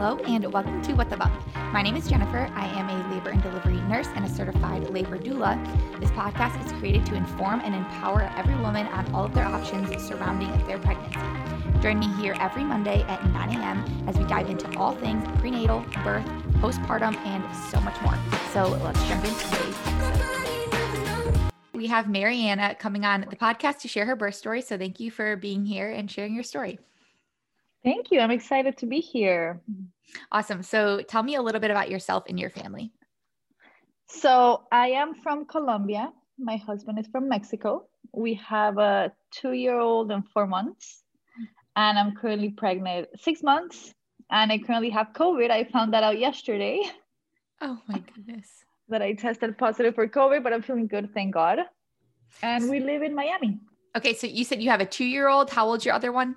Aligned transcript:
Hello, 0.00 0.16
and 0.28 0.52
welcome 0.52 0.80
to 0.82 0.92
What 0.92 1.10
the 1.10 1.16
Bump. 1.16 1.34
My 1.72 1.82
name 1.82 1.96
is 1.96 2.08
Jennifer. 2.08 2.48
I 2.54 2.66
am 2.66 2.88
a 2.88 3.12
labor 3.12 3.30
and 3.30 3.42
delivery 3.42 3.80
nurse 3.88 4.06
and 4.14 4.24
a 4.24 4.28
certified 4.28 4.88
labor 4.90 5.18
doula. 5.18 5.58
This 5.98 6.12
podcast 6.12 6.64
is 6.64 6.70
created 6.74 7.04
to 7.06 7.16
inform 7.16 7.62
and 7.64 7.74
empower 7.74 8.32
every 8.36 8.54
woman 8.58 8.86
on 8.86 9.12
all 9.12 9.24
of 9.24 9.34
their 9.34 9.44
options 9.44 9.90
surrounding 10.00 10.50
their 10.68 10.78
pregnancy. 10.78 11.18
Join 11.82 11.98
me 11.98 12.06
here 12.22 12.36
every 12.38 12.62
Monday 12.62 13.02
at 13.08 13.28
9 13.28 13.56
a.m. 13.56 14.04
as 14.06 14.16
we 14.16 14.22
dive 14.26 14.48
into 14.48 14.72
all 14.78 14.94
things 14.94 15.26
prenatal, 15.40 15.84
birth, 16.04 16.24
postpartum, 16.60 17.16
and 17.26 17.42
so 17.68 17.80
much 17.80 18.00
more. 18.00 18.16
So 18.52 18.68
let's 18.84 19.02
jump 19.08 19.24
into 19.24 19.44
today's 19.48 19.74
episode. 19.84 21.50
We 21.72 21.88
have 21.88 22.08
Mariana 22.08 22.76
coming 22.76 23.04
on 23.04 23.26
the 23.28 23.36
podcast 23.36 23.80
to 23.80 23.88
share 23.88 24.06
her 24.06 24.14
birth 24.14 24.36
story. 24.36 24.62
So 24.62 24.78
thank 24.78 25.00
you 25.00 25.10
for 25.10 25.34
being 25.34 25.66
here 25.66 25.90
and 25.90 26.08
sharing 26.08 26.36
your 26.36 26.44
story. 26.44 26.78
Thank 27.84 28.10
you. 28.10 28.20
I'm 28.20 28.30
excited 28.30 28.76
to 28.78 28.86
be 28.86 29.00
here. 29.00 29.60
Awesome. 30.32 30.62
So 30.62 31.02
tell 31.02 31.22
me 31.22 31.36
a 31.36 31.42
little 31.42 31.60
bit 31.60 31.70
about 31.70 31.90
yourself 31.90 32.24
and 32.28 32.38
your 32.38 32.50
family. 32.50 32.92
So 34.08 34.62
I 34.72 34.88
am 34.88 35.14
from 35.14 35.46
Colombia. 35.46 36.12
My 36.38 36.56
husband 36.56 36.98
is 36.98 37.06
from 37.08 37.28
Mexico. 37.28 37.86
We 38.12 38.34
have 38.34 38.78
a 38.78 39.12
two 39.30 39.52
year 39.52 39.78
old 39.78 40.10
and 40.10 40.26
four 40.28 40.46
months. 40.46 41.02
And 41.76 41.98
I'm 41.98 42.14
currently 42.16 42.50
pregnant 42.50 43.08
six 43.20 43.42
months. 43.42 43.92
And 44.30 44.50
I 44.50 44.58
currently 44.58 44.90
have 44.90 45.08
COVID. 45.14 45.50
I 45.50 45.64
found 45.64 45.92
that 45.94 46.02
out 46.02 46.18
yesterday. 46.18 46.82
Oh 47.60 47.78
my 47.86 48.02
goodness. 48.14 48.48
that 48.88 49.02
I 49.02 49.12
tested 49.12 49.56
positive 49.58 49.94
for 49.94 50.08
COVID, 50.08 50.42
but 50.42 50.52
I'm 50.52 50.62
feeling 50.62 50.86
good, 50.86 51.12
thank 51.12 51.34
God. 51.34 51.58
And 52.42 52.68
we 52.70 52.80
live 52.80 53.02
in 53.02 53.14
Miami. 53.14 53.58
Okay. 53.96 54.14
So 54.14 54.26
you 54.26 54.44
said 54.44 54.62
you 54.62 54.70
have 54.70 54.80
a 54.80 54.86
two 54.86 55.04
year 55.04 55.28
old. 55.28 55.50
How 55.50 55.66
old's 55.66 55.84
your 55.84 55.94
other 55.94 56.12
one? 56.12 56.36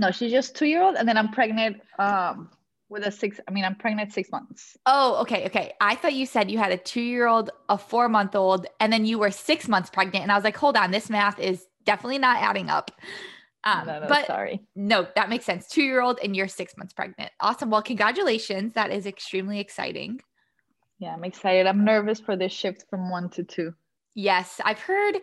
No, 0.00 0.10
she's 0.10 0.32
just 0.32 0.56
two 0.56 0.64
year 0.64 0.82
old, 0.82 0.96
and 0.96 1.06
then 1.06 1.18
I'm 1.18 1.30
pregnant 1.30 1.82
um, 1.98 2.48
with 2.88 3.06
a 3.06 3.12
six. 3.12 3.38
I 3.46 3.50
mean, 3.50 3.66
I'm 3.66 3.74
pregnant 3.74 4.14
six 4.14 4.30
months. 4.32 4.78
Oh, 4.86 5.20
okay, 5.20 5.44
okay. 5.44 5.74
I 5.78 5.94
thought 5.94 6.14
you 6.14 6.24
said 6.24 6.50
you 6.50 6.56
had 6.56 6.72
a 6.72 6.78
two 6.78 7.02
year 7.02 7.26
old, 7.26 7.50
a 7.68 7.76
four 7.76 8.08
month 8.08 8.34
old, 8.34 8.66
and 8.80 8.90
then 8.90 9.04
you 9.04 9.18
were 9.18 9.30
six 9.30 9.68
months 9.68 9.90
pregnant, 9.90 10.22
and 10.22 10.32
I 10.32 10.36
was 10.36 10.44
like, 10.44 10.56
hold 10.56 10.78
on, 10.78 10.90
this 10.90 11.10
math 11.10 11.38
is 11.38 11.66
definitely 11.84 12.16
not 12.16 12.38
adding 12.42 12.70
up. 12.70 12.90
Um, 13.64 13.86
no, 13.86 14.00
no, 14.00 14.06
but 14.08 14.26
sorry. 14.26 14.62
No, 14.74 15.06
that 15.16 15.28
makes 15.28 15.44
sense. 15.44 15.68
Two 15.68 15.82
year 15.82 16.00
old, 16.00 16.18
and 16.24 16.34
you're 16.34 16.48
six 16.48 16.78
months 16.78 16.94
pregnant. 16.94 17.30
Awesome. 17.40 17.68
Well, 17.68 17.82
congratulations. 17.82 18.72
That 18.72 18.90
is 18.90 19.04
extremely 19.04 19.60
exciting. 19.60 20.22
Yeah, 20.98 21.12
I'm 21.12 21.24
excited. 21.24 21.66
I'm 21.66 21.84
nervous 21.84 22.20
for 22.20 22.36
this 22.36 22.52
shift 22.52 22.86
from 22.88 23.10
one 23.10 23.28
to 23.30 23.44
two. 23.44 23.74
Yes, 24.14 24.62
I've 24.64 24.80
heard 24.80 25.18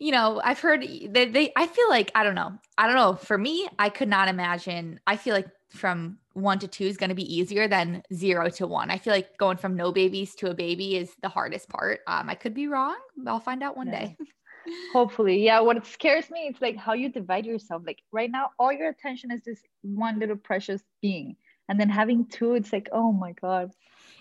you 0.00 0.12
know, 0.12 0.40
I've 0.42 0.58
heard 0.58 0.82
they, 0.82 1.26
they, 1.26 1.52
I 1.54 1.66
feel 1.66 1.88
like, 1.90 2.10
I 2.14 2.24
don't 2.24 2.34
know. 2.34 2.58
I 2.78 2.86
don't 2.86 2.96
know. 2.96 3.14
For 3.14 3.36
me, 3.36 3.68
I 3.78 3.90
could 3.90 4.08
not 4.08 4.28
imagine. 4.28 4.98
I 5.06 5.16
feel 5.16 5.34
like 5.34 5.48
from 5.68 6.16
one 6.32 6.58
to 6.60 6.66
two 6.66 6.84
is 6.84 6.96
going 6.96 7.10
to 7.10 7.14
be 7.14 7.34
easier 7.34 7.68
than 7.68 8.02
zero 8.12 8.48
to 8.48 8.66
one. 8.66 8.90
I 8.90 8.96
feel 8.96 9.12
like 9.12 9.36
going 9.36 9.58
from 9.58 9.76
no 9.76 9.92
babies 9.92 10.34
to 10.36 10.50
a 10.50 10.54
baby 10.54 10.96
is 10.96 11.14
the 11.22 11.28
hardest 11.28 11.68
part. 11.68 12.00
Um, 12.06 12.30
I 12.30 12.34
could 12.34 12.54
be 12.54 12.66
wrong. 12.66 12.96
I'll 13.26 13.40
find 13.40 13.62
out 13.62 13.76
one 13.76 13.88
yeah. 13.88 14.06
day. 14.06 14.16
Hopefully. 14.92 15.44
Yeah. 15.44 15.60
What 15.60 15.86
scares 15.86 16.30
me, 16.30 16.46
it's 16.48 16.62
like 16.62 16.76
how 16.76 16.94
you 16.94 17.10
divide 17.10 17.44
yourself. 17.44 17.82
Like 17.86 18.02
right 18.10 18.30
now, 18.30 18.50
all 18.58 18.72
your 18.72 18.88
attention 18.88 19.30
is 19.30 19.42
this 19.42 19.62
one 19.82 20.18
little 20.18 20.36
precious 20.36 20.82
being. 21.02 21.36
And 21.68 21.78
then 21.78 21.90
having 21.90 22.24
two, 22.24 22.54
it's 22.54 22.72
like, 22.72 22.88
oh 22.90 23.12
my 23.12 23.32
God. 23.32 23.70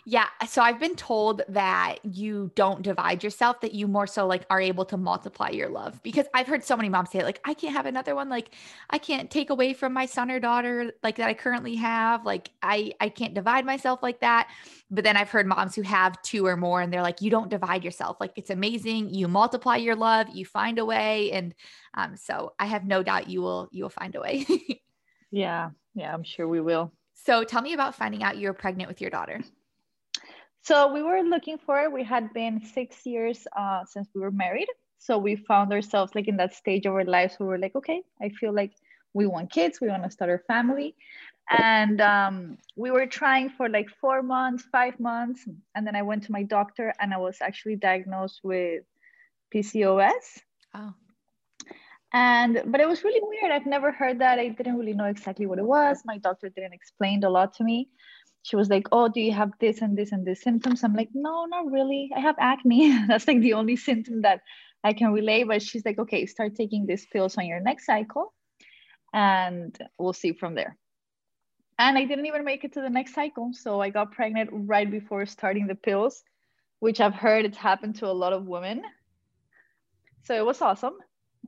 Yeah. 0.10 0.26
So 0.48 0.64
I've 0.64 0.80
been 0.80 0.96
told 0.96 1.44
that 1.50 1.98
you 2.04 2.52
don't 2.56 2.82
divide 2.82 3.24
yourself, 3.24 3.62
that 3.62 3.76
you 3.76 3.88
more 3.88 4.08
so 4.08 4.26
like 4.26 4.44
are 4.50 4.60
able 4.60 4.84
to 4.86 4.98
multiply 4.98 5.50
your 5.50 5.70
love. 5.70 6.02
Because 6.02 6.26
I've 6.34 6.48
heard 6.48 6.64
so 6.64 6.76
many 6.76 6.90
moms 6.90 7.12
say, 7.12 7.24
like, 7.24 7.40
I 7.46 7.54
can't 7.54 7.76
have 7.76 7.86
another 7.86 8.16
one. 8.16 8.28
Like, 8.28 8.56
I 8.90 8.98
can't 8.98 9.30
take 9.30 9.52
away 9.52 9.74
from 9.74 9.94
my 9.94 10.08
son 10.08 10.32
or 10.32 10.40
daughter 10.40 10.94
like 11.04 11.18
that 11.18 11.28
I 11.28 11.36
currently 11.36 11.76
have. 11.76 12.26
Like, 12.26 12.50
I 12.64 12.94
I 13.00 13.10
can't 13.10 13.36
divide 13.36 13.68
myself 13.68 14.02
like 14.02 14.22
that. 14.22 14.50
But 14.90 15.04
then 15.04 15.16
I've 15.16 15.30
heard 15.30 15.46
moms 15.46 15.76
who 15.76 15.84
have 15.84 16.20
two 16.24 16.44
or 16.48 16.58
more 16.58 16.82
and 16.82 16.92
they're 16.92 17.04
like, 17.04 17.22
you 17.22 17.30
don't 17.30 17.50
divide 17.50 17.84
yourself. 17.84 18.18
Like 18.20 18.32
it's 18.36 18.50
amazing. 18.50 19.14
You 19.14 19.28
multiply 19.28 19.76
your 19.76 19.96
love, 19.96 20.30
you 20.34 20.44
find 20.44 20.80
a 20.80 20.86
way. 20.86 21.32
And 21.34 21.54
um, 21.94 22.16
so 22.18 22.54
I 22.58 22.66
have 22.66 22.84
no 22.84 23.04
doubt 23.04 23.30
you 23.30 23.44
will 23.44 23.70
you 23.72 23.84
will 23.84 23.90
find 23.90 24.16
a 24.16 24.22
way. 24.22 24.48
yeah. 25.30 25.70
Yeah, 25.94 26.12
I'm 26.12 26.24
sure 26.24 26.48
we 26.48 26.62
will. 26.62 26.94
So 27.14 27.44
tell 27.44 27.62
me 27.62 27.74
about 27.74 27.94
finding 27.94 28.24
out 28.24 28.40
you're 28.40 28.54
pregnant 28.54 28.88
with 28.90 29.02
your 29.02 29.12
daughter. 29.12 29.42
So 30.70 30.94
we 30.94 31.02
were 31.02 31.24
looking 31.24 31.58
for 31.58 31.82
it. 31.82 31.92
We 31.92 32.04
had 32.04 32.32
been 32.32 32.62
six 32.64 33.04
years 33.04 33.48
uh, 33.58 33.86
since 33.86 34.08
we 34.14 34.22
were 34.22 34.30
married. 34.30 34.68
So 35.00 35.18
we 35.18 35.36
found 35.36 35.74
ourselves 35.74 36.14
like 36.14 36.28
in 36.28 36.38
that 36.38 36.54
stage 36.54 36.86
of 36.86 36.94
our 36.94 37.06
lives 37.06 37.34
where 37.38 37.48
we 37.48 37.54
were 37.54 37.58
like, 37.58 37.76
okay, 37.76 38.04
I 38.22 38.30
feel 38.30 38.54
like 38.54 38.74
we 39.16 39.26
want 39.26 39.52
kids, 39.52 39.82
we 39.82 39.88
want 39.88 40.04
to 40.04 40.12
start 40.12 40.30
a 40.30 40.38
family. 40.38 40.94
And 41.50 42.00
um, 42.02 42.60
we 42.76 42.92
were 42.92 43.08
trying 43.08 43.50
for 43.50 43.68
like 43.68 43.90
four 44.00 44.22
months, 44.22 44.64
five 44.72 45.00
months. 45.00 45.44
And 45.74 45.88
then 45.88 45.96
I 45.96 46.04
went 46.04 46.22
to 46.26 46.32
my 46.32 46.44
doctor 46.44 46.94
and 47.00 47.16
I 47.16 47.18
was 47.18 47.38
actually 47.42 47.78
diagnosed 47.78 48.42
with 48.44 48.84
PCOS. 49.52 50.38
Oh. 50.76 50.94
And 52.14 52.62
but 52.68 52.80
it 52.80 52.88
was 52.88 53.04
really 53.04 53.22
weird. 53.24 53.52
I've 53.52 53.66
never 53.66 53.92
heard 53.92 54.20
that. 54.20 54.38
I 54.38 54.50
didn't 54.50 54.78
really 54.78 54.94
know 54.94 55.06
exactly 55.06 55.48
what 55.48 55.58
it 55.58 55.66
was. 55.66 56.04
My 56.06 56.20
doctor 56.20 56.50
didn't 56.50 56.74
explain 56.74 57.24
a 57.24 57.30
lot 57.32 57.56
to 57.56 57.64
me 57.64 57.90
she 58.44 58.56
was 58.56 58.70
like, 58.70 58.88
Oh, 58.92 59.08
do 59.08 59.20
you 59.20 59.34
have 59.34 59.52
this 59.60 59.82
and 59.82 59.98
this 59.98 60.12
and 60.12 60.26
this 60.26 60.42
symptoms? 60.42 60.84
I'm 60.84 60.96
like, 60.96 61.10
No, 61.14 61.46
not 61.46 61.72
really. 61.72 62.12
I 62.16 62.20
have 62.20 62.36
acne. 62.40 63.06
That's 63.08 63.28
like 63.28 63.42
the 63.42 63.54
only 63.54 63.76
symptom 63.76 64.22
that 64.22 64.42
I 64.84 64.94
can 64.94 65.12
relate. 65.14 65.46
But 65.46 65.62
she's 65.62 65.86
like, 65.86 66.00
Okay, 66.00 66.26
start 66.26 66.56
taking 66.56 66.86
these 66.86 67.06
pills 67.06 67.38
on 67.38 67.46
your 67.46 67.60
next 67.60 67.86
cycle 67.86 68.34
and 69.14 69.78
we'll 69.98 70.14
see 70.14 70.34
from 70.34 70.56
there. 70.56 70.78
And 71.78 71.98
I 71.98 72.06
didn't 72.06 72.26
even 72.26 72.44
make 72.44 72.64
it 72.64 72.74
to 72.74 72.82
the 72.82 72.90
next 72.90 73.16
cycle. 73.16 73.52
So 73.54 73.82
I 73.82 73.90
got 73.90 74.12
pregnant 74.12 74.50
right 74.52 74.90
before 74.90 75.26
starting 75.26 75.68
the 75.68 75.76
pills, 75.76 76.24
which 76.80 77.00
I've 77.00 77.14
heard 77.14 77.46
it's 77.46 77.58
happened 77.58 77.96
to 77.96 78.08
a 78.08 78.12
lot 78.12 78.34
of 78.34 78.46
women. 78.46 78.84
So 80.24 80.36
it 80.36 80.46
was 80.46 80.62
awesome. 80.62 80.98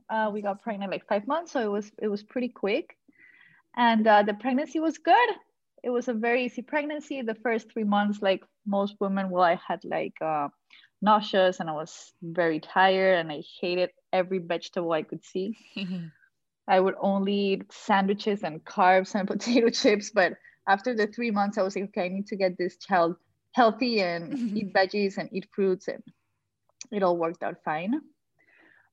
Uh, 0.08 0.30
we 0.32 0.40
got 0.40 0.62
pregnant 0.62 0.90
like 0.90 1.06
five 1.06 1.26
months, 1.26 1.52
so 1.52 1.60
it 1.60 1.70
was 1.70 1.92
it 2.00 2.08
was 2.08 2.22
pretty 2.22 2.48
quick, 2.48 2.96
and 3.76 4.06
uh, 4.06 4.22
the 4.22 4.34
pregnancy 4.34 4.80
was 4.80 4.98
good 4.98 5.28
it 5.82 5.90
was 5.90 6.08
a 6.08 6.14
very 6.14 6.44
easy 6.44 6.62
pregnancy. 6.62 7.22
The 7.22 7.34
first 7.34 7.72
three 7.72 7.84
months, 7.84 8.22
like 8.22 8.44
most 8.66 8.94
women, 9.00 9.30
well, 9.30 9.42
I 9.42 9.60
had 9.66 9.84
like 9.84 10.14
uh, 10.20 10.48
nauseous 11.00 11.58
and 11.58 11.68
I 11.68 11.72
was 11.72 12.12
very 12.22 12.60
tired 12.60 13.18
and 13.18 13.32
I 13.32 13.42
hated 13.60 13.90
every 14.12 14.38
vegetable 14.38 14.92
I 14.92 15.02
could 15.02 15.24
see. 15.24 15.56
I 16.68 16.78
would 16.78 16.94
only 17.00 17.34
eat 17.34 17.72
sandwiches 17.72 18.44
and 18.44 18.64
carbs 18.64 19.14
and 19.16 19.26
potato 19.34 19.70
chips. 19.70 20.10
But 20.10 20.34
after 20.68 20.94
the 20.94 21.08
three 21.08 21.32
months, 21.32 21.58
I 21.58 21.62
was 21.62 21.74
like, 21.74 21.86
okay, 21.86 22.04
I 22.04 22.08
need 22.08 22.28
to 22.28 22.36
get 22.36 22.56
this 22.56 22.76
child 22.76 23.16
healthy 23.52 24.00
and 24.00 24.32
eat 24.56 24.72
veggies 24.72 25.18
and 25.18 25.28
eat 25.32 25.48
fruits. 25.52 25.88
And 25.88 26.02
it 26.92 27.02
all 27.02 27.16
worked 27.16 27.42
out 27.42 27.56
fine. 27.64 28.00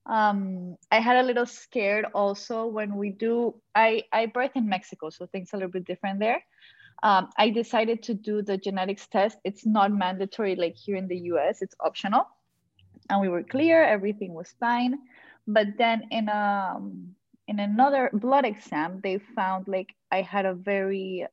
Um, 0.08 0.76
I 0.92 1.00
had 1.00 1.18
a 1.18 1.28
little 1.28 1.46
scared 1.46 2.06
also 2.16 2.66
when 2.66 2.96
we 2.96 3.12
do, 3.12 3.62
I, 3.76 4.06
I 4.12 4.26
birth 4.26 4.54
in 4.56 4.68
Mexico, 4.68 5.12
so 5.12 5.28
things 5.28 5.52
a 5.54 5.58
little 5.58 5.70
bit 5.70 5.86
different 5.86 6.20
there 6.20 6.42
um, 7.04 7.30
I 7.38 7.50
decided 7.50 8.04
to 8.04 8.14
do 8.14 8.42
the 8.42 8.58
genetics 8.58 9.08
test. 9.08 9.38
It's 9.44 9.66
not 9.66 9.92
mandatory 9.92 10.56
like 10.56 10.76
here 10.76 10.98
in 10.98 11.08
the 11.08 11.18
US, 11.34 11.62
it's 11.62 11.76
optional. 11.80 12.28
And 13.10 13.22
we 13.22 13.30
were 13.30 13.44
clear, 13.44 13.84
everything 13.84 14.34
was 14.34 14.54
fine. 14.60 15.00
But 15.48 15.68
then 15.78 16.04
in 16.12 16.30
a, 16.30 16.76
um, 16.76 17.16
in 17.48 17.60
another 17.60 18.10
blood 18.14 18.46
exam, 18.46 19.00
they 19.02 19.18
found 19.18 19.68
like 19.68 19.90
I 20.12 20.22
had 20.22 20.46
a 20.46 20.54
very 20.54 21.26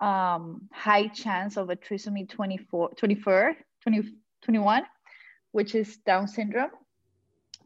um, 0.00 0.68
high 0.72 1.08
chance 1.08 1.56
of 1.56 1.68
a 1.68 1.76
trisomy 1.76 2.28
24, 2.28 2.90
24 2.96 3.56
20, 3.82 4.02
21, 4.42 4.82
which 5.52 5.74
is 5.74 5.96
Down 5.98 6.28
syndrome. 6.28 6.70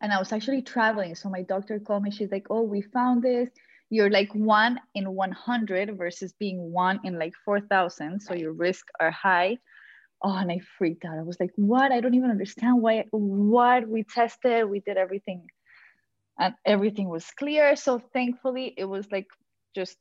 And 0.03 0.13
I 0.13 0.19
was 0.19 0.33
actually 0.33 0.63
traveling. 0.63 1.15
So 1.15 1.29
my 1.29 1.43
doctor 1.43 1.79
called 1.79 2.03
me. 2.03 2.11
She's 2.11 2.33
like, 2.33 2.47
oh, 2.51 2.63
we 2.63 2.81
found 2.81 3.23
this 3.23 3.51
you're 3.91 4.11
like 4.11 4.33
one 4.35 4.81
in 4.95 5.13
100 5.13 5.99
versus 5.99 6.33
being 6.39 6.73
one 6.73 7.01
in 7.03 7.19
like 7.19 7.35
4,000. 7.45 8.21
So 8.21 8.35
your 8.35 8.53
risks 8.53 8.91
are 9.01 9.11
high. 9.11 9.59
Oh, 10.23 10.37
and 10.37 10.51
I 10.51 10.61
freaked 10.79 11.05
out. 11.05 11.19
I 11.19 11.23
was 11.23 11.41
like, 11.41 11.51
what? 11.57 11.91
I 11.91 12.01
don't 12.01 12.15
even 12.15 12.31
understand 12.31 12.81
why, 12.81 13.07
what 13.11 13.89
we 13.89 14.05
tested. 14.05 14.69
We 14.71 14.81
did 14.81 14.97
everything 14.97 15.47
and 16.39 16.55
everything 16.65 17.09
was 17.09 17.27
clear. 17.37 17.75
So 17.75 17.99
thankfully 17.99 18.73
it 18.77 18.85
was 18.85 19.11
like 19.11 19.27
just 19.75 19.99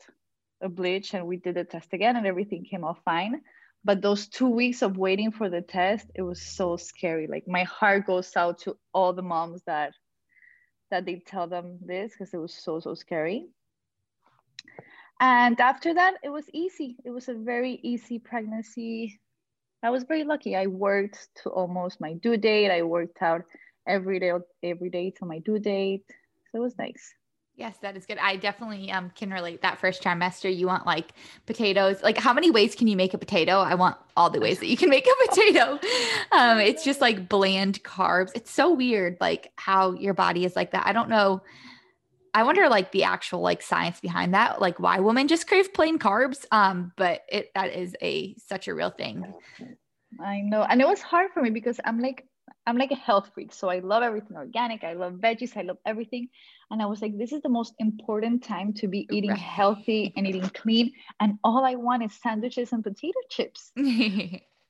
a 0.62 0.70
bleach 0.70 1.14
and 1.16 1.26
we 1.26 1.38
did 1.38 1.56
the 1.56 1.64
test 1.64 1.92
again 1.94 2.16
and 2.16 2.28
everything 2.28 2.66
came 2.66 2.86
out 2.86 3.04
fine. 3.04 3.42
But 3.84 4.02
those 4.02 4.28
two 4.28 4.50
weeks 4.50 4.84
of 4.84 4.98
waiting 4.98 5.32
for 5.32 5.50
the 5.50 5.62
test, 5.62 6.06
it 6.14 6.22
was 6.22 6.42
so 6.42 6.78
scary. 6.78 7.28
Like 7.28 7.48
my 7.48 7.64
heart 7.64 8.06
goes 8.06 8.36
out 8.36 8.60
to 8.60 8.78
all 8.94 9.14
the 9.14 9.22
moms 9.24 9.64
that 9.66 9.94
that 10.92 11.06
they 11.06 11.24
tell 11.26 11.48
them 11.48 11.80
this 11.82 12.12
because 12.12 12.34
it 12.34 12.38
was 12.38 12.54
so 12.54 12.80
so 12.80 12.94
scary 12.94 13.48
and 15.20 15.60
after 15.60 15.94
that 15.94 16.16
it 16.24 16.30
was 16.30 16.46
easy 16.54 16.98
it 17.04 17.10
was 17.10 17.30
a 17.30 17.34
very 17.34 17.80
easy 17.84 18.20
pregnancy 18.20 19.20
i 19.84 19.90
was 19.90 20.04
very 20.04 20.24
lucky 20.24 20.56
i 20.56 20.68
worked 20.68 21.30
to 21.36 21.50
almost 21.50 22.02
my 22.02 22.14
due 22.14 22.38
date 22.38 22.72
i 22.72 22.82
worked 22.82 23.22
out 23.22 23.44
every 23.88 24.20
day 24.20 24.32
every 24.64 24.90
day 24.90 25.12
to 25.12 25.26
my 25.26 25.40
due 25.40 25.60
date 25.60 26.04
so 26.52 26.60
it 26.60 26.62
was 26.62 26.78
nice 26.78 27.14
Yes, 27.60 27.76
that 27.82 27.98
is 27.98 28.06
good. 28.06 28.18
I 28.20 28.38
definitely 28.38 28.90
um, 28.90 29.12
can 29.14 29.32
relate 29.32 29.64
that 29.64 29.80
first 29.80 30.02
trimester. 30.02 30.56
You 30.56 30.68
want 30.68 30.86
like 30.86 31.12
potatoes. 31.46 32.02
Like, 32.02 32.18
how 32.18 32.32
many 32.32 32.50
ways 32.52 32.74
can 32.74 32.88
you 32.88 32.96
make 32.96 33.14
a 33.14 33.18
potato? 33.18 33.60
I 33.60 33.76
want 33.76 33.98
all 34.16 34.30
the 34.30 34.40
ways 34.40 34.60
that 34.60 34.68
you 34.68 34.78
can 34.78 34.90
make 34.90 35.06
a 35.06 35.28
potato. 35.30 35.78
Um, 36.32 36.60
it's 36.60 36.84
just 36.86 37.02
like 37.02 37.28
bland 37.28 37.84
carbs. 37.84 38.30
It's 38.36 38.52
so 38.52 38.72
weird, 38.72 39.18
like 39.20 39.52
how 39.56 39.94
your 39.94 40.14
body 40.14 40.46
is 40.46 40.56
like 40.56 40.72
that. 40.72 40.86
I 40.86 40.94
don't 40.94 41.10
know. 41.10 41.42
I 42.34 42.44
wonder 42.44 42.70
like 42.70 42.92
the 42.92 43.04
actual 43.04 43.42
like 43.42 43.62
science 43.62 44.00
behind 44.00 44.34
that, 44.34 44.62
like 44.62 44.80
why 44.80 45.00
women 45.00 45.28
just 45.28 45.48
crave 45.48 45.74
plain 45.74 46.00
carbs. 46.00 46.46
Um, 46.52 46.92
but 46.98 47.22
it 47.30 47.52
that 47.56 47.74
is 47.76 47.96
a 48.02 48.36
such 48.48 48.68
a 48.68 48.74
real 48.74 48.90
thing. 48.90 49.34
I 50.20 50.42
know, 50.42 50.64
and 50.64 50.82
it 50.82 50.88
was 50.88 51.02
hard 51.02 51.32
for 51.34 51.42
me 51.42 51.50
because 51.50 51.80
I'm 51.86 52.00
like 52.00 52.26
I'm 52.66 52.78
like 52.78 52.92
a 52.92 52.96
health 52.96 53.32
freak, 53.34 53.54
so 53.54 53.70
I 53.70 53.80
love 53.80 54.04
everything 54.04 54.38
organic. 54.38 54.84
I 54.84 54.94
love 54.94 55.14
veggies. 55.14 55.58
I 55.58 55.62
love 55.62 55.78
everything, 55.86 56.30
and 56.72 56.82
I 56.82 56.86
was 56.86 57.02
like, 57.02 57.18
this 57.18 57.32
is 57.32 57.42
the 57.42 57.50
most 57.50 57.74
important 57.80 58.44
time 58.44 58.74
to 58.74 58.88
be 58.88 59.08
eating 59.12 59.32
right. 59.32 59.40
healthy 59.40 60.14
and 60.16 60.28
eating 60.28 60.50
clean, 60.54 60.92
and 61.20 61.38
all 61.44 61.66
I 61.66 61.76
want 61.76 62.04
is 62.04 62.14
sandwiches 62.14 62.72
and 62.72 62.84
potato 62.84 63.20
chips. 63.30 63.72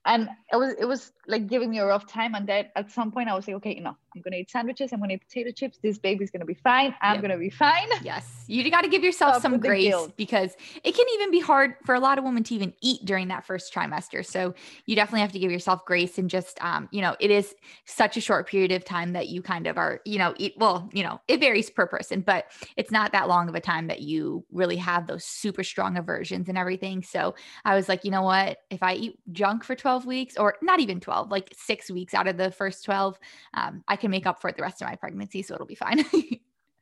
and 0.05 0.29
it 0.51 0.55
was 0.55 0.73
it 0.79 0.85
was 0.85 1.11
like 1.27 1.47
giving 1.47 1.69
me 1.69 1.79
a 1.79 1.85
rough 1.85 2.07
time 2.07 2.35
and 2.35 2.47
then 2.47 2.65
at 2.75 2.91
some 2.91 3.11
point 3.11 3.29
i 3.29 3.35
was 3.35 3.47
like 3.47 3.57
okay 3.57 3.79
no 3.79 3.95
i'm 4.15 4.21
gonna 4.21 4.37
eat 4.37 4.49
sandwiches 4.49 4.91
i'm 4.93 4.99
gonna 4.99 5.13
eat 5.13 5.21
potato 5.27 5.51
chips 5.51 5.77
this 5.81 5.97
baby's 5.97 6.31
gonna 6.31 6.45
be 6.45 6.53
fine 6.53 6.93
i'm 7.01 7.15
yep. 7.15 7.21
gonna 7.21 7.37
be 7.37 7.49
fine. 7.49 7.87
Yes 8.01 8.39
you 8.49 8.69
got 8.71 8.81
to 8.81 8.89
give 8.89 9.03
yourself 9.03 9.41
some 9.41 9.59
grace 9.59 9.95
because 10.17 10.55
it 10.83 10.95
can 10.95 11.05
even 11.13 11.29
be 11.29 11.39
hard 11.39 11.75
for 11.85 11.93
a 11.93 11.99
lot 11.99 12.17
of 12.17 12.23
women 12.23 12.43
to 12.43 12.55
even 12.55 12.73
eat 12.81 13.05
during 13.05 13.27
that 13.27 13.45
first 13.45 13.73
trimester 13.73 14.25
so 14.25 14.53
you 14.85 14.95
definitely 14.95 15.21
have 15.21 15.31
to 15.31 15.39
give 15.39 15.51
yourself 15.51 15.85
grace 15.85 16.17
and 16.17 16.29
just 16.29 16.61
um 16.63 16.89
you 16.91 17.01
know 17.01 17.15
it 17.19 17.29
is 17.29 17.53
such 17.85 18.17
a 18.17 18.21
short 18.21 18.47
period 18.47 18.71
of 18.71 18.83
time 18.83 19.13
that 19.13 19.29
you 19.29 19.41
kind 19.41 19.67
of 19.67 19.77
are 19.77 20.01
you 20.05 20.17
know 20.17 20.33
eat 20.37 20.53
well 20.57 20.89
you 20.93 21.03
know 21.03 21.21
it 21.27 21.39
varies 21.39 21.69
per 21.69 21.85
person 21.85 22.21
but 22.21 22.45
it's 22.75 22.91
not 22.91 23.11
that 23.11 23.27
long 23.27 23.47
of 23.47 23.55
a 23.55 23.61
time 23.61 23.87
that 23.87 24.01
you 24.01 24.43
really 24.51 24.77
have 24.77 25.05
those 25.05 25.23
super 25.23 25.63
strong 25.63 25.97
aversions 25.97 26.49
and 26.49 26.57
everything 26.57 27.03
so 27.03 27.35
i 27.65 27.75
was 27.75 27.87
like 27.87 28.03
you 28.03 28.11
know 28.11 28.23
what? 28.23 28.57
If 28.69 28.81
i 28.81 28.93
eat 28.93 29.19
junk 29.31 29.63
for 29.63 29.75
12 29.75 30.05
weeks 30.05 30.37
or 30.37 30.55
not 30.61 30.79
even 30.79 30.99
12 30.99 31.29
like 31.29 31.53
six 31.55 31.91
weeks 31.91 32.13
out 32.13 32.27
of 32.27 32.37
the 32.37 32.51
first 32.51 32.83
12 32.85 33.19
um, 33.53 33.83
i 33.87 33.95
can 33.99 34.11
make 34.11 34.25
up 34.25 34.41
for 34.41 34.49
it 34.49 34.55
the 34.55 34.61
rest 34.61 34.81
of 34.81 34.87
my 34.87 34.95
pregnancy 34.95 35.41
so 35.41 35.53
it'll 35.53 35.67
be 35.67 35.75
fine. 35.75 36.03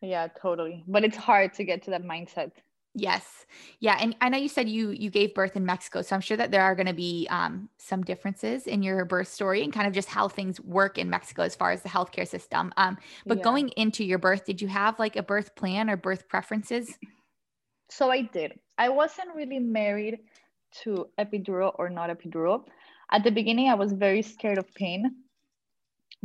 Yeah 0.01 0.27
totally. 0.39 0.83
But 0.87 1.03
it's 1.03 1.17
hard 1.17 1.53
to 1.55 1.63
get 1.63 1.83
to 1.83 1.91
that 1.91 2.03
mindset. 2.03 2.51
Yes. 2.93 3.45
Yeah 3.79 3.97
and 3.99 4.15
i 4.21 4.29
know 4.29 4.37
you 4.37 4.49
said 4.49 4.67
you 4.67 4.89
you 4.89 5.09
gave 5.09 5.33
birth 5.33 5.55
in 5.55 5.65
mexico 5.65 6.01
so 6.01 6.15
i'm 6.15 6.21
sure 6.21 6.35
that 6.35 6.51
there 6.51 6.61
are 6.61 6.75
going 6.75 6.87
to 6.87 6.93
be 6.93 7.27
um, 7.29 7.69
some 7.77 8.03
differences 8.03 8.67
in 8.67 8.83
your 8.83 9.05
birth 9.05 9.27
story 9.27 9.63
and 9.63 9.71
kind 9.71 9.87
of 9.87 9.93
just 9.93 10.09
how 10.09 10.27
things 10.27 10.59
work 10.61 10.97
in 10.97 11.09
mexico 11.09 11.43
as 11.43 11.55
far 11.55 11.71
as 11.71 11.81
the 11.83 11.89
healthcare 11.89 12.27
system. 12.27 12.73
Um, 12.75 12.97
but 13.25 13.37
yeah. 13.37 13.43
going 13.43 13.69
into 13.69 14.03
your 14.03 14.17
birth 14.17 14.45
did 14.45 14.61
you 14.61 14.67
have 14.67 14.99
like 14.99 15.15
a 15.15 15.23
birth 15.23 15.55
plan 15.55 15.89
or 15.89 15.97
birth 15.97 16.27
preferences? 16.27 16.97
So 17.89 18.11
i 18.11 18.21
did. 18.21 18.59
I 18.77 18.89
wasn't 18.89 19.35
really 19.35 19.59
married 19.59 20.19
to 20.83 21.07
epidural 21.17 21.73
or 21.79 21.89
not 21.89 22.09
epidural. 22.09 22.65
At 23.11 23.23
the 23.23 23.31
beginning, 23.31 23.69
I 23.69 23.75
was 23.75 23.93
very 23.93 24.21
scared 24.21 24.57
of 24.57 24.71
pain 24.75 25.15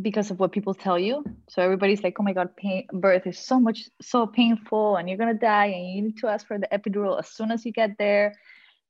because 0.01 0.31
of 0.31 0.41
what 0.41 0.53
people 0.53 0.75
tell 0.75 0.99
you. 0.99 1.25
So 1.49 1.63
everybody's 1.63 2.03
like, 2.03 2.17
"Oh 2.19 2.23
my 2.23 2.33
god, 2.33 2.57
pain 2.57 2.87
birth 2.93 3.27
is 3.27 3.39
so 3.39 3.61
much 3.61 3.91
so 4.01 4.27
painful 4.27 4.97
and 4.97 5.09
you're 5.09 5.19
going 5.19 5.33
to 5.33 5.39
die 5.39 5.67
and 5.67 5.95
you 5.95 6.03
need 6.03 6.19
to 6.19 6.29
ask 6.29 6.47
for 6.47 6.59
the 6.59 6.69
epidural 6.73 7.19
as 7.19 7.29
soon 7.29 7.51
as 7.51 7.67
you 7.67 7.73
get 7.73 7.99
there." 7.99 8.35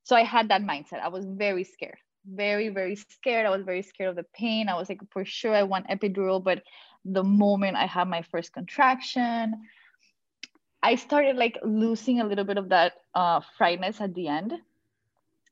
So 0.05 0.17
I 0.17 0.23
had 0.23 0.49
that 0.49 0.63
mindset. 0.63 1.01
I 1.01 1.09
was 1.09 1.25
very 1.27 1.65
scared. 1.65 1.99
Very 2.25 2.69
very 2.69 2.95
scared. 2.95 3.47
I 3.47 3.51
was 3.51 3.65
very 3.65 3.83
scared 3.83 4.11
of 4.11 4.17
the 4.17 4.27
pain. 4.35 4.69
I 4.69 4.75
was 4.75 4.89
like, 4.89 5.01
"For 5.11 5.25
sure 5.25 5.55
I 5.55 5.65
want 5.65 5.89
epidural," 5.89 6.43
but 6.43 6.63
the 7.05 7.25
moment 7.25 7.77
I 7.77 7.87
had 7.87 8.07
my 8.09 8.23
first 8.23 8.53
contraction, 8.53 9.55
I 10.83 10.95
started 10.95 11.37
like 11.37 11.59
losing 11.65 12.21
a 12.21 12.27
little 12.27 12.45
bit 12.45 12.59
of 12.59 12.69
that 12.69 12.95
uh, 13.15 13.41
frightness 13.59 14.01
at 14.01 14.15
the 14.15 14.29
end. 14.29 14.55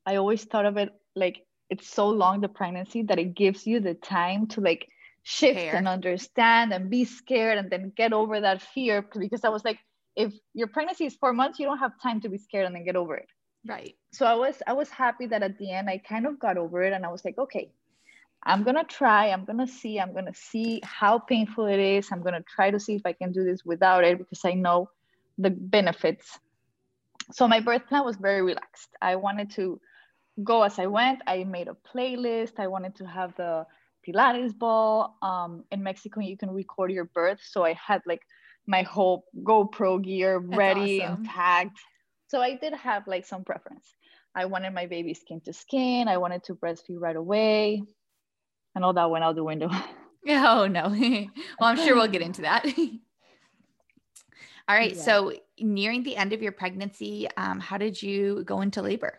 I 0.07 0.17
always 0.17 0.45
thought 0.45 0.67
of 0.67 0.77
it 0.77 0.91
like 1.15 1.45
it's 1.71 1.89
so 1.89 2.09
long 2.09 2.41
the 2.41 2.49
pregnancy 2.49 3.03
that 3.03 3.19
it 3.19 3.35
gives 3.35 3.67
you 3.67 3.81
the 3.81 3.95
time 3.95 4.47
to 4.49 4.61
like 4.61 4.89
shift 5.23 5.59
and 5.59 5.87
understand 5.87 6.73
and 6.73 6.91
be 6.91 7.05
scared 7.05 7.59
and 7.59 7.71
then 7.71 7.93
get 7.97 8.13
over 8.13 8.41
that 8.41 8.63
fear 8.63 9.03
because 9.03 9.45
I 9.45 9.49
was 9.49 9.65
like 9.65 9.79
if 10.17 10.33
your 10.55 10.67
pregnancy 10.67 11.07
is 11.07 11.15
4 11.17 11.33
months 11.33 11.59
you 11.59 11.67
don't 11.67 11.79
have 11.79 11.93
time 12.03 12.21
to 12.23 12.29
be 12.29 12.39
scared 12.39 12.67
and 12.67 12.75
then 12.75 12.85
get 12.85 12.97
over 12.97 13.17
it. 13.17 13.29
Right. 13.67 13.95
So 14.13 14.25
I 14.27 14.35
was 14.35 14.63
I 14.67 14.73
was 14.73 14.89
happy 14.89 15.27
that 15.27 15.43
at 15.43 15.59
the 15.59 15.71
end 15.71 15.91
I 15.91 15.99
kind 15.99 16.27
of 16.27 16.39
got 16.39 16.57
over 16.57 16.83
it 16.83 16.93
and 16.93 17.05
I 17.05 17.11
was 17.11 17.25
like 17.25 17.39
okay 17.39 17.71
I'm 18.43 18.63
going 18.63 18.77
to 18.77 18.85
try 18.85 19.29
I'm 19.31 19.45
going 19.45 19.59
to 19.59 19.67
see 19.67 20.01
I'm 20.01 20.13
going 20.13 20.25
to 20.25 20.35
see 20.35 20.81
how 20.83 21.19
painful 21.19 21.67
it 21.67 21.79
is 21.79 22.09
I'm 22.11 22.23
going 22.23 22.35
to 22.35 22.45
try 22.49 22.71
to 22.71 22.81
see 22.81 22.95
if 22.95 23.03
I 23.05 23.13
can 23.13 23.33
do 23.33 23.45
this 23.45 23.65
without 23.65 24.05
it 24.05 24.19
because 24.19 24.45
I 24.45 24.55
know 24.55 24.89
the 25.37 25.51
benefits. 25.51 26.39
So 27.33 27.47
my 27.47 27.61
birth 27.61 27.87
plan 27.87 28.05
was 28.05 28.17
very 28.17 28.43
relaxed. 28.43 28.91
I 29.01 29.17
wanted 29.17 29.51
to 29.53 29.81
go 30.43 30.63
as 30.63 30.79
I 30.79 30.87
went. 30.87 31.21
I 31.27 31.45
made 31.45 31.69
a 31.69 31.77
playlist. 31.95 32.59
I 32.59 32.67
wanted 32.67 32.95
to 32.97 33.07
have 33.07 33.35
the 33.37 33.67
Pilates 34.07 34.57
ball. 34.57 35.17
Um, 35.23 35.65
in 35.71 35.83
Mexico, 35.83 36.21
you 36.21 36.37
can 36.37 36.51
record 36.51 36.93
your 36.93 37.05
birth. 37.05 37.41
So 37.43 37.65
I 37.65 37.75
had 37.75 38.03
like 38.07 38.23
my 38.67 38.83
whole 38.83 39.25
GoPro 39.43 40.03
gear 40.03 40.41
That's 40.41 40.57
ready 40.57 41.03
awesome. 41.03 41.17
and 41.17 41.27
tagged. 41.27 41.79
So 42.29 42.41
I 42.41 42.55
did 42.55 42.75
have 42.75 43.07
like 43.07 43.27
some 43.27 43.45
preference. 43.45 43.95
I 44.35 44.45
wanted 44.45 44.73
my 44.73 44.87
baby 44.87 45.15
skin 45.15 45.41
to 45.43 45.53
skin. 45.53 46.09
I 46.09 46.19
wanted 46.19 46.45
to 46.45 46.55
breastfeed 46.55 47.01
right 47.01 47.17
away. 47.17 47.83
And 48.75 48.85
all 48.85 48.93
that 48.93 49.11
went 49.11 49.25
out 49.25 49.35
the 49.35 49.45
window. 49.45 49.71
Oh, 50.29 50.67
no. 50.67 50.89
well, 50.91 51.71
I'm 51.71 51.77
sure 51.77 51.95
we'll 51.95 52.07
get 52.07 52.21
into 52.21 52.43
that. 52.43 52.67
all 52.67 54.77
right. 54.77 54.95
Yeah. 54.95 55.03
So, 55.03 55.33
nearing 55.59 56.03
the 56.03 56.15
end 56.15 56.35
of 56.35 56.43
your 56.43 56.53
pregnancy, 56.53 57.27
um, 57.39 57.59
how 57.59 57.79
did 57.79 58.03
you 58.03 58.45
go 58.45 58.61
into 58.61 58.83
labor? 58.83 59.19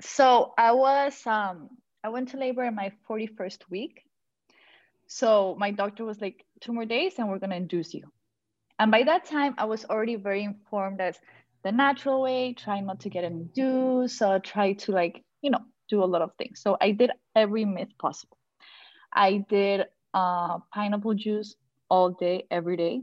so 0.00 0.52
I 0.58 0.72
was 0.72 1.14
um 1.26 1.68
I 2.04 2.08
went 2.08 2.28
to 2.28 2.36
labor 2.36 2.62
in 2.62 2.74
my 2.74 2.92
41st 3.08 3.60
week. 3.70 4.02
So 5.06 5.56
my 5.58 5.70
doctor 5.70 6.04
was 6.04 6.20
like, 6.20 6.44
two 6.60 6.72
more 6.72 6.84
days 6.84 7.14
and 7.18 7.28
we're 7.28 7.38
gonna 7.38 7.56
induce 7.56 7.94
you. 7.94 8.04
And 8.78 8.90
by 8.90 9.04
that 9.04 9.24
time, 9.24 9.54
I 9.56 9.64
was 9.64 9.84
already 9.86 10.16
very 10.16 10.44
informed 10.44 11.00
as 11.00 11.16
the 11.62 11.72
natural 11.72 12.20
way, 12.20 12.52
try 12.52 12.80
not 12.80 13.00
to 13.00 13.08
get 13.08 13.24
induced, 13.24 14.18
so 14.18 14.38
try 14.38 14.74
to 14.74 14.92
like, 14.92 15.24
you 15.40 15.50
know, 15.50 15.60
do 15.88 16.04
a 16.04 16.04
lot 16.04 16.20
of 16.20 16.30
things. 16.36 16.60
So 16.60 16.76
I 16.80 16.90
did 16.90 17.10
every 17.34 17.64
myth 17.64 17.88
possible. 17.98 18.36
I 19.12 19.44
did 19.48 19.86
uh, 20.12 20.58
pineapple 20.74 21.14
juice 21.14 21.54
all 21.88 22.10
day, 22.10 22.46
every 22.50 22.76
day. 22.76 23.00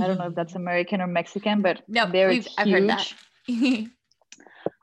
I 0.00 0.06
don't 0.06 0.18
know 0.18 0.28
if 0.28 0.34
that's 0.34 0.54
American 0.64 1.00
or 1.00 1.08
Mexican, 1.08 1.62
but 1.62 1.82
no, 1.88 2.08
they're 2.10 2.30
huge. 2.30 2.48
I've 2.56 2.70
heard 2.70 2.88
that. 2.88 3.12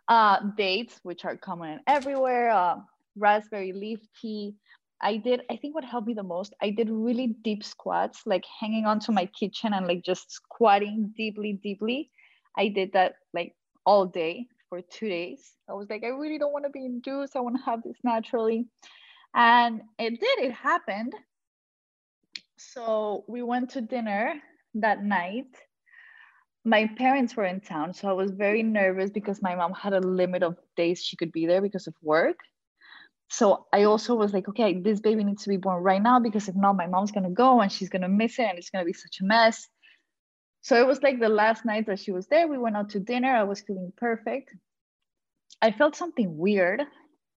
uh, 0.09 0.39
dates, 0.57 0.99
which 1.03 1.23
are 1.23 1.37
common 1.37 1.79
everywhere, 1.87 2.51
uh, 2.51 2.77
raspberry 3.17 3.73
leaf 3.73 3.99
tea. 4.19 4.55
I 5.01 5.17
did, 5.17 5.41
I 5.49 5.55
think 5.55 5.73
what 5.73 5.83
helped 5.83 6.07
me 6.07 6.13
the 6.13 6.23
most, 6.23 6.53
I 6.61 6.69
did 6.69 6.89
really 6.89 7.35
deep 7.43 7.63
squats, 7.63 8.21
like 8.25 8.43
hanging 8.59 8.85
onto 8.85 9.11
my 9.11 9.25
kitchen 9.25 9.73
and 9.73 9.87
like 9.87 10.03
just 10.03 10.31
squatting 10.31 11.11
deeply, 11.17 11.53
deeply. 11.53 12.11
I 12.57 12.67
did 12.67 12.93
that 12.93 13.15
like 13.33 13.55
all 13.85 14.05
day 14.05 14.47
for 14.69 14.81
two 14.81 15.09
days. 15.09 15.53
I 15.67 15.73
was 15.73 15.89
like, 15.89 16.03
I 16.03 16.09
really 16.09 16.37
don't 16.37 16.53
want 16.53 16.65
to 16.65 16.71
be 16.71 16.85
induced. 16.85 17.35
I 17.35 17.39
want 17.39 17.57
to 17.57 17.63
have 17.63 17.81
this 17.83 17.97
naturally. 18.03 18.67
And 19.33 19.81
it 19.97 20.19
did, 20.19 20.39
it 20.39 20.51
happened. 20.51 21.13
So 22.57 23.25
we 23.27 23.41
went 23.41 23.71
to 23.71 23.81
dinner 23.81 24.35
that 24.75 25.03
night 25.03 25.47
my 26.63 26.87
parents 26.95 27.35
were 27.35 27.45
in 27.45 27.59
town, 27.59 27.93
so 27.93 28.07
I 28.07 28.13
was 28.13 28.31
very 28.31 28.61
nervous 28.61 29.09
because 29.09 29.41
my 29.41 29.55
mom 29.55 29.73
had 29.73 29.93
a 29.93 29.99
limit 29.99 30.43
of 30.43 30.57
days 30.77 31.03
she 31.03 31.15
could 31.15 31.31
be 31.31 31.47
there 31.47 31.61
because 31.61 31.87
of 31.87 31.95
work. 32.03 32.37
So 33.31 33.65
I 33.71 33.83
also 33.83 34.13
was 34.13 34.33
like, 34.33 34.49
okay, 34.49 34.77
this 34.77 34.99
baby 34.99 35.23
needs 35.23 35.43
to 35.43 35.49
be 35.49 35.55
born 35.55 35.81
right 35.81 36.01
now 36.01 36.19
because 36.19 36.49
if 36.49 36.55
not, 36.55 36.75
my 36.75 36.85
mom's 36.85 37.13
gonna 37.13 37.29
go 37.29 37.61
and 37.61 37.71
she's 37.71 37.87
gonna 37.87 38.09
miss 38.09 38.37
it 38.37 38.43
and 38.43 38.57
it's 38.57 38.69
gonna 38.69 38.83
be 38.83 38.91
such 38.91 39.21
a 39.21 39.23
mess. 39.23 39.69
So 40.63 40.75
it 40.75 40.85
was 40.85 41.01
like 41.01 41.17
the 41.17 41.29
last 41.29 41.63
night 41.63 41.85
that 41.87 41.99
she 41.99 42.11
was 42.11 42.27
there. 42.27 42.49
We 42.49 42.57
went 42.57 42.75
out 42.75 42.89
to 42.89 42.99
dinner. 42.99 43.33
I 43.33 43.43
was 43.43 43.61
feeling 43.61 43.93
perfect. 43.95 44.53
I 45.61 45.71
felt 45.71 45.95
something 45.95 46.37
weird. 46.37 46.83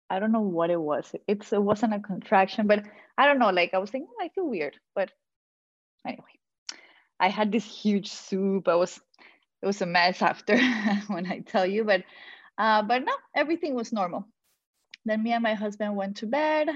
I 0.09 0.19
don't 0.19 0.33
know 0.33 0.41
what 0.41 0.71
it 0.71 0.81
was. 0.81 1.15
It's 1.29 1.53
it 1.53 1.63
wasn't 1.63 1.93
a 1.93 2.01
contraction, 2.01 2.67
but 2.67 2.85
I 3.19 3.27
don't 3.27 3.39
know. 3.39 3.51
Like 3.51 3.75
I 3.75 3.79
was 3.79 3.91
thinking, 3.91 4.09
oh, 4.11 4.25
I 4.25 4.31
feel 4.31 4.49
weird. 4.49 4.75
But 4.95 5.11
anyway, 6.07 6.39
I 7.21 7.29
had 7.29 7.53
this 7.53 7.67
huge 7.67 8.11
soup. 8.11 8.67
I 8.67 8.77
was 8.77 8.99
it 9.61 9.67
was 9.67 9.83
a 9.83 9.87
mess 9.87 10.23
after 10.23 10.57
when 11.09 11.27
I 11.27 11.41
tell 11.41 11.67
you, 11.67 11.85
but 11.85 12.03
uh, 12.57 12.81
but 12.83 13.05
no, 13.05 13.13
everything 13.37 13.75
was 13.75 13.93
normal. 13.93 14.27
Then 15.05 15.23
me 15.23 15.33
and 15.33 15.43
my 15.43 15.55
husband 15.55 15.97
went 15.97 16.17
to 16.19 16.27
bed. 16.27 16.69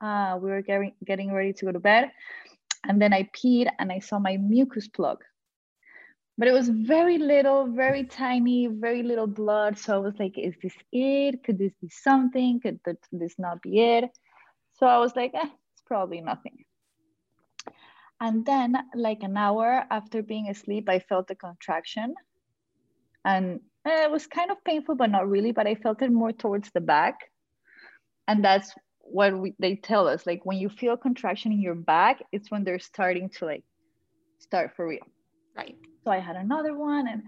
Uh, 0.00 0.38
we 0.40 0.50
were 0.50 0.62
getting 0.62 0.92
getting 1.04 1.32
ready 1.32 1.52
to 1.54 1.64
go 1.64 1.72
to 1.72 1.80
bed, 1.80 2.10
and 2.84 3.00
then 3.00 3.12
I 3.12 3.28
peed 3.34 3.68
and 3.78 3.90
I 3.90 3.98
saw 3.98 4.18
my 4.18 4.36
mucus 4.36 4.88
plug. 4.88 5.24
But 6.38 6.48
it 6.48 6.52
was 6.52 6.68
very 6.68 7.16
little, 7.18 7.66
very 7.66 8.04
tiny, 8.04 8.66
very 8.66 9.02
little 9.02 9.26
blood. 9.26 9.78
So 9.78 9.94
I 9.94 9.98
was 9.98 10.18
like, 10.18 10.36
"Is 10.38 10.54
this 10.62 10.74
it? 10.92 11.42
Could 11.44 11.58
this 11.58 11.72
be 11.80 11.88
something? 11.88 12.60
Could 12.60 12.80
this 13.10 13.34
not 13.38 13.62
be 13.62 13.80
it?" 13.80 14.10
So 14.74 14.86
I 14.86 14.98
was 14.98 15.16
like, 15.16 15.34
eh, 15.34 15.48
"It's 15.72 15.82
probably 15.86 16.20
nothing." 16.20 16.64
And 18.20 18.44
then, 18.46 18.76
like 18.94 19.22
an 19.22 19.36
hour 19.36 19.86
after 19.90 20.22
being 20.22 20.48
asleep, 20.48 20.88
I 20.88 21.00
felt 21.00 21.30
a 21.30 21.34
contraction. 21.34 22.14
And 23.24 23.60
eh, 23.86 24.04
it 24.04 24.10
was 24.10 24.26
kind 24.26 24.50
of 24.50 24.62
painful, 24.64 24.94
but 24.94 25.10
not 25.10 25.28
really. 25.28 25.52
But 25.52 25.66
I 25.66 25.74
felt 25.74 26.02
it 26.02 26.12
more 26.12 26.32
towards 26.32 26.70
the 26.70 26.80
back. 26.80 27.30
And 28.28 28.44
that's 28.44 28.72
what 29.00 29.38
we, 29.38 29.54
they 29.58 29.76
tell 29.76 30.08
us 30.08 30.26
like 30.26 30.44
when 30.44 30.58
you 30.58 30.68
feel 30.68 30.94
a 30.94 30.98
contraction 30.98 31.52
in 31.52 31.60
your 31.60 31.74
back, 31.74 32.22
it's 32.32 32.50
when 32.50 32.64
they're 32.64 32.78
starting 32.78 33.28
to 33.30 33.46
like 33.46 33.64
start 34.38 34.74
for 34.74 34.86
real. 34.86 35.06
Right. 35.56 35.76
So 36.04 36.10
I 36.10 36.18
had 36.18 36.36
another 36.36 36.74
one, 36.74 37.08
and 37.08 37.22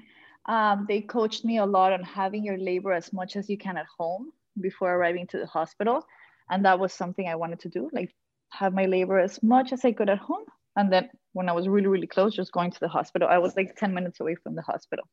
um, 0.47 0.87
they 0.88 1.00
coached 1.00 1.45
me 1.45 1.59
a 1.59 1.67
lot 1.67 1.93
on 1.93 2.02
having 2.02 2.45
your 2.45 2.59
labor 2.59 2.93
as 2.93 3.12
much 3.12 3.37
as 3.37 3.49
you 3.49 3.59
can 3.59 3.76
at 3.76 3.87
home 3.99 4.31
before 4.61 4.95
arriving 4.95 5.26
to 5.28 5.38
the 5.38 5.47
hospital. 5.47 6.05
And 6.50 6.64
that 6.64 6.78
was 6.78 6.93
something 6.93 7.28
I 7.28 7.35
wanted 7.35 7.61
to 7.61 7.69
do, 7.69 7.90
like 7.93 8.14
have 8.50 8.73
my 8.73 8.87
labor 8.87 9.19
as 9.19 9.43
much 9.43 9.73
as 9.73 9.85
I 9.85 9.93
could 9.93 10.09
at 10.09 10.19
home. 10.19 10.45
And 10.76 10.93
then 10.93 11.11
when 11.33 11.49
I 11.49 11.52
was 11.52 11.69
really, 11.69 11.88
really 11.88 12.07
close, 12.07 12.35
just 12.35 12.52
going 12.52 12.71
to 12.71 12.81
the 12.81 12.88
hospital, 12.88 13.28
I 13.28 13.38
was 13.38 13.57
like 13.57 13.76
10 13.76 13.93
minutes 13.93 14.21
away 14.21 14.37
from 14.37 14.55
the 14.55 14.62
hospital. 14.62 15.05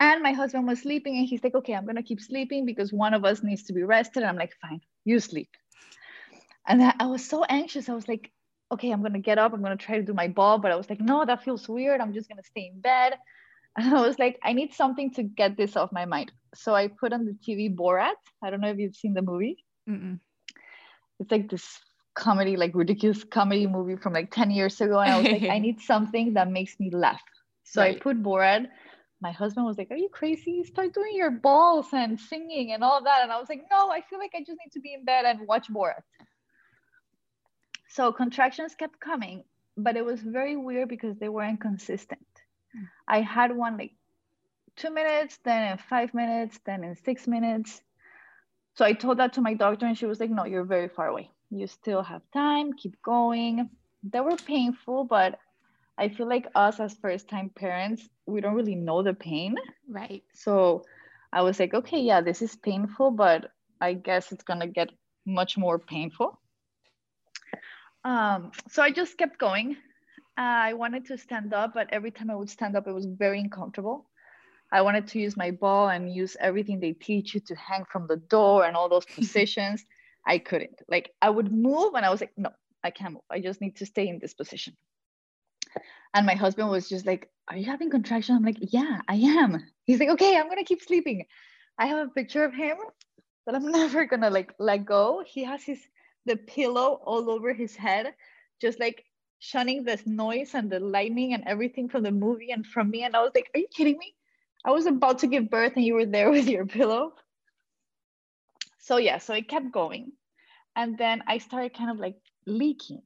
And 0.00 0.22
my 0.22 0.32
husband 0.32 0.66
was 0.66 0.80
sleeping, 0.80 1.18
and 1.18 1.26
he's 1.26 1.44
like, 1.44 1.54
okay, 1.54 1.74
I'm 1.74 1.86
to 1.86 2.02
keep 2.02 2.20
sleeping 2.20 2.64
because 2.64 2.90
one 2.92 3.12
of 3.12 3.24
us 3.24 3.42
needs 3.42 3.64
to 3.64 3.74
be 3.74 3.82
rested. 3.82 4.22
And 4.22 4.30
I'm 4.30 4.36
like, 4.36 4.54
fine, 4.60 4.80
you 5.04 5.20
sleep. 5.20 5.50
And 6.66 6.82
I 6.98 7.06
was 7.06 7.24
so 7.24 7.44
anxious. 7.44 7.88
I 7.88 7.94
was 7.94 8.08
like, 8.08 8.32
okay, 8.72 8.90
I'm 8.90 9.02
to 9.12 9.18
get 9.18 9.38
up. 9.38 9.52
I'm 9.52 9.62
to 9.62 9.76
try 9.76 9.96
to 9.96 10.02
do 10.02 10.14
my 10.14 10.28
ball. 10.28 10.58
But 10.58 10.72
I 10.72 10.76
was 10.76 10.88
like, 10.88 11.00
no, 11.00 11.24
that 11.24 11.44
feels 11.44 11.68
weird. 11.68 12.00
I'm 12.00 12.14
just 12.14 12.28
to 12.30 12.42
stay 12.42 12.70
in 12.72 12.80
bed. 12.80 13.14
And 13.76 13.94
I 13.94 14.04
was 14.04 14.18
like, 14.18 14.36
I 14.42 14.52
need 14.52 14.74
something 14.74 15.12
to 15.14 15.22
get 15.22 15.56
this 15.56 15.76
off 15.76 15.92
my 15.92 16.04
mind. 16.04 16.32
So 16.56 16.74
I 16.74 16.88
put 16.88 17.12
on 17.12 17.24
the 17.24 17.34
TV 17.34 17.72
Borat. 17.72 18.18
I 18.42 18.50
don't 18.50 18.60
know 18.60 18.68
if 18.68 18.78
you've 18.78 18.96
seen 18.96 19.14
the 19.14 19.22
movie. 19.22 19.64
Mm-mm. 19.88 20.18
It's 21.20 21.30
like 21.30 21.48
this 21.48 21.78
comedy, 22.14 22.56
like 22.56 22.72
ridiculous 22.74 23.22
comedy 23.22 23.68
movie 23.68 23.94
from 23.94 24.12
like 24.12 24.32
10 24.32 24.50
years 24.50 24.80
ago. 24.80 24.98
And 24.98 25.12
I 25.12 25.18
was 25.20 25.30
like, 25.30 25.44
I 25.44 25.58
need 25.66 25.80
something 25.80 26.34
that 26.34 26.50
makes 26.50 26.80
me 26.80 26.90
laugh. 26.90 27.22
So 27.62 27.80
right. 27.80 27.94
I 27.94 28.00
put 28.00 28.20
Borat. 28.20 28.66
My 29.20 29.32
husband 29.32 29.66
was 29.66 29.76
like, 29.76 29.90
Are 29.90 29.96
you 29.96 30.08
crazy? 30.08 30.64
Start 30.64 30.94
doing 30.94 31.14
your 31.14 31.30
balls 31.30 31.86
and 31.92 32.18
singing 32.18 32.72
and 32.72 32.82
all 32.82 33.02
that. 33.04 33.22
And 33.22 33.30
I 33.32 33.38
was 33.38 33.48
like, 33.48 33.64
No, 33.70 33.90
I 33.90 34.00
feel 34.00 34.18
like 34.18 34.32
I 34.34 34.40
just 34.40 34.58
need 34.64 34.72
to 34.72 34.80
be 34.80 34.94
in 34.94 35.04
bed 35.04 35.24
and 35.26 35.46
watch 35.46 35.68
Borat. 35.68 36.02
So 37.88 38.12
contractions 38.12 38.74
kept 38.74 39.00
coming, 39.00 39.44
but 39.76 39.96
it 39.96 40.04
was 40.04 40.20
very 40.20 40.56
weird 40.56 40.88
because 40.88 41.16
they 41.18 41.28
were 41.28 41.44
inconsistent. 41.44 42.26
Hmm. 42.72 42.84
I 43.08 43.20
had 43.20 43.54
one 43.54 43.76
like 43.76 43.92
two 44.76 44.90
minutes, 44.90 45.38
then 45.44 45.72
in 45.72 45.78
five 45.78 46.14
minutes, 46.14 46.58
then 46.64 46.84
in 46.84 46.96
six 46.96 47.26
minutes. 47.26 47.82
So 48.74 48.84
I 48.84 48.92
told 48.92 49.18
that 49.18 49.34
to 49.34 49.40
my 49.40 49.54
doctor, 49.54 49.86
and 49.86 49.98
she 49.98 50.06
was 50.06 50.20
like, 50.20 50.30
No, 50.30 50.44
you're 50.44 50.64
very 50.64 50.88
far 50.88 51.08
away. 51.08 51.30
You 51.50 51.66
still 51.66 52.02
have 52.02 52.22
time, 52.32 52.72
keep 52.72 53.02
going. 53.02 53.68
They 54.02 54.20
were 54.20 54.36
painful, 54.36 55.04
but 55.04 55.38
I 55.98 56.08
feel 56.08 56.28
like 56.28 56.46
us 56.54 56.80
as 56.80 56.94
first 56.94 57.28
time 57.28 57.50
parents, 57.54 58.08
we 58.26 58.40
don't 58.40 58.54
really 58.54 58.74
know 58.74 59.02
the 59.02 59.14
pain. 59.14 59.56
Right. 59.88 60.22
So 60.34 60.84
I 61.32 61.42
was 61.42 61.60
like, 61.60 61.74
Okay, 61.74 62.00
yeah, 62.00 62.20
this 62.20 62.42
is 62.42 62.56
painful, 62.56 63.10
but 63.10 63.50
I 63.80 63.94
guess 63.94 64.32
it's 64.32 64.44
going 64.44 64.60
to 64.60 64.66
get 64.66 64.90
much 65.26 65.56
more 65.56 65.78
painful. 65.78 66.38
Um, 68.04 68.52
so 68.68 68.82
I 68.82 68.90
just 68.90 69.18
kept 69.18 69.38
going. 69.38 69.76
I 70.36 70.72
wanted 70.72 71.04
to 71.06 71.18
stand 71.18 71.52
up, 71.52 71.74
but 71.74 71.88
every 71.92 72.10
time 72.10 72.30
I 72.30 72.34
would 72.34 72.48
stand 72.48 72.76
up, 72.76 72.86
it 72.86 72.92
was 72.92 73.04
very 73.04 73.40
uncomfortable. 73.40 74.08
I 74.72 74.82
wanted 74.82 75.08
to 75.08 75.18
use 75.18 75.36
my 75.36 75.50
ball 75.50 75.88
and 75.88 76.12
use 76.12 76.36
everything 76.40 76.80
they 76.80 76.92
teach 76.92 77.34
you 77.34 77.40
to 77.40 77.54
hang 77.56 77.84
from 77.90 78.06
the 78.06 78.16
door 78.16 78.64
and 78.64 78.76
all 78.76 78.88
those 78.88 79.04
positions. 79.14 79.84
I 80.26 80.38
couldn't. 80.38 80.80
Like 80.88 81.12
I 81.20 81.30
would 81.30 81.52
move 81.52 81.94
and 81.94 82.06
I 82.06 82.10
was 82.10 82.20
like, 82.20 82.32
no, 82.36 82.50
I 82.84 82.90
can't 82.90 83.14
move. 83.14 83.22
I 83.30 83.40
just 83.40 83.60
need 83.60 83.76
to 83.76 83.86
stay 83.86 84.08
in 84.08 84.18
this 84.18 84.34
position. 84.34 84.76
And 86.14 86.26
my 86.26 86.34
husband 86.34 86.70
was 86.70 86.88
just 86.88 87.06
like, 87.06 87.30
Are 87.48 87.56
you 87.56 87.66
having 87.66 87.90
contraction? 87.90 88.36
I'm 88.36 88.44
like, 88.44 88.58
Yeah, 88.60 89.00
I 89.08 89.14
am. 89.14 89.62
He's 89.84 90.00
like, 90.00 90.10
Okay, 90.10 90.36
I'm 90.36 90.48
gonna 90.48 90.64
keep 90.64 90.82
sleeping. 90.82 91.24
I 91.78 91.86
have 91.86 92.06
a 92.06 92.10
picture 92.10 92.44
of 92.44 92.54
him 92.54 92.76
that 93.46 93.54
I'm 93.54 93.70
never 93.70 94.04
gonna 94.06 94.30
like 94.30 94.52
let 94.58 94.84
go. 94.84 95.22
He 95.26 95.44
has 95.44 95.62
his 95.62 95.80
the 96.26 96.36
pillow 96.36 97.00
all 97.04 97.30
over 97.30 97.52
his 97.54 97.74
head, 97.76 98.14
just 98.60 98.78
like 98.78 99.04
shunning 99.38 99.84
this 99.84 100.06
noise 100.06 100.54
and 100.54 100.70
the 100.70 100.80
lightning 100.80 101.32
and 101.32 101.42
everything 101.46 101.88
from 101.88 102.02
the 102.02 102.12
movie 102.12 102.50
and 102.52 102.66
from 102.66 102.90
me. 102.90 103.04
And 103.04 103.16
I 103.16 103.22
was 103.22 103.32
like, 103.34 103.50
Are 103.54 103.58
you 103.58 103.68
kidding 103.74 103.98
me? 103.98 104.14
I 104.64 104.72
was 104.72 104.86
about 104.86 105.20
to 105.20 105.26
give 105.26 105.50
birth 105.50 105.72
and 105.76 105.84
you 105.84 105.94
were 105.94 106.06
there 106.06 106.30
with 106.36 106.48
your 106.48 106.66
pillow. 106.66 107.14
So, 108.78 108.96
yeah, 108.96 109.18
so 109.18 109.34
it 109.34 109.48
kept 109.48 109.72
going. 109.72 110.12
And 110.76 110.96
then 110.98 111.22
I 111.26 111.38
started 111.38 111.74
kind 111.74 111.90
of 111.90 111.98
like 111.98 112.16
leaking. 112.46 113.02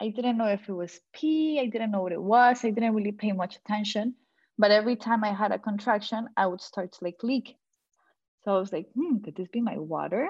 I 0.00 0.08
didn't 0.08 0.38
know 0.38 0.46
if 0.46 0.68
it 0.68 0.72
was 0.72 0.98
pee, 1.12 1.60
I 1.60 1.66
didn't 1.66 1.90
know 1.90 2.02
what 2.02 2.12
it 2.12 2.22
was, 2.22 2.64
I 2.64 2.70
didn't 2.70 2.94
really 2.94 3.12
pay 3.12 3.32
much 3.32 3.56
attention. 3.56 4.14
But 4.58 4.70
every 4.70 4.96
time 4.96 5.24
I 5.24 5.32
had 5.32 5.52
a 5.52 5.58
contraction, 5.58 6.28
I 6.36 6.46
would 6.46 6.60
start 6.60 6.92
to 6.92 7.04
like 7.04 7.22
leak. 7.22 7.56
So 8.44 8.56
I 8.56 8.58
was 8.58 8.72
like, 8.72 8.86
hmm, 8.94 9.18
could 9.18 9.36
this 9.36 9.48
be 9.48 9.60
my 9.60 9.78
water? 9.78 10.28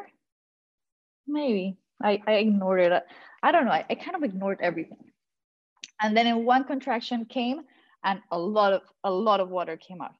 Maybe. 1.27 1.79
I, 2.03 2.21
I 2.27 2.33
ignored 2.35 2.81
it. 2.81 3.03
I 3.43 3.53
don't 3.53 3.65
know. 3.65 3.73
I, 3.73 3.85
I 3.89 3.95
kind 3.95 4.17
of 4.17 4.23
ignored 4.23 4.59
everything. 4.61 4.99
And 6.03 6.17
then 6.17 6.27
in 6.27 6.45
one 6.45 6.65
contraction 6.65 7.27
came 7.27 7.61
and 8.03 8.21
a 8.31 8.39
lot 8.39 8.73
of 8.73 8.83
a 9.05 9.11
lot 9.11 9.41
of 9.41 9.51
water 9.51 9.77
came 9.77 10.01
out. 10.01 10.15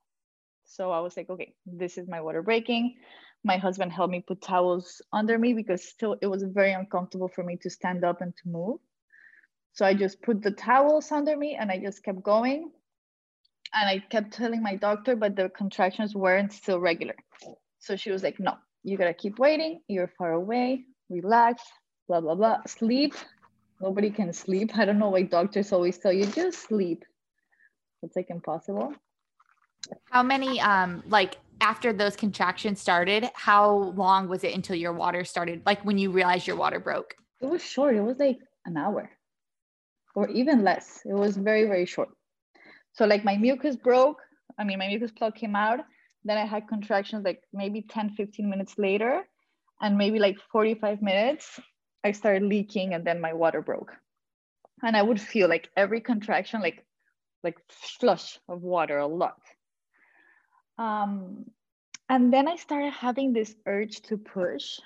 So 0.65 0.93
I 0.93 1.01
was 1.01 1.17
like, 1.17 1.31
okay, 1.31 1.55
this 1.67 1.99
is 1.99 2.07
my 2.07 2.21
water 2.21 2.43
breaking. 2.43 2.97
My 3.43 3.57
husband 3.57 3.91
helped 3.93 4.13
me 4.13 4.21
put 4.21 4.43
towels 4.43 5.01
under 5.13 5.39
me 5.39 5.55
because 5.55 5.83
still 5.83 6.17
it 6.21 6.27
was 6.27 6.43
very 6.43 6.73
uncomfortable 6.73 7.29
for 7.29 7.43
me 7.43 7.57
to 7.63 7.71
stand 7.71 8.05
up 8.05 8.21
and 8.21 8.37
to 8.37 8.49
move. 8.49 8.79
So 9.73 9.85
I 9.87 9.95
just 9.95 10.21
put 10.23 10.43
the 10.43 10.51
towels 10.51 11.13
under 11.13 11.37
me 11.37 11.57
and 11.59 11.71
I 11.71 11.79
just 11.79 12.03
kept 12.03 12.23
going. 12.23 12.71
And 13.73 13.89
I 13.89 14.05
kept 14.11 14.33
telling 14.33 14.63
my 14.63 14.75
doctor, 14.75 15.15
but 15.15 15.37
the 15.37 15.49
contractions 15.51 16.15
weren't 16.15 16.53
still 16.53 16.81
regular. 16.81 17.15
So 17.79 17.95
she 17.95 18.11
was 18.11 18.23
like, 18.23 18.41
no, 18.41 18.55
you 18.83 18.99
gotta 18.99 19.15
keep 19.15 19.39
waiting. 19.39 19.81
You're 19.87 20.11
far 20.19 20.33
away, 20.33 20.85
relax, 21.09 21.63
blah, 22.09 22.21
blah, 22.21 22.35
blah. 22.35 22.59
Sleep, 22.67 23.15
nobody 23.81 24.11
can 24.11 24.33
sleep. 24.33 24.73
I 24.77 24.85
don't 24.85 24.99
know 24.99 25.11
why 25.11 25.23
doctors 25.23 25.73
always 25.73 25.99
tell 25.99 26.13
you 26.13 26.27
just 26.27 26.67
sleep. 26.67 27.05
It's 28.03 28.17
like 28.17 28.31
impossible. 28.31 28.93
How 30.11 30.23
many 30.23 30.61
um 30.61 31.03
like 31.07 31.37
after 31.61 31.93
those 31.93 32.17
contractions 32.17 32.81
started, 32.81 33.29
how 33.35 33.71
long 33.95 34.29
was 34.29 34.43
it 34.43 34.55
until 34.55 34.77
your 34.77 34.93
water 34.93 35.25
started? 35.25 35.63
Like 35.65 35.85
when 35.85 35.97
you 35.97 36.11
realized 36.11 36.47
your 36.47 36.57
water 36.57 36.81
broke? 36.81 37.15
It 37.41 37.47
was 37.47 37.63
short. 37.63 37.95
It 37.95 38.03
was 38.03 38.19
like 38.19 38.39
an 38.67 38.77
hour 38.77 39.11
or 40.15 40.29
even 40.29 40.65
less. 40.65 41.01
It 41.05 41.15
was 41.15 41.37
very, 41.37 41.65
very 41.65 41.87
short. 41.87 42.11
So 42.93 43.07
like 43.07 43.25
my 43.25 43.37
mucus 43.37 43.77
broke. 43.77 44.19
I 44.59 44.65
mean, 44.65 44.79
my 44.79 44.89
mucus 44.89 45.13
plug 45.13 45.35
came 45.35 45.57
out. 45.57 45.81
Then 46.25 46.37
I 46.37 46.45
had 46.45 46.69
contractions 46.69 47.25
like 47.25 47.43
maybe 47.53 47.83
10, 47.83 48.11
15 48.11 48.49
minutes 48.49 48.75
later. 48.77 49.23
And 49.81 49.97
maybe 49.97 50.19
like 50.19 50.39
45 50.53 51.01
minutes, 51.01 51.59
I 52.05 52.13
started 52.13 52.43
leaking 52.43 52.93
and 52.93 53.05
then 53.05 53.21
my 53.21 53.33
water 53.33 53.63
broke. 53.63 53.93
And 54.83 54.97
I 54.97 55.03
would 55.03 55.21
feel 55.21 55.49
like 55.49 55.71
every 55.77 56.01
contraction, 56.01 56.61
like 56.61 56.85
like 57.43 57.57
flush 57.69 58.39
of 58.49 58.63
water 58.63 58.99
a 58.99 59.07
lot. 59.07 59.41
Um, 60.79 61.47
and 62.09 62.33
then 62.33 62.49
I 62.49 62.57
started 62.57 62.93
having 62.93 63.33
this 63.33 63.55
urge 63.67 64.03
to 64.03 64.19
push 64.19 64.79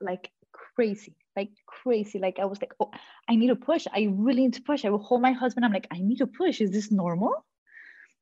like 0.00 0.30
crazy, 0.52 1.16
like 1.38 1.50
crazy. 1.66 2.18
Like 2.18 2.38
I 2.38 2.44
was 2.44 2.60
like, 2.60 2.74
oh, 2.80 2.90
I 3.28 3.36
need 3.36 3.48
to 3.48 3.56
push. 3.70 3.86
I 3.92 4.08
really 4.10 4.42
need 4.42 4.54
to 4.54 4.62
push. 4.62 4.84
I 4.84 4.90
will 4.90 5.06
hold 5.08 5.22
my 5.22 5.32
husband. 5.32 5.64
I'm 5.64 5.72
like, 5.72 5.88
I 5.90 6.00
need 6.00 6.18
to 6.18 6.26
push. 6.26 6.60
Is 6.60 6.70
this 6.70 6.90
normal? 6.90 7.32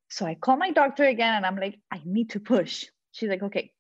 So 0.09 0.27
I 0.27 0.35
call 0.35 0.57
my 0.57 0.71
doctor 0.71 1.05
again 1.05 1.35
and 1.35 1.47
I'm 1.47 1.57
like, 1.57 1.79
I 1.91 2.01
need 2.05 2.31
to 2.31 2.41
push. 2.41 2.85
She's 3.13 3.29
like, 3.29 3.43
okay, 3.43 3.73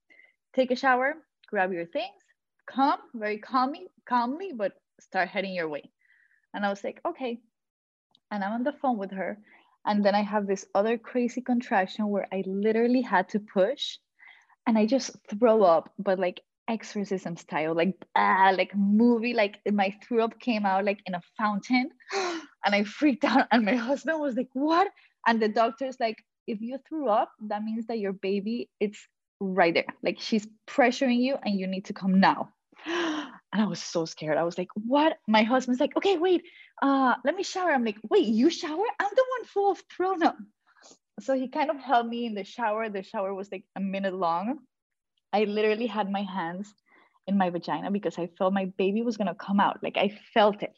take 0.54 0.70
a 0.70 0.76
shower, 0.76 1.14
grab 1.50 1.72
your 1.72 1.86
things, 1.86 2.22
come 2.66 2.98
very 3.14 3.38
calmly, 3.38 3.86
calmly, 4.08 4.52
but 4.56 4.72
start 5.00 5.28
heading 5.28 5.54
your 5.54 5.68
way. 5.68 5.84
And 6.52 6.64
I 6.64 6.70
was 6.70 6.82
like, 6.82 7.00
okay. 7.06 7.38
And 8.30 8.42
I'm 8.42 8.52
on 8.52 8.64
the 8.64 8.72
phone 8.80 8.98
with 8.98 9.12
her. 9.12 9.38
And 9.84 10.04
then 10.04 10.16
I 10.16 10.22
have 10.22 10.46
this 10.46 10.66
other 10.74 10.98
crazy 10.98 11.42
contraction 11.42 12.08
where 12.08 12.26
I 12.32 12.42
literally 12.46 13.02
had 13.02 13.28
to 13.30 13.38
push 13.38 13.98
and 14.66 14.76
I 14.76 14.86
just 14.86 15.10
throw 15.30 15.62
up, 15.62 15.92
but 15.98 16.18
like 16.18 16.40
exorcism 16.68 17.36
style, 17.36 17.74
like 17.74 17.94
ah, 18.14 18.52
like 18.56 18.74
movie, 18.74 19.34
like 19.34 19.60
my 19.70 19.94
throw 20.06 20.24
up 20.24 20.38
came 20.40 20.66
out 20.66 20.84
like 20.84 21.00
in 21.06 21.14
a 21.14 21.20
fountain. 21.36 21.90
and 22.14 22.74
I 22.74 22.84
freaked 22.84 23.24
out. 23.24 23.46
And 23.50 23.64
my 23.64 23.76
husband 23.88 24.20
was 24.20 24.36
like, 24.36 24.50
What? 24.52 24.88
And 25.26 25.40
the 25.40 25.48
doctor's 25.48 25.96
like, 25.98 26.22
if 26.46 26.60
you 26.60 26.78
threw 26.88 27.08
up, 27.08 27.32
that 27.48 27.64
means 27.64 27.86
that 27.86 27.98
your 27.98 28.12
baby 28.12 28.70
it's 28.80 28.98
right 29.40 29.74
there. 29.74 29.86
Like 30.02 30.18
she's 30.20 30.46
pressuring 30.68 31.18
you 31.18 31.36
and 31.44 31.58
you 31.58 31.66
need 31.66 31.86
to 31.86 31.92
come 31.92 32.20
now. 32.20 32.50
And 33.52 33.62
I 33.62 33.68
was 33.68 33.80
so 33.80 34.04
scared. 34.04 34.36
I 34.36 34.42
was 34.42 34.58
like, 34.58 34.68
what? 34.74 35.16
My 35.28 35.42
husband's 35.44 35.80
like, 35.80 35.96
okay, 35.96 36.18
wait, 36.18 36.42
uh, 36.82 37.14
let 37.24 37.36
me 37.36 37.42
shower. 37.42 37.70
I'm 37.70 37.84
like, 37.84 37.96
wait, 38.10 38.26
you 38.26 38.50
shower? 38.50 38.84
I'm 39.00 39.10
the 39.14 39.24
one 39.38 39.44
full 39.46 39.70
of 39.70 39.82
thrown 39.96 40.22
up. 40.22 40.36
So 41.20 41.34
he 41.34 41.48
kind 41.48 41.70
of 41.70 41.78
held 41.78 42.06
me 42.06 42.26
in 42.26 42.34
the 42.34 42.44
shower. 42.44 42.90
The 42.90 43.02
shower 43.02 43.32
was 43.32 43.50
like 43.50 43.64
a 43.74 43.80
minute 43.80 44.12
long. 44.12 44.58
I 45.32 45.44
literally 45.44 45.86
had 45.86 46.10
my 46.10 46.22
hands 46.22 46.72
in 47.26 47.36
my 47.36 47.50
vagina 47.50 47.90
because 47.90 48.18
I 48.18 48.28
felt 48.38 48.52
my 48.52 48.66
baby 48.78 49.02
was 49.02 49.16
gonna 49.16 49.34
come 49.34 49.60
out. 49.60 49.82
Like 49.82 49.96
I 49.96 50.18
felt 50.32 50.62
it. 50.62 50.74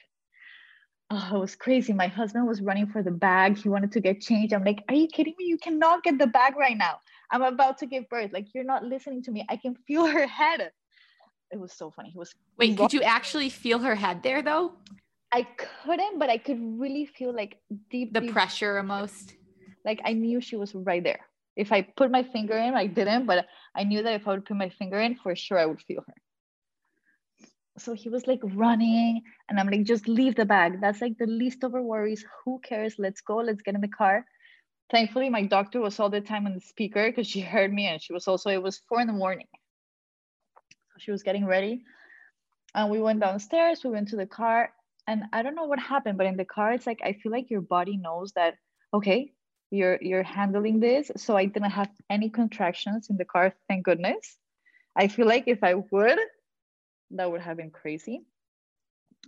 oh, 1.10 1.36
it 1.36 1.38
was 1.38 1.56
crazy. 1.56 1.92
My 1.92 2.06
husband 2.06 2.46
was 2.46 2.60
running 2.60 2.86
for 2.86 3.02
the 3.02 3.10
bag. 3.10 3.56
He 3.56 3.68
wanted 3.68 3.92
to 3.92 4.00
get 4.00 4.20
changed. 4.20 4.52
I'm 4.52 4.64
like, 4.64 4.84
are 4.88 4.94
you 4.94 5.08
kidding 5.08 5.34
me? 5.38 5.46
You 5.46 5.58
cannot 5.58 6.02
get 6.02 6.18
the 6.18 6.26
bag 6.26 6.56
right 6.56 6.76
now. 6.76 7.00
I'm 7.30 7.42
about 7.42 7.78
to 7.78 7.86
give 7.86 8.08
birth. 8.08 8.32
Like, 8.32 8.48
you're 8.54 8.64
not 8.64 8.84
listening 8.84 9.22
to 9.24 9.30
me. 9.30 9.44
I 9.48 9.56
can 9.56 9.74
feel 9.86 10.06
her 10.06 10.26
head. 10.26 10.70
It 11.50 11.58
was 11.58 11.72
so 11.72 11.90
funny. 11.90 12.10
He 12.10 12.18
was 12.18 12.34
wait. 12.58 12.76
Could 12.76 12.92
you 12.92 13.02
actually 13.02 13.48
feel 13.48 13.78
her 13.78 13.94
head 13.94 14.22
there 14.22 14.42
though? 14.42 14.72
I 15.32 15.46
couldn't, 15.56 16.18
but 16.18 16.30
I 16.30 16.38
could 16.38 16.58
really 16.60 17.06
feel 17.06 17.34
like 17.34 17.56
deep 17.90 18.12
the 18.12 18.20
deep, 18.20 18.32
pressure 18.32 18.76
almost. 18.78 19.34
Like 19.84 20.00
I 20.04 20.12
knew 20.12 20.40
she 20.40 20.56
was 20.56 20.74
right 20.74 21.02
there. 21.02 21.20
If 21.56 21.72
I 21.72 21.82
put 21.82 22.10
my 22.10 22.22
finger 22.22 22.56
in, 22.56 22.74
I 22.74 22.86
didn't, 22.86 23.26
but 23.26 23.46
I 23.78 23.84
knew 23.84 24.02
that 24.02 24.14
if 24.14 24.26
I 24.26 24.32
would 24.32 24.44
put 24.44 24.56
my 24.56 24.68
finger 24.68 24.98
in, 24.98 25.14
for 25.14 25.34
sure 25.36 25.58
I 25.58 25.66
would 25.66 25.80
feel 25.80 26.02
her. 26.06 26.14
So 27.78 27.94
he 27.94 28.08
was 28.08 28.26
like 28.26 28.40
running 28.42 29.22
and 29.48 29.60
i'm 29.60 29.68
like 29.68 29.84
just 29.84 30.08
leave 30.08 30.34
the 30.34 30.44
bag. 30.44 30.80
That's 30.80 31.00
like 31.00 31.16
the 31.16 31.26
least 31.26 31.62
of 31.62 31.74
our 31.74 31.82
worries. 31.82 32.24
Who 32.44 32.58
cares? 32.58 32.96
Let's 32.98 33.20
go. 33.20 33.36
Let's 33.36 33.62
get 33.62 33.76
in 33.76 33.80
the 33.80 33.96
car. 34.00 34.26
Thankfully 34.90 35.30
my 35.30 35.44
doctor 35.44 35.80
was 35.80 36.00
all 36.00 36.10
the 36.10 36.20
time 36.20 36.46
on 36.46 36.54
the 36.54 36.60
speaker 36.60 37.08
because 37.08 37.28
she 37.28 37.40
heard 37.54 37.72
me 37.72 37.86
and 37.86 38.02
she 38.02 38.12
was 38.12 38.26
also 38.26 38.50
it 38.50 38.62
was 38.62 38.82
four 38.88 39.00
in 39.00 39.06
the 39.06 39.12
morning. 39.12 39.46
So 40.90 40.98
she 40.98 41.12
was 41.12 41.22
getting 41.22 41.46
ready 41.46 41.84
and 42.74 42.90
we 42.90 43.00
went 43.00 43.20
downstairs. 43.20 43.84
We 43.84 43.90
went 43.90 44.08
to 44.08 44.16
the 44.16 44.26
car 44.26 44.72
and 45.08 45.22
i 45.32 45.42
don't 45.42 45.56
know 45.56 45.64
what 45.64 45.80
happened 45.80 46.18
but 46.18 46.26
in 46.26 46.36
the 46.36 46.44
car 46.44 46.72
it's 46.72 46.86
like 46.86 47.00
i 47.02 47.12
feel 47.14 47.32
like 47.32 47.50
your 47.50 47.62
body 47.62 47.96
knows 47.96 48.32
that 48.32 48.54
okay 48.94 49.32
you're 49.70 49.98
you're 50.00 50.22
handling 50.22 50.80
this 50.80 51.10
so 51.16 51.36
i 51.36 51.44
didn't 51.44 51.70
have 51.70 51.90
any 52.08 52.30
contractions 52.30 53.10
in 53.10 53.16
the 53.16 53.24
car 53.24 53.52
thank 53.68 53.84
goodness 53.84 54.36
i 54.96 55.08
feel 55.08 55.26
like 55.26 55.44
if 55.46 55.62
i 55.62 55.74
would 55.74 56.18
that 57.12 57.30
would 57.30 57.40
have 57.40 57.56
been 57.56 57.70
crazy. 57.70 58.22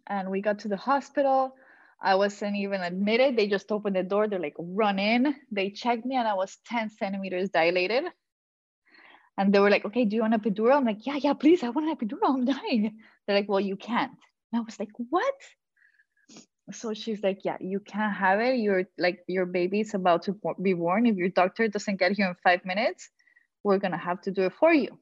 And 0.07 0.31
we 0.31 0.41
got 0.41 0.61
to 0.61 0.69
the 0.69 0.77
hospital. 0.77 1.55
I 2.03 2.15
wasn't 2.15 2.57
even 2.57 2.81
admitted. 2.81 3.37
They 3.37 3.49
just 3.49 3.71
opened 3.71 3.97
the 3.97 4.03
door. 4.03 4.29
They're 4.29 4.41
like, 4.41 4.57
run 4.59 4.99
in. 4.99 5.35
They 5.51 5.71
checked 5.71 6.05
me 6.05 6.17
and 6.17 6.27
I 6.27 6.35
was 6.35 6.57
10 6.67 6.91
centimeters 6.91 7.51
dilated. 7.51 8.05
And 9.37 9.53
they 9.53 9.61
were 9.61 9.71
like, 9.71 9.85
okay, 9.87 10.05
do 10.05 10.17
you 10.17 10.23
want 10.23 10.35
a 10.35 10.39
epidural? 10.39 10.77
I'm 10.77 10.85
like, 10.85 11.07
yeah, 11.07 11.17
yeah, 11.17 11.35
please. 11.35 11.63
I 11.63 11.71
want 11.71 11.89
an 11.89 11.97
epidural. 11.97 12.35
I'm 12.35 12.45
dying. 12.45 12.99
They're 13.27 13.37
like, 13.37 13.49
well, 13.49 13.61
you 13.61 13.77
can't. 13.77 14.13
And 14.53 14.61
I 14.61 14.65
was 14.65 14.79
like, 14.79 14.91
what? 14.97 15.35
So 16.73 16.95
she's 16.95 17.23
like, 17.23 17.41
yeah, 17.45 17.57
you 17.61 17.81
can't 17.81 18.15
have 18.15 18.41
it. 18.41 18.59
You're 18.59 18.85
like, 18.99 19.21
your 19.27 19.47
baby's 19.47 19.95
about 19.95 20.23
to 20.25 20.37
be 20.61 20.75
born. 20.75 21.07
If 21.07 21.17
your 21.17 21.29
doctor 21.29 21.67
doesn't 21.69 21.99
get 21.99 22.13
here 22.13 22.29
in 22.29 22.37
five 22.45 22.65
minutes, 22.65 23.11
we're 23.65 23.79
to 23.79 23.97
have 23.97 24.21
to 24.23 24.31
do 24.31 24.43
it 24.43 24.53
for 24.55 24.73
you. 24.73 24.99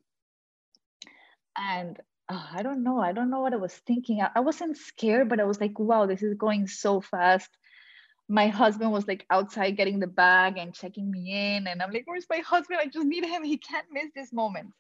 And 1.57 1.99
oh, 2.31 2.49
I 2.53 2.63
don't 2.63 2.83
know. 2.83 3.01
I 3.01 3.13
don't 3.13 3.31
know 3.31 3.41
what 3.41 3.53
I 3.53 3.57
was 3.57 3.75
thinking. 3.75 4.21
I, 4.23 4.31
I 4.37 4.41
wasn't 4.41 4.77
scared, 4.77 5.29
but 5.29 5.41
I 5.41 5.45
was 5.45 5.61
like, 5.61 5.79
wow, 5.79 6.07
this 6.07 6.23
is 6.23 6.35
going 6.35 6.69
so 6.69 7.01
fast. 7.01 7.51
My 8.29 8.49
husband 8.49 8.93
was 8.93 9.07
like 9.07 9.27
outside 9.31 9.77
getting 9.77 10.01
the 10.01 10.07
bag 10.07 10.59
and 10.59 10.75
checking 10.75 11.11
me 11.11 11.57
in. 11.57 11.67
And 11.67 11.83
I'm 11.83 11.91
like, 11.91 12.05
where's 12.07 12.27
my 12.31 12.39
husband? 12.39 12.79
I 12.81 12.87
just 12.87 13.07
need 13.07 13.25
him. 13.25 13.43
He 13.43 13.59
can't 13.59 13.87
miss 13.93 14.11
this 14.15 14.33
moment. 14.33 14.73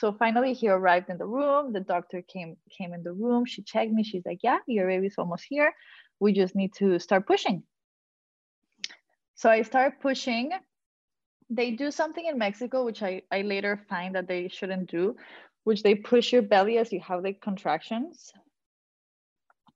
So 0.00 0.14
finally 0.14 0.54
he 0.54 0.66
arrived 0.66 1.10
in 1.10 1.18
the 1.18 1.26
room. 1.26 1.74
The 1.74 1.80
doctor 1.80 2.22
came 2.22 2.56
came 2.76 2.94
in 2.94 3.02
the 3.02 3.12
room. 3.12 3.44
She 3.44 3.60
checked 3.62 3.92
me. 3.92 4.02
She's 4.02 4.24
like, 4.24 4.40
yeah, 4.42 4.60
your 4.66 4.86
baby's 4.86 5.16
almost 5.18 5.44
here. 5.46 5.74
We 6.20 6.32
just 6.32 6.54
need 6.54 6.72
to 6.76 6.98
start 6.98 7.26
pushing. 7.26 7.64
So 9.34 9.50
I 9.50 9.60
start 9.60 10.00
pushing 10.00 10.52
they 11.50 11.72
do 11.72 11.90
something 11.90 12.24
in 12.24 12.38
Mexico, 12.38 12.84
which 12.84 13.02
I, 13.02 13.22
I 13.30 13.42
later 13.42 13.84
find 13.90 14.14
that 14.14 14.28
they 14.28 14.48
shouldn't 14.48 14.88
do, 14.88 15.16
which 15.64 15.82
they 15.82 15.96
push 15.96 16.32
your 16.32 16.42
belly 16.42 16.78
as 16.78 16.92
you 16.92 17.00
have 17.00 17.22
the 17.22 17.34
contractions 17.34 18.32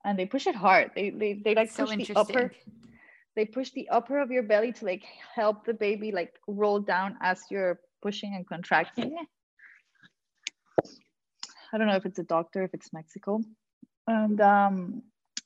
and 0.05 0.17
they 0.17 0.25
push 0.25 0.47
it 0.47 0.55
hard 0.55 0.91
they 0.95 1.09
they, 1.09 1.33
they 1.33 1.55
like 1.55 1.75
push 1.75 1.95
the 1.97 2.15
upper 2.15 2.51
they 3.35 3.45
push 3.45 3.71
the 3.71 3.89
upper 3.89 4.19
of 4.19 4.31
your 4.31 4.43
belly 4.43 4.71
to 4.71 4.85
like 4.85 5.03
help 5.35 5.65
the 5.65 5.73
baby 5.73 6.11
like 6.11 6.33
roll 6.47 6.79
down 6.79 7.17
as 7.21 7.41
you're 7.51 7.79
pushing 8.01 8.35
and 8.35 8.47
contracting 8.47 9.17
i 11.73 11.77
don't 11.77 11.87
know 11.87 11.95
if 11.95 12.05
it's 12.05 12.19
a 12.19 12.23
doctor 12.23 12.63
if 12.63 12.73
it's 12.73 12.93
mexico. 12.93 13.41
And 14.07 14.39
um 14.41 15.03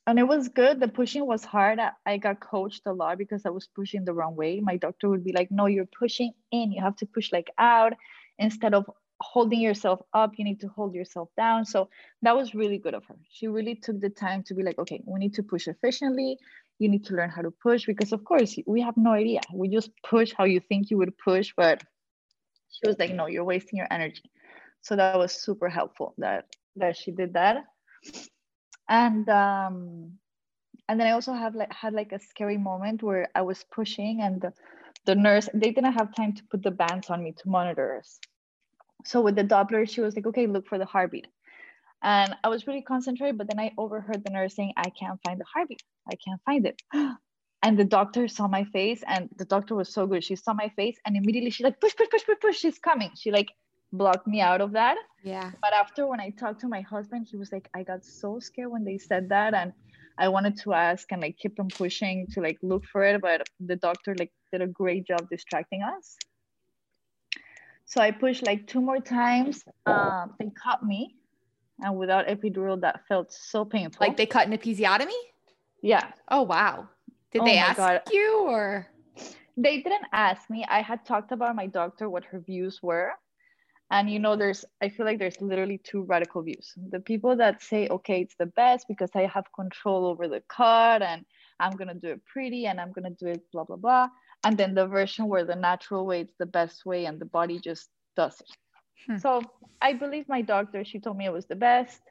and 0.08 0.17
it 0.17 0.27
was 0.27 0.49
good. 0.49 0.80
The 0.80 0.88
pushing 0.88 1.27
was 1.27 1.45
hard. 1.45 1.80
I, 2.03 2.17
got 2.17 2.39
coached 2.39 2.82
a 2.88 2.93
lot 2.93 3.19
because 3.19 3.45
i 3.45 3.49
was 3.49 3.67
pushing 3.75 4.06
the 4.06 4.13
wrong 4.13 4.36
way. 4.36 4.60
My 4.60 4.75
doctor 4.75 5.08
would 5.10 5.23
be 5.23 5.34
like 5.34 5.51
no 5.51 5.67
you're 5.67 5.86
pushing 5.86 6.34
in. 6.51 6.71
You 6.71 6.82
have 6.82 6.95
to 6.97 7.06
push 7.06 7.32
like 7.32 7.49
out. 7.58 7.93
Instead 8.39 8.73
of 8.73 8.89
holding 9.21 9.60
yourself 9.60 10.01
up 10.13 10.32
you 10.38 10.45
need 10.45 10.62
to 10.62 10.69
hold 10.69 10.95
yourself 10.95 11.30
down. 11.38 11.65
So 11.65 11.89
that 12.21 12.36
was 12.36 12.56
really 12.56 12.80
good 12.80 12.95
of 12.95 13.06
her. 13.06 13.15
She 13.30 13.47
really 13.47 13.75
took 13.75 13.99
the 13.99 14.10
time 14.10 14.43
to 14.43 14.53
be 14.56 14.63
like 14.63 14.80
okay 14.80 15.01
we 15.06 15.19
need 15.19 15.36
to 15.36 15.43
push 15.43 15.67
efficiently. 15.67 16.38
You 16.80 16.89
need 16.89 17.06
to 17.06 17.15
learn 17.15 17.30
how 17.30 17.43
to 17.43 17.51
push 17.51 17.86
because 17.86 18.12
of 18.13 18.23
course 18.23 18.58
we 18.65 18.82
have 18.82 18.97
no 18.97 19.12
idea. 19.12 19.41
We 19.53 19.69
just 19.69 19.91
push 20.03 20.34
how 20.34 20.45
you 20.45 20.60
think 20.60 20.89
you 20.89 20.97
would 20.97 21.17
push 21.17 21.53
but 21.56 21.84
she 22.71 22.88
was 22.88 22.97
like 22.97 23.13
no 23.13 23.27
you're 23.27 23.43
wasting 23.43 23.77
your 23.77 23.88
energy 23.91 24.23
so 24.81 24.95
that 24.95 25.17
was 25.17 25.31
super 25.31 25.69
helpful 25.69 26.13
that 26.17 26.45
that 26.75 26.95
she 26.95 27.11
did 27.11 27.33
that 27.33 27.65
and 28.87 29.27
um 29.29 30.11
and 30.87 30.99
then 30.99 31.07
i 31.07 31.11
also 31.11 31.33
have 31.33 31.55
like 31.55 31.71
had 31.73 31.93
like 31.93 32.11
a 32.11 32.19
scary 32.19 32.57
moment 32.57 33.03
where 33.03 33.29
i 33.35 33.41
was 33.41 33.65
pushing 33.71 34.21
and 34.21 34.41
the, 34.41 34.53
the 35.05 35.15
nurse 35.15 35.49
they 35.53 35.71
didn't 35.71 35.93
have 35.93 36.13
time 36.15 36.33
to 36.33 36.43
put 36.49 36.63
the 36.63 36.71
bands 36.71 37.09
on 37.09 37.23
me 37.23 37.31
to 37.31 37.49
monitor 37.49 37.97
us 37.97 38.19
so 39.05 39.21
with 39.21 39.35
the 39.35 39.43
Doppler, 39.43 39.87
she 39.89 40.01
was 40.01 40.15
like, 40.15 40.27
okay, 40.27 40.47
look 40.47 40.67
for 40.67 40.77
the 40.77 40.85
heartbeat. 40.85 41.27
And 42.01 42.35
I 42.43 42.49
was 42.49 42.67
really 42.67 42.81
concentrated, 42.81 43.37
but 43.37 43.47
then 43.47 43.59
I 43.59 43.73
overheard 43.77 44.23
the 44.23 44.31
nurse 44.31 44.55
saying, 44.55 44.73
I 44.77 44.89
can't 44.89 45.19
find 45.25 45.39
the 45.39 45.45
heartbeat. 45.53 45.83
I 46.07 46.15
can't 46.15 46.41
find 46.45 46.65
it. 46.65 46.81
And 47.61 47.77
the 47.77 47.83
doctor 47.83 48.29
saw 48.29 48.47
my 48.47 48.63
face, 48.63 49.03
and 49.05 49.27
the 49.35 49.43
doctor 49.43 49.75
was 49.75 49.89
so 49.93 50.07
good. 50.07 50.23
She 50.23 50.37
saw 50.37 50.53
my 50.53 50.69
face, 50.77 50.97
and 51.05 51.17
immediately 51.17 51.49
she 51.49 51.65
like, 51.65 51.81
push, 51.81 51.93
push, 51.93 52.07
push, 52.09 52.23
push, 52.25 52.37
push, 52.39 52.57
she's 52.57 52.79
coming. 52.79 53.11
She 53.17 53.31
like 53.31 53.49
blocked 53.91 54.28
me 54.28 54.41
out 54.41 54.62
of 54.62 54.71
that. 54.73 54.97
Yeah. 55.23 55.52
But 55.62 55.73
after 55.73 56.08
when 56.08 56.19
I 56.19 56.30
talked 56.32 56.62
to 56.62 56.67
my 56.67 56.82
husband, 56.82 57.28
he 57.30 57.38
was 57.38 57.52
like, 57.52 57.69
I 57.73 57.84
got 57.84 58.06
so 58.06 58.39
scared 58.39 58.71
when 58.71 58.84
they 58.84 58.97
said 58.97 59.30
that. 59.30 59.54
And 59.54 59.73
I 60.17 60.28
wanted 60.28 60.58
to 60.58 60.73
ask 60.73 61.12
and 61.12 61.21
like 61.21 61.38
keep 61.38 61.60
on 61.60 61.69
pushing 61.69 62.28
to 62.34 62.41
like 62.41 62.58
look 62.62 62.86
for 62.86 63.04
it. 63.04 63.21
But 63.21 63.47
the 63.60 63.75
doctor 63.75 64.15
like 64.17 64.32
did 64.52 64.62
a 64.62 64.67
great 64.67 65.08
job 65.08 65.30
distracting 65.30 65.82
us. 65.84 66.17
So 67.86 68.02
I 68.02 68.12
pushed 68.12 68.45
like 68.45 68.67
two 68.67 68.82
more 68.82 68.99
times. 68.99 69.63
Um, 69.88 70.36
they 70.38 70.52
cut 70.63 70.84
me, 70.84 71.15
and 71.80 71.97
without 71.97 72.28
epidural, 72.28 72.80
that 72.82 73.08
felt 73.08 73.34
so 73.34 73.65
painful. 73.65 74.06
Like 74.06 74.15
they 74.15 74.28
cut 74.28 74.45
an 74.45 74.56
episiotomy? 74.56 75.19
Yeah. 75.82 76.12
Oh 76.30 76.43
wow. 76.43 76.88
Did 77.32 77.41
oh 77.41 77.45
they 77.45 77.58
ask 77.58 77.78
God. 77.78 78.02
you 78.12 78.43
or? 78.45 78.88
They 79.58 79.82
didn't 79.82 80.06
ask 80.13 80.49
me. 80.52 80.65
I 80.69 80.82
had 80.82 81.04
talked 81.04 81.32
about 81.32 81.56
my 81.56 81.65
doctor 81.65 82.10
what 82.10 82.25
her 82.25 82.39
views 82.39 82.80
were. 82.84 83.13
And 83.91 84.10
you 84.10 84.19
know, 84.19 84.36
there's 84.36 84.65
I 84.82 84.89
feel 84.89 85.06
like 85.06 85.19
there's 85.19 85.41
literally 85.41 85.80
two 85.84 86.04
radical 86.04 86.41
views. 86.43 86.73
The 86.91 86.99
people 86.99 87.36
that 87.38 87.63
say, 87.63 87.88
okay, 87.88 88.21
it's 88.21 88.36
the 88.36 88.45
best 88.45 88.88
because 88.88 89.10
I 89.15 89.25
have 89.25 89.45
control 89.56 90.06
over 90.06 90.28
the 90.28 90.43
cut 90.47 91.02
and 91.02 91.25
I'm 91.60 91.75
gonna 91.75 91.95
do 91.95 92.10
it 92.10 92.21
pretty 92.25 92.67
and 92.67 92.80
I'm 92.80 92.91
gonna 92.91 93.10
do 93.12 93.28
it 93.28 93.41
blah 93.52 93.63
blah 93.63 93.78
blah 93.78 94.10
and 94.43 94.58
then 94.58 94.73
the 94.73 94.88
version 94.88 95.28
where 95.28 95.43
the 95.43 95.56
natural 95.56 96.06
way 96.06 96.21
it's 96.21 96.36
the 96.39 96.45
best 96.45 96.86
way 96.86 97.06
and 97.06 97.19
the 97.19 97.25
body 97.25 97.60
just 97.60 97.89
does 98.15 98.39
it 98.41 98.47
hmm. 99.08 99.17
so 99.17 99.41
i 99.82 99.93
believe 99.93 100.28
my 100.28 100.41
doctor 100.41 100.84
she 100.84 100.99
told 100.99 101.17
me 101.17 101.25
it 101.25 101.34
was 101.34 101.45
the 101.45 101.56
best 101.56 102.02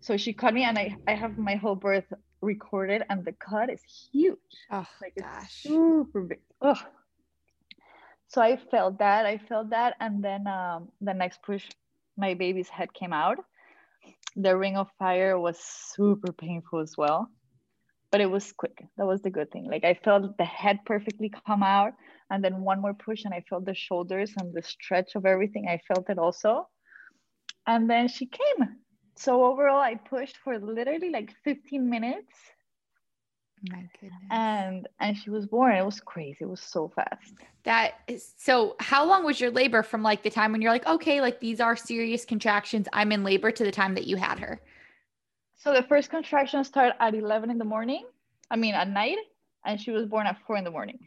so 0.00 0.16
she 0.16 0.32
cut 0.32 0.54
me 0.54 0.64
and 0.64 0.78
i, 0.78 0.96
I 1.06 1.14
have 1.14 1.38
my 1.38 1.56
whole 1.56 1.76
birth 1.76 2.12
recorded 2.42 3.02
and 3.10 3.24
the 3.24 3.32
cut 3.32 3.70
is 3.70 3.82
huge 4.12 4.36
oh 4.70 4.86
like 5.00 5.14
gosh 5.18 5.62
super 5.62 6.22
big 6.22 6.40
Ugh. 6.62 6.78
So 8.30 8.40
i 8.40 8.56
felt 8.70 8.98
that 8.98 9.26
i 9.26 9.36
felt 9.36 9.70
that 9.70 9.94
and 10.00 10.24
then 10.24 10.46
um, 10.46 10.88
the 11.02 11.12
next 11.12 11.42
push 11.42 11.68
my 12.16 12.34
baby's 12.34 12.68
head 12.68 12.92
came 12.94 13.12
out 13.12 13.38
the 14.36 14.56
ring 14.56 14.76
of 14.76 14.88
fire 14.98 15.38
was 15.38 15.58
super 15.58 16.32
painful 16.32 16.80
as 16.80 16.94
well 16.96 17.28
but 18.10 18.20
it 18.20 18.30
was 18.30 18.52
quick. 18.52 18.84
That 18.96 19.06
was 19.06 19.22
the 19.22 19.30
good 19.30 19.50
thing. 19.50 19.66
Like 19.70 19.84
I 19.84 19.94
felt 19.94 20.36
the 20.36 20.44
head 20.44 20.80
perfectly 20.84 21.32
come 21.46 21.62
out, 21.62 21.92
and 22.30 22.44
then 22.44 22.62
one 22.62 22.80
more 22.80 22.94
push, 22.94 23.24
and 23.24 23.32
I 23.32 23.44
felt 23.48 23.64
the 23.64 23.74
shoulders 23.74 24.32
and 24.38 24.52
the 24.52 24.62
stretch 24.62 25.14
of 25.14 25.26
everything. 25.26 25.68
I 25.68 25.80
felt 25.86 26.10
it 26.10 26.18
also, 26.18 26.68
and 27.66 27.88
then 27.88 28.08
she 28.08 28.26
came. 28.26 28.76
So 29.16 29.44
overall, 29.44 29.80
I 29.80 29.94
pushed 29.94 30.36
for 30.38 30.58
literally 30.58 31.10
like 31.10 31.34
15 31.44 31.88
minutes. 31.88 32.34
My 33.68 33.84
goodness. 34.00 34.20
And 34.30 34.88
and 35.00 35.16
she 35.16 35.30
was 35.30 35.46
born. 35.46 35.76
It 35.76 35.84
was 35.84 36.00
crazy. 36.00 36.38
It 36.40 36.48
was 36.48 36.60
so 36.60 36.88
fast. 36.94 37.34
That 37.64 37.94
is 38.08 38.34
so 38.38 38.76
how 38.80 39.06
long 39.06 39.24
was 39.24 39.40
your 39.40 39.50
labor 39.50 39.82
from 39.82 40.02
like 40.02 40.22
the 40.22 40.30
time 40.30 40.52
when 40.52 40.62
you're 40.62 40.72
like, 40.72 40.86
okay, 40.86 41.20
like 41.20 41.40
these 41.40 41.60
are 41.60 41.76
serious 41.76 42.24
contractions, 42.24 42.88
I'm 42.92 43.12
in 43.12 43.22
labor 43.22 43.50
to 43.50 43.64
the 43.64 43.70
time 43.70 43.94
that 43.94 44.06
you 44.06 44.16
had 44.16 44.38
her? 44.38 44.60
So 45.56 45.74
the 45.74 45.82
first 45.82 46.08
contraction 46.08 46.64
started 46.64 46.94
at 47.02 47.14
11 47.14 47.50
in 47.50 47.58
the 47.58 47.66
morning. 47.66 48.06
I 48.50 48.56
mean, 48.56 48.74
at 48.74 48.88
night, 48.88 49.18
and 49.66 49.78
she 49.78 49.90
was 49.90 50.06
born 50.06 50.26
at 50.26 50.38
four 50.46 50.56
in 50.56 50.64
the 50.64 50.70
morning. 50.70 50.98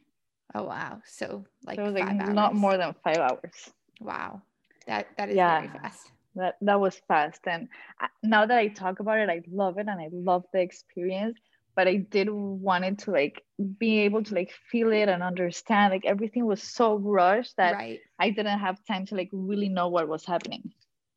Oh 0.54 0.63
wow! 0.63 1.02
So 1.06 1.46
like, 1.66 1.78
so 1.78 1.84
it 1.84 1.86
was 1.86 1.96
like 1.96 2.22
hours. 2.22 2.34
not 2.34 2.54
more 2.54 2.78
than 2.78 2.94
five 3.04 3.18
hours. 3.18 3.72
Wow, 4.00 4.42
that 4.86 5.08
that 5.18 5.30
is 5.30 5.36
yeah, 5.36 5.62
very 5.62 5.74
fast. 5.80 6.12
That 6.36 6.58
that 6.62 6.80
was 6.80 7.02
fast, 7.08 7.42
and 7.48 7.68
uh, 8.00 8.08
now 8.22 8.46
that 8.46 8.58
I 8.58 8.68
talk 8.68 9.00
about 9.00 9.18
it, 9.18 9.30
I 9.30 9.42
love 9.52 9.80
it 9.80 9.88
and 9.88 10.00
I 10.00 10.10
love 10.12 10.46
the 10.54 10.62
experience. 10.62 11.39
But 11.76 11.88
I 11.88 11.98
did 11.98 12.30
wanted 12.30 13.00
to 13.00 13.12
like 13.12 13.44
be 13.78 14.00
able 14.00 14.24
to 14.24 14.36
like 14.36 14.52
feel 14.72 14.92
it 14.92 15.10
and 15.10 15.24
understand. 15.24 15.94
Like 15.94 16.06
everything 16.06 16.46
was 16.46 16.62
so 16.62 16.96
rushed 16.96 17.58
that 17.58 17.74
right. 17.74 18.00
I 18.20 18.30
didn't 18.30 18.60
have 18.60 18.78
time 18.86 19.06
to 19.08 19.16
like 19.16 19.30
really 19.32 19.70
know 19.70 19.90
what 19.90 20.08
was 20.08 20.26
happening. 20.26 20.72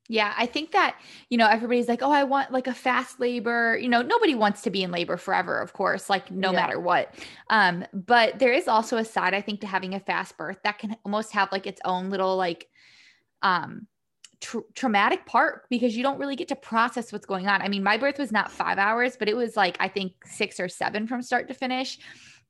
Yeah, 0.09 0.33
I 0.37 0.47
think 0.47 0.71
that, 0.73 1.01
you 1.31 1.39
know, 1.39 1.49
everybody's 1.49 1.89
like, 1.89 2.01
oh, 2.01 2.13
I 2.13 2.23
want 2.23 2.53
like 2.53 2.69
a 2.69 2.75
fast 2.75 3.19
labor. 3.19 3.77
You 3.77 3.89
know, 3.89 4.03
nobody 4.03 4.35
wants 4.35 4.63
to 4.63 4.71
be 4.71 4.85
in 4.85 4.93
labor 4.93 5.17
forever, 5.17 5.59
of 5.61 5.73
course, 5.73 6.09
like 6.09 6.31
no 6.31 6.53
yeah. 6.53 6.61
matter 6.61 6.81
what. 6.81 7.15
Um, 7.51 7.85
but 7.93 8.39
there 8.39 8.53
is 8.53 8.69
also 8.69 8.99
a 8.99 9.05
side, 9.05 9.35
I 9.35 9.41
think, 9.41 9.63
to 9.63 9.67
having 9.67 9.95
a 9.95 10.01
fast 10.01 10.37
birth 10.37 10.59
that 10.63 10.79
can 10.79 10.97
almost 11.05 11.33
have 11.33 11.51
like 11.51 11.67
its 11.67 11.81
own 11.85 12.11
little 12.11 12.37
like 12.37 12.69
um 13.43 13.87
traumatic 14.41 15.27
part 15.27 15.63
because 15.71 15.97
you 15.97 16.03
don't 16.03 16.19
really 16.19 16.37
get 16.37 16.49
to 16.49 16.57
process 16.57 17.13
what's 17.13 17.27
going 17.27 17.47
on. 17.49 17.63
I 17.63 17.69
mean, 17.69 17.83
my 17.83 17.97
birth 17.97 18.19
was 18.19 18.33
not 18.33 18.51
five 18.51 18.79
hours, 18.79 19.17
but 19.17 19.29
it 19.29 19.37
was 19.37 19.57
like, 19.57 19.77
I 19.81 19.89
think 19.89 20.13
six 20.25 20.61
or 20.61 20.69
seven 20.69 21.07
from 21.07 21.23
start 21.23 21.49
to 21.49 21.55
finish. 21.55 21.99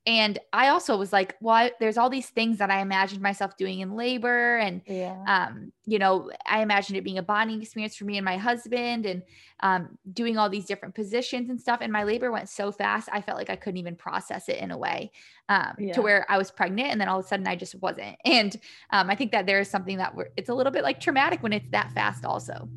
And 0.06 0.38
I 0.52 0.68
also 0.68 0.96
was 0.96 1.12
like, 1.12 1.34
well, 1.40 1.56
I, 1.56 1.72
there's 1.80 1.98
all 1.98 2.08
these 2.08 2.28
things 2.28 2.58
that 2.58 2.70
I 2.70 2.80
imagined 2.80 3.20
myself 3.20 3.56
doing 3.56 3.80
in 3.80 3.96
labor. 3.96 4.56
And, 4.58 4.80
yeah. 4.86 5.16
um, 5.26 5.72
you 5.84 5.98
know, 5.98 6.30
I 6.46 6.62
imagined 6.62 6.96
it 6.96 7.02
being 7.02 7.18
a 7.18 7.24
bonding 7.24 7.60
experience 7.60 7.96
for 7.96 8.04
me 8.04 8.16
and 8.16 8.24
my 8.24 8.36
husband 8.36 9.04
and 9.04 9.22
um, 9.60 9.98
doing 10.12 10.38
all 10.38 10.48
these 10.48 10.64
different 10.64 10.94
positions 10.94 11.50
and 11.50 11.60
stuff. 11.60 11.80
And 11.82 11.92
my 11.92 12.04
labor 12.04 12.30
went 12.30 12.48
so 12.48 12.70
fast, 12.70 13.08
I 13.10 13.20
felt 13.20 13.36
like 13.36 13.50
I 13.50 13.56
couldn't 13.56 13.78
even 13.78 13.96
process 13.96 14.48
it 14.48 14.58
in 14.58 14.70
a 14.70 14.78
way 14.78 15.10
um, 15.48 15.74
yeah. 15.76 15.92
to 15.94 16.02
where 16.02 16.24
I 16.28 16.38
was 16.38 16.52
pregnant. 16.52 16.92
And 16.92 17.00
then 17.00 17.08
all 17.08 17.18
of 17.18 17.24
a 17.24 17.28
sudden 17.28 17.48
I 17.48 17.56
just 17.56 17.74
wasn't. 17.76 18.16
And 18.24 18.54
um, 18.90 19.08
I 19.10 19.16
think 19.16 19.32
that 19.32 19.46
there 19.46 19.60
is 19.60 19.70
something 19.70 19.96
that 19.96 20.14
it's 20.36 20.50
a 20.50 20.54
little 20.54 20.72
bit 20.72 20.84
like 20.84 21.00
traumatic 21.00 21.42
when 21.42 21.52
it's 21.52 21.68
that 21.70 21.90
fast, 21.92 22.24
also. 22.24 22.68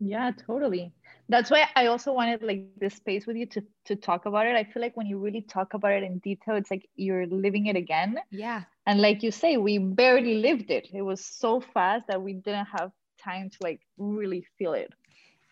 Yeah, 0.00 0.32
totally 0.46 0.92
that's 1.28 1.50
why 1.50 1.66
i 1.76 1.86
also 1.86 2.12
wanted 2.12 2.42
like 2.42 2.64
this 2.78 2.94
space 2.94 3.26
with 3.26 3.36
you 3.36 3.46
to 3.46 3.62
to 3.84 3.96
talk 3.96 4.26
about 4.26 4.46
it. 4.46 4.56
I 4.56 4.64
feel 4.64 4.82
like 4.82 4.96
when 4.96 5.06
you 5.06 5.18
really 5.18 5.42
talk 5.42 5.74
about 5.74 5.92
it 5.92 6.02
in 6.02 6.18
detail 6.18 6.56
it's 6.56 6.70
like 6.70 6.88
you're 6.96 7.26
living 7.26 7.66
it 7.66 7.76
again. 7.76 8.18
Yeah. 8.30 8.62
And 8.86 9.00
like 9.00 9.22
you 9.22 9.30
say 9.30 9.56
we 9.56 9.78
barely 9.78 10.36
lived 10.36 10.70
it. 10.70 10.88
It 10.92 11.02
was 11.02 11.24
so 11.24 11.60
fast 11.60 12.06
that 12.08 12.22
we 12.22 12.34
didn't 12.34 12.66
have 12.66 12.90
time 13.22 13.50
to 13.50 13.58
like 13.60 13.80
really 13.98 14.46
feel 14.58 14.74
it. 14.74 14.92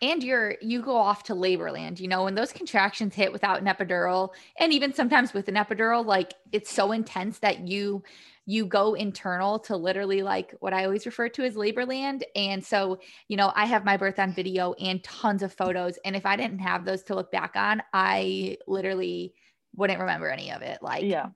And 0.01 0.23
you're 0.23 0.57
you 0.61 0.81
go 0.81 0.97
off 0.97 1.23
to 1.23 1.35
labor 1.35 1.71
land 1.71 1.99
you 1.99 2.07
know 2.07 2.23
when 2.25 2.35
those 2.35 2.51
contractions 2.51 3.15
hit 3.15 3.31
without 3.31 3.61
an 3.61 3.67
epidural 3.67 4.29
and 4.59 4.73
even 4.73 4.93
sometimes 4.93 5.33
with 5.33 5.47
an 5.47 5.55
epidural 5.55 6.05
like 6.05 6.33
it's 6.51 6.71
so 6.71 6.91
intense 6.91 7.39
that 7.39 7.67
you 7.67 8.03
you 8.45 8.65
go 8.65 8.93
internal 8.93 9.57
to 9.57 9.77
literally 9.77 10.21
like 10.21 10.53
what 10.59 10.73
I 10.73 10.83
always 10.83 11.05
refer 11.05 11.29
to 11.29 11.43
as 11.43 11.55
labor 11.55 11.85
land. 11.85 12.25
And 12.35 12.63
so, 12.63 12.99
you 13.29 13.37
know, 13.37 13.53
I 13.55 13.65
have 13.65 13.85
my 13.85 13.95
birth 13.95 14.19
on 14.19 14.33
video 14.33 14.73
and 14.73 15.03
tons 15.03 15.43
of 15.43 15.53
photos. 15.53 15.97
And 16.03 16.15
if 16.15 16.25
I 16.25 16.35
didn't 16.35 16.59
have 16.59 16.83
those 16.83 17.03
to 17.03 17.15
look 17.15 17.31
back 17.31 17.55
on, 17.55 17.81
I 17.93 18.57
literally 18.67 19.33
wouldn't 19.75 19.99
remember 19.99 20.29
any 20.29 20.51
of 20.51 20.61
it. 20.61 20.79
Like, 20.81 21.03
yeah, 21.03 21.27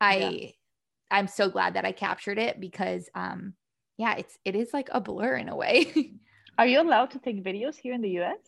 I, 0.00 0.16
yeah. 0.16 0.48
I'm 1.10 1.26
so 1.26 1.48
glad 1.48 1.74
that 1.74 1.84
I 1.84 1.92
captured 1.92 2.38
it 2.38 2.60
because, 2.60 3.08
um, 3.14 3.54
yeah, 3.96 4.14
it's, 4.16 4.38
it 4.44 4.54
is 4.54 4.72
like 4.72 4.88
a 4.92 5.00
blur 5.00 5.36
in 5.36 5.48
a 5.48 5.56
way. 5.56 6.12
Are 6.58 6.66
you 6.66 6.80
allowed 6.80 7.10
to 7.12 7.18
take 7.18 7.42
videos 7.42 7.76
here 7.76 7.94
in 7.94 8.00
the 8.00 8.20
US? 8.20 8.38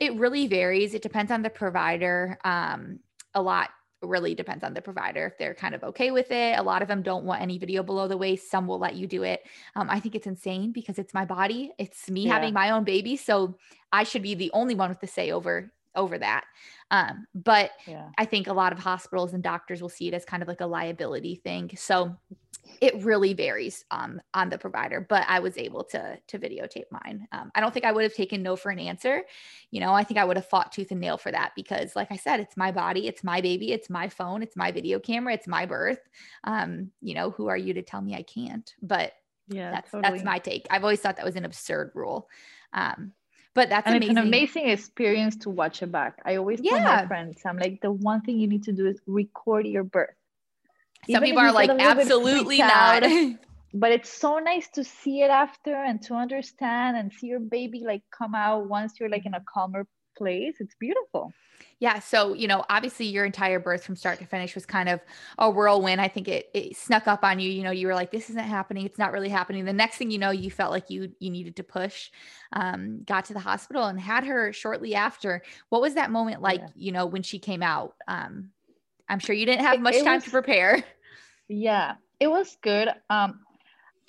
It 0.00 0.14
really 0.14 0.46
varies. 0.46 0.94
It 0.94 1.02
depends 1.02 1.32
on 1.32 1.42
the 1.42 1.50
provider. 1.50 2.38
Um, 2.44 3.00
a 3.34 3.42
lot 3.42 3.70
really 4.02 4.34
depends 4.34 4.64
on 4.64 4.74
the 4.74 4.82
provider 4.82 5.26
if 5.26 5.38
they're 5.38 5.54
kind 5.54 5.74
of 5.74 5.82
okay 5.82 6.10
with 6.10 6.30
it. 6.30 6.58
A 6.58 6.62
lot 6.62 6.82
of 6.82 6.88
them 6.88 7.02
don't 7.02 7.24
want 7.24 7.42
any 7.42 7.58
video 7.58 7.82
below 7.82 8.08
the 8.08 8.16
waist. 8.16 8.50
Some 8.50 8.66
will 8.66 8.78
let 8.78 8.94
you 8.94 9.06
do 9.06 9.22
it. 9.24 9.44
Um, 9.74 9.88
I 9.90 10.00
think 10.00 10.14
it's 10.14 10.26
insane 10.26 10.72
because 10.72 10.98
it's 10.98 11.14
my 11.14 11.24
body. 11.24 11.72
It's 11.78 12.08
me 12.10 12.26
yeah. 12.26 12.34
having 12.34 12.54
my 12.54 12.70
own 12.70 12.84
baby, 12.84 13.16
so 13.16 13.56
I 13.92 14.04
should 14.04 14.22
be 14.22 14.34
the 14.34 14.50
only 14.52 14.74
one 14.74 14.88
with 14.88 15.00
the 15.00 15.06
say 15.06 15.32
over 15.32 15.72
over 15.94 16.18
that. 16.18 16.44
Um, 16.90 17.26
but 17.34 17.72
yeah. 17.86 18.08
I 18.16 18.24
think 18.24 18.46
a 18.46 18.52
lot 18.52 18.72
of 18.72 18.78
hospitals 18.78 19.34
and 19.34 19.42
doctors 19.42 19.82
will 19.82 19.88
see 19.88 20.08
it 20.08 20.14
as 20.14 20.24
kind 20.24 20.42
of 20.42 20.48
like 20.48 20.60
a 20.60 20.66
liability 20.66 21.36
thing. 21.36 21.70
So 21.76 22.16
it 22.80 23.02
really 23.02 23.34
varies 23.34 23.84
um, 23.90 24.20
on 24.34 24.48
the 24.48 24.58
provider, 24.58 25.04
but 25.08 25.24
I 25.28 25.40
was 25.40 25.56
able 25.56 25.84
to 25.84 26.18
to 26.26 26.38
videotape 26.38 26.84
mine. 26.90 27.26
Um, 27.32 27.50
I 27.54 27.60
don't 27.60 27.72
think 27.72 27.84
I 27.84 27.92
would 27.92 28.02
have 28.04 28.14
taken 28.14 28.42
no 28.42 28.56
for 28.56 28.70
an 28.70 28.78
answer. 28.78 29.22
You 29.70 29.80
know, 29.80 29.92
I 29.92 30.04
think 30.04 30.18
I 30.18 30.24
would 30.24 30.36
have 30.36 30.48
fought 30.48 30.72
tooth 30.72 30.90
and 30.90 31.00
nail 31.00 31.18
for 31.18 31.30
that 31.32 31.52
because, 31.56 31.96
like 31.96 32.08
I 32.10 32.16
said, 32.16 32.40
it's 32.40 32.56
my 32.56 32.72
body, 32.72 33.06
it's 33.06 33.24
my 33.24 33.40
baby, 33.40 33.72
it's 33.72 33.90
my 33.90 34.08
phone, 34.08 34.42
it's 34.42 34.56
my 34.56 34.72
video 34.72 34.98
camera, 34.98 35.34
it's 35.34 35.46
my 35.46 35.66
birth. 35.66 36.00
Um, 36.44 36.90
you 37.00 37.14
know, 37.14 37.30
who 37.30 37.48
are 37.48 37.56
you 37.56 37.74
to 37.74 37.82
tell 37.82 38.00
me 38.00 38.14
I 38.14 38.22
can't? 38.22 38.72
But 38.82 39.12
yeah, 39.48 39.70
that's 39.70 39.90
totally. 39.90 40.12
that's 40.12 40.24
my 40.24 40.38
take. 40.38 40.66
I've 40.70 40.84
always 40.84 41.00
thought 41.00 41.16
that 41.16 41.24
was 41.24 41.36
an 41.36 41.44
absurd 41.44 41.92
rule. 41.94 42.28
Um, 42.72 43.12
but 43.54 43.68
that's 43.70 43.86
and 43.86 43.96
amazing. 43.96 44.16
it's 44.16 44.20
an 44.20 44.26
amazing 44.28 44.68
experience 44.68 45.36
to 45.38 45.50
watch 45.50 45.82
it 45.82 45.90
back. 45.90 46.20
I 46.24 46.36
always 46.36 46.60
yeah. 46.62 46.78
tell 46.78 46.80
my 46.80 47.06
friends, 47.06 47.40
I'm 47.44 47.58
like, 47.58 47.80
the 47.80 47.90
one 47.90 48.20
thing 48.20 48.38
you 48.38 48.46
need 48.46 48.62
to 48.64 48.72
do 48.72 48.86
is 48.86 49.00
record 49.06 49.66
your 49.66 49.84
birth 49.84 50.14
some 51.10 51.22
people 51.22 51.40
are 51.40 51.52
like, 51.52 51.70
absolutely 51.70 52.58
not. 52.58 53.02
but 53.74 53.92
it's 53.92 54.10
so 54.10 54.38
nice 54.38 54.68
to 54.68 54.84
see 54.84 55.22
it 55.22 55.30
after 55.30 55.74
and 55.74 56.00
to 56.02 56.14
understand 56.14 56.96
and 56.96 57.12
see 57.12 57.26
your 57.26 57.40
baby 57.40 57.82
like 57.84 58.02
come 58.10 58.34
out 58.34 58.68
once 58.68 58.94
you're 58.98 59.10
like 59.10 59.26
in 59.26 59.34
a 59.34 59.42
calmer 59.52 59.86
place. 60.16 60.56
It's 60.58 60.74
beautiful. 60.74 61.32
Yeah. 61.80 62.00
So, 62.00 62.34
you 62.34 62.48
know, 62.48 62.64
obviously 62.68 63.06
your 63.06 63.24
entire 63.24 63.60
birth 63.60 63.84
from 63.84 63.94
start 63.94 64.18
to 64.18 64.26
finish 64.26 64.54
was 64.54 64.66
kind 64.66 64.88
of 64.88 65.00
a 65.38 65.48
whirlwind. 65.48 66.00
I 66.00 66.08
think 66.08 66.26
it, 66.26 66.50
it 66.52 66.76
snuck 66.76 67.06
up 67.06 67.22
on 67.22 67.38
you. 67.38 67.50
You 67.50 67.62
know, 67.62 67.70
you 67.70 67.86
were 67.86 67.94
like, 67.94 68.10
this 68.10 68.30
isn't 68.30 68.44
happening. 68.44 68.84
It's 68.84 68.98
not 68.98 69.12
really 69.12 69.28
happening. 69.28 69.64
The 69.64 69.72
next 69.72 69.96
thing 69.96 70.10
you 70.10 70.18
know, 70.18 70.30
you 70.30 70.50
felt 70.50 70.72
like 70.72 70.90
you 70.90 71.12
you 71.20 71.30
needed 71.30 71.56
to 71.56 71.62
push, 71.62 72.10
um, 72.52 73.02
got 73.04 73.26
to 73.26 73.32
the 73.32 73.40
hospital 73.40 73.84
and 73.84 73.98
had 73.98 74.24
her 74.24 74.52
shortly 74.52 74.94
after. 74.94 75.42
What 75.68 75.80
was 75.80 75.94
that 75.94 76.10
moment 76.10 76.42
like, 76.42 76.60
yeah. 76.60 76.68
you 76.74 76.92
know, 76.92 77.06
when 77.06 77.22
she 77.22 77.38
came 77.38 77.62
out? 77.62 77.94
Um, 78.08 78.50
I'm 79.08 79.20
sure 79.20 79.34
you 79.34 79.46
didn't 79.46 79.64
have 79.64 79.80
much 79.80 79.94
it, 79.94 80.02
it 80.02 80.04
time 80.04 80.16
was, 80.16 80.24
to 80.24 80.30
prepare. 80.30 80.84
Yeah, 81.48 81.96
it 82.20 82.28
was 82.28 82.56
good. 82.62 82.88
Um, 83.10 83.40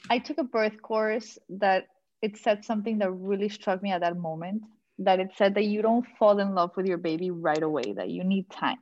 I 0.10 0.20
took 0.20 0.38
a 0.38 0.44
birth 0.44 0.82
course 0.82 1.38
that 1.50 1.88
it 2.22 2.38
said 2.38 2.66
something 2.66 3.00
that 3.00 3.12
really 3.12 3.50
struck 3.50 3.82
me 3.82 3.92
at 3.92 4.02
that 4.02 4.18
moment. 4.18 4.64
That 5.00 5.20
it 5.20 5.32
said 5.38 5.56
that 5.56 5.64
you 5.66 5.82
don't 5.82 6.06
fall 6.18 6.40
in 6.40 6.54
love 6.56 6.72
with 6.76 6.86
your 6.86 6.98
baby 6.98 7.32
right 7.32 7.62
away. 7.64 7.94
That 7.94 8.10
you 8.10 8.24
need 8.24 8.50
time, 8.50 8.80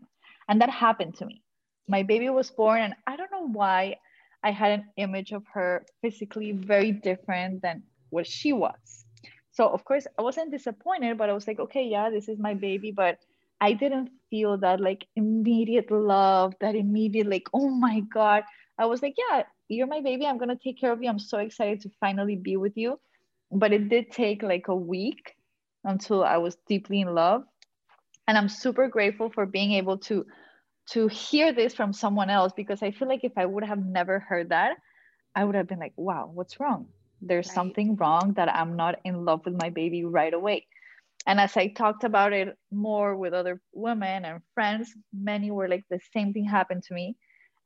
and 0.50 0.62
that 0.62 0.70
happened 0.70 1.15
to 1.17 1.26
me. 1.26 1.43
My 1.88 2.04
baby 2.04 2.30
was 2.30 2.50
born, 2.52 2.82
and 2.82 2.96
I 3.06 3.15
don't 3.15 3.32
know 3.32 3.48
why 3.48 3.98
I 4.43 4.52
had 4.52 4.72
an 4.72 4.86
image 4.98 5.32
of 5.32 5.43
her 5.54 5.86
physically 6.02 6.52
very 6.54 6.91
different 6.91 7.62
than 7.62 7.84
what 8.10 8.28
she 8.28 8.54
was. 8.54 9.06
So 9.52 9.67
of 9.67 9.84
course 9.86 10.08
I 10.17 10.22
wasn't 10.24 10.52
disappointed, 10.52 11.17
but 11.17 11.30
I 11.30 11.34
was 11.34 11.48
like, 11.48 11.60
okay, 11.60 11.84
yeah, 11.86 12.10
this 12.10 12.30
is 12.30 12.39
my 12.39 12.54
baby, 12.54 12.91
but 12.91 13.20
I 13.60 13.74
didn't 13.74 14.10
feel 14.30 14.58
that 14.60 14.80
like 14.80 15.06
immediate 15.15 15.89
love, 15.91 16.54
that 16.62 16.76
immediate 16.76 17.28
like, 17.28 17.48
oh 17.54 17.70
my 17.70 18.02
God. 18.02 18.43
I 18.78 18.86
was 18.86 19.02
like, 19.02 19.15
yeah, 19.17 19.43
you're 19.67 19.88
my 19.88 20.02
baby. 20.02 20.26
I'm 20.26 20.38
gonna 20.38 20.58
take 20.62 20.80
care 20.80 20.91
of 20.91 21.02
you. 21.02 21.10
I'm 21.10 21.20
so 21.20 21.39
excited 21.39 21.82
to 21.82 21.91
finally 22.00 22.36
be 22.36 22.58
with 22.58 22.74
you. 22.76 23.00
But 23.52 23.74
it 23.74 23.89
did 23.89 24.12
take 24.12 24.43
like 24.43 24.67
a 24.67 24.76
week 24.76 25.36
until 25.84 26.24
I 26.24 26.38
was 26.38 26.58
deeply 26.67 27.02
in 27.02 27.13
love. 27.13 27.43
And 28.28 28.38
I'm 28.38 28.50
super 28.50 28.88
grateful 28.88 29.30
for 29.30 29.46
being 29.46 29.74
able 29.74 29.98
to 30.00 30.26
to 30.91 31.08
hear 31.08 31.52
this 31.52 31.74
from 31.74 31.91
someone 31.91 32.30
else 32.30 32.54
because 32.56 32.82
I 32.82 32.91
feel 32.91 33.08
like 33.10 33.24
if 33.24 33.34
I 33.38 33.46
would 33.46 33.65
have 33.65 33.84
never 33.84 34.20
heard 34.20 34.50
that, 34.50 34.78
I 35.36 35.43
would 35.43 35.56
have 35.56 35.67
been 35.67 35.80
like, 35.80 35.93
wow, 35.98 36.32
what's 36.34 36.60
wrong? 36.60 36.88
There's 37.22 37.48
right. 37.48 37.56
something 37.56 37.96
wrong 37.96 38.34
that 38.38 38.54
I'm 38.54 38.76
not 38.78 39.00
in 39.04 39.26
love 39.26 39.41
with 39.46 39.60
my 39.60 39.70
baby 39.70 40.06
right 40.06 40.34
away. 40.34 40.65
And 41.28 41.42
as 41.42 41.58
I 41.58 41.68
talked 41.68 42.06
about 42.06 42.32
it 42.32 42.58
more 42.72 43.18
with 43.18 43.34
other 43.34 43.62
women 43.74 44.24
and 44.24 44.40
friends, 44.54 44.94
many 45.13 45.52
were 45.52 45.68
like, 45.68 45.84
the 45.90 46.00
same 46.13 46.32
thing 46.32 46.46
happened 46.46 46.84
to 46.84 46.94
me. 46.94 47.18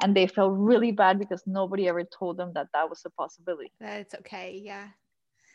And 0.04 0.16
they 0.16 0.26
felt 0.26 0.54
really 0.58 0.92
bad 0.92 1.20
because 1.20 1.44
nobody 1.46 1.88
ever 1.88 2.04
told 2.04 2.38
them 2.38 2.54
that 2.56 2.68
that 2.74 2.90
was 2.90 3.04
a 3.06 3.12
possibility. 3.12 3.72
That 3.80 4.02
it's 4.02 4.16
okay. 4.16 4.60
Yeah. 4.64 4.88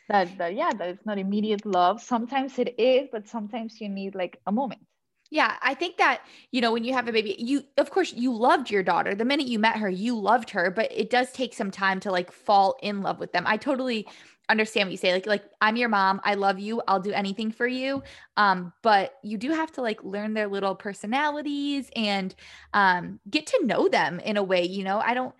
That, 0.07 0.37
that, 0.37 0.55
yeah, 0.55 0.71
that 0.71 0.87
it's 0.87 1.05
not 1.05 1.17
immediate 1.17 1.65
love. 1.65 2.01
Sometimes 2.01 2.57
it 2.57 2.79
is, 2.79 3.09
but 3.11 3.27
sometimes 3.27 3.81
you 3.81 3.89
need 3.89 4.15
like 4.15 4.39
a 4.47 4.53
moment. 4.53 4.81
Yeah, 5.29 5.57
I 5.61 5.73
think 5.73 5.97
that, 5.97 6.21
you 6.53 6.61
know, 6.61 6.71
when 6.71 6.85
you 6.85 6.93
have 6.93 7.09
a 7.09 7.11
baby, 7.11 7.35
you, 7.37 7.63
of 7.75 7.89
course, 7.89 8.13
you 8.13 8.33
loved 8.33 8.71
your 8.71 8.83
daughter. 8.83 9.13
The 9.13 9.25
minute 9.25 9.47
you 9.47 9.59
met 9.59 9.75
her, 9.75 9.89
you 9.89 10.17
loved 10.17 10.49
her, 10.51 10.71
but 10.71 10.89
it 10.89 11.09
does 11.09 11.29
take 11.33 11.53
some 11.53 11.71
time 11.71 11.99
to 11.99 12.11
like 12.11 12.31
fall 12.31 12.77
in 12.81 13.01
love 13.01 13.19
with 13.19 13.33
them. 13.33 13.43
I 13.45 13.57
totally 13.57 14.07
understand 14.49 14.87
what 14.87 14.91
you 14.91 14.97
say 14.97 15.11
like 15.11 15.25
like 15.25 15.43
i'm 15.61 15.75
your 15.75 15.89
mom 15.89 16.21
i 16.23 16.33
love 16.33 16.57
you 16.57 16.81
i'll 16.87 16.99
do 16.99 17.11
anything 17.11 17.51
for 17.51 17.67
you. 17.67 18.01
Um 18.37 18.71
but 18.81 19.15
you 19.23 19.37
do 19.37 19.51
have 19.51 19.71
to 19.73 19.81
like 19.81 20.03
learn 20.03 20.33
their 20.33 20.47
little 20.47 20.75
personalities 20.75 21.89
and 21.95 22.33
um 22.73 23.19
get 23.29 23.47
to 23.47 23.65
know 23.65 23.89
them 23.89 24.19
in 24.19 24.37
a 24.37 24.43
way 24.43 24.63
you 24.65 24.83
know? 24.83 24.99
I 24.99 25.13
don't 25.13 25.35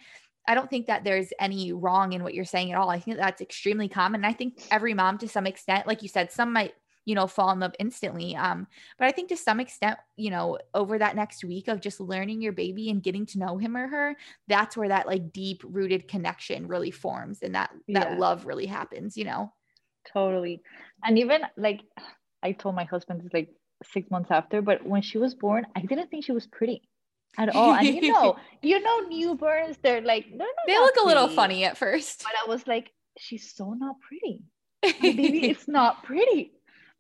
i 0.47 0.55
don't 0.55 0.69
think 0.69 0.87
that 0.87 1.03
there's 1.03 1.31
any 1.39 1.71
wrong 1.71 2.13
in 2.13 2.23
what 2.23 2.33
you're 2.33 2.45
saying 2.45 2.71
at 2.71 2.77
all. 2.77 2.89
I 2.89 2.99
think 2.99 3.17
that's 3.17 3.41
extremely 3.41 3.87
common. 3.87 4.25
I 4.25 4.33
think 4.33 4.59
every 4.71 4.93
mom 4.93 5.17
to 5.19 5.29
some 5.29 5.47
extent 5.47 5.87
like 5.87 6.01
you 6.01 6.09
said 6.09 6.31
some 6.31 6.51
might 6.51 6.73
you 7.07 7.15
know, 7.15 7.25
fall 7.25 7.51
in 7.51 7.61
love 7.61 7.73
instantly. 7.79 8.35
Um, 8.35 8.67
but 8.99 9.07
I 9.07 9.11
think 9.11 9.29
to 9.29 9.37
some 9.37 9.61
extent, 9.61 9.97
you 10.17 10.29
know, 10.29 10.57
over 10.73 10.99
that 10.99 11.15
next 11.15 11.41
week 11.41 11.69
of 11.69 11.79
just 11.79 12.01
learning 12.01 12.41
your 12.41 12.51
baby 12.51 12.89
and 12.89 13.01
getting 13.01 13.25
to 13.27 13.39
know 13.39 13.57
him 13.57 13.77
or 13.77 13.87
her, 13.87 14.13
that's 14.49 14.75
where 14.75 14.89
that 14.89 15.07
like 15.07 15.31
deep 15.31 15.63
rooted 15.63 16.09
connection 16.09 16.67
really 16.67 16.91
forms 16.91 17.43
and 17.43 17.55
that 17.55 17.69
that 17.87 18.11
yeah. 18.11 18.17
love 18.17 18.45
really 18.45 18.65
happens, 18.65 19.15
you 19.15 19.23
know. 19.23 19.53
Totally. 20.11 20.61
And 21.01 21.17
even 21.17 21.43
like 21.55 21.79
I 22.43 22.51
told 22.51 22.75
my 22.75 22.83
husband 22.83 23.29
like 23.33 23.51
six 23.93 24.11
months 24.11 24.29
after. 24.29 24.61
But 24.61 24.85
when 24.85 25.01
she 25.01 25.17
was 25.17 25.33
born, 25.33 25.65
I 25.77 25.79
didn't 25.79 26.09
think 26.09 26.25
she 26.25 26.33
was 26.33 26.45
pretty 26.45 26.81
at 27.37 27.55
all. 27.55 27.73
And 27.73 27.87
you 27.87 28.11
know, 28.11 28.35
you 28.61 28.81
know, 28.81 29.07
newborns, 29.07 29.77
they're 29.81 30.01
like, 30.01 30.25
they're 30.29 30.39
not 30.39 30.67
they 30.67 30.77
look 30.77 30.95
a 31.01 31.07
little 31.07 31.29
funny 31.29 31.63
at 31.63 31.77
first. 31.77 32.23
But 32.23 32.33
I 32.45 32.49
was 32.49 32.67
like, 32.67 32.91
she's 33.17 33.55
so 33.55 33.71
not 33.71 33.95
pretty. 34.01 34.41
My 34.83 34.91
baby 35.15 35.49
it's 35.49 35.69
not 35.69 36.03
pretty. 36.03 36.51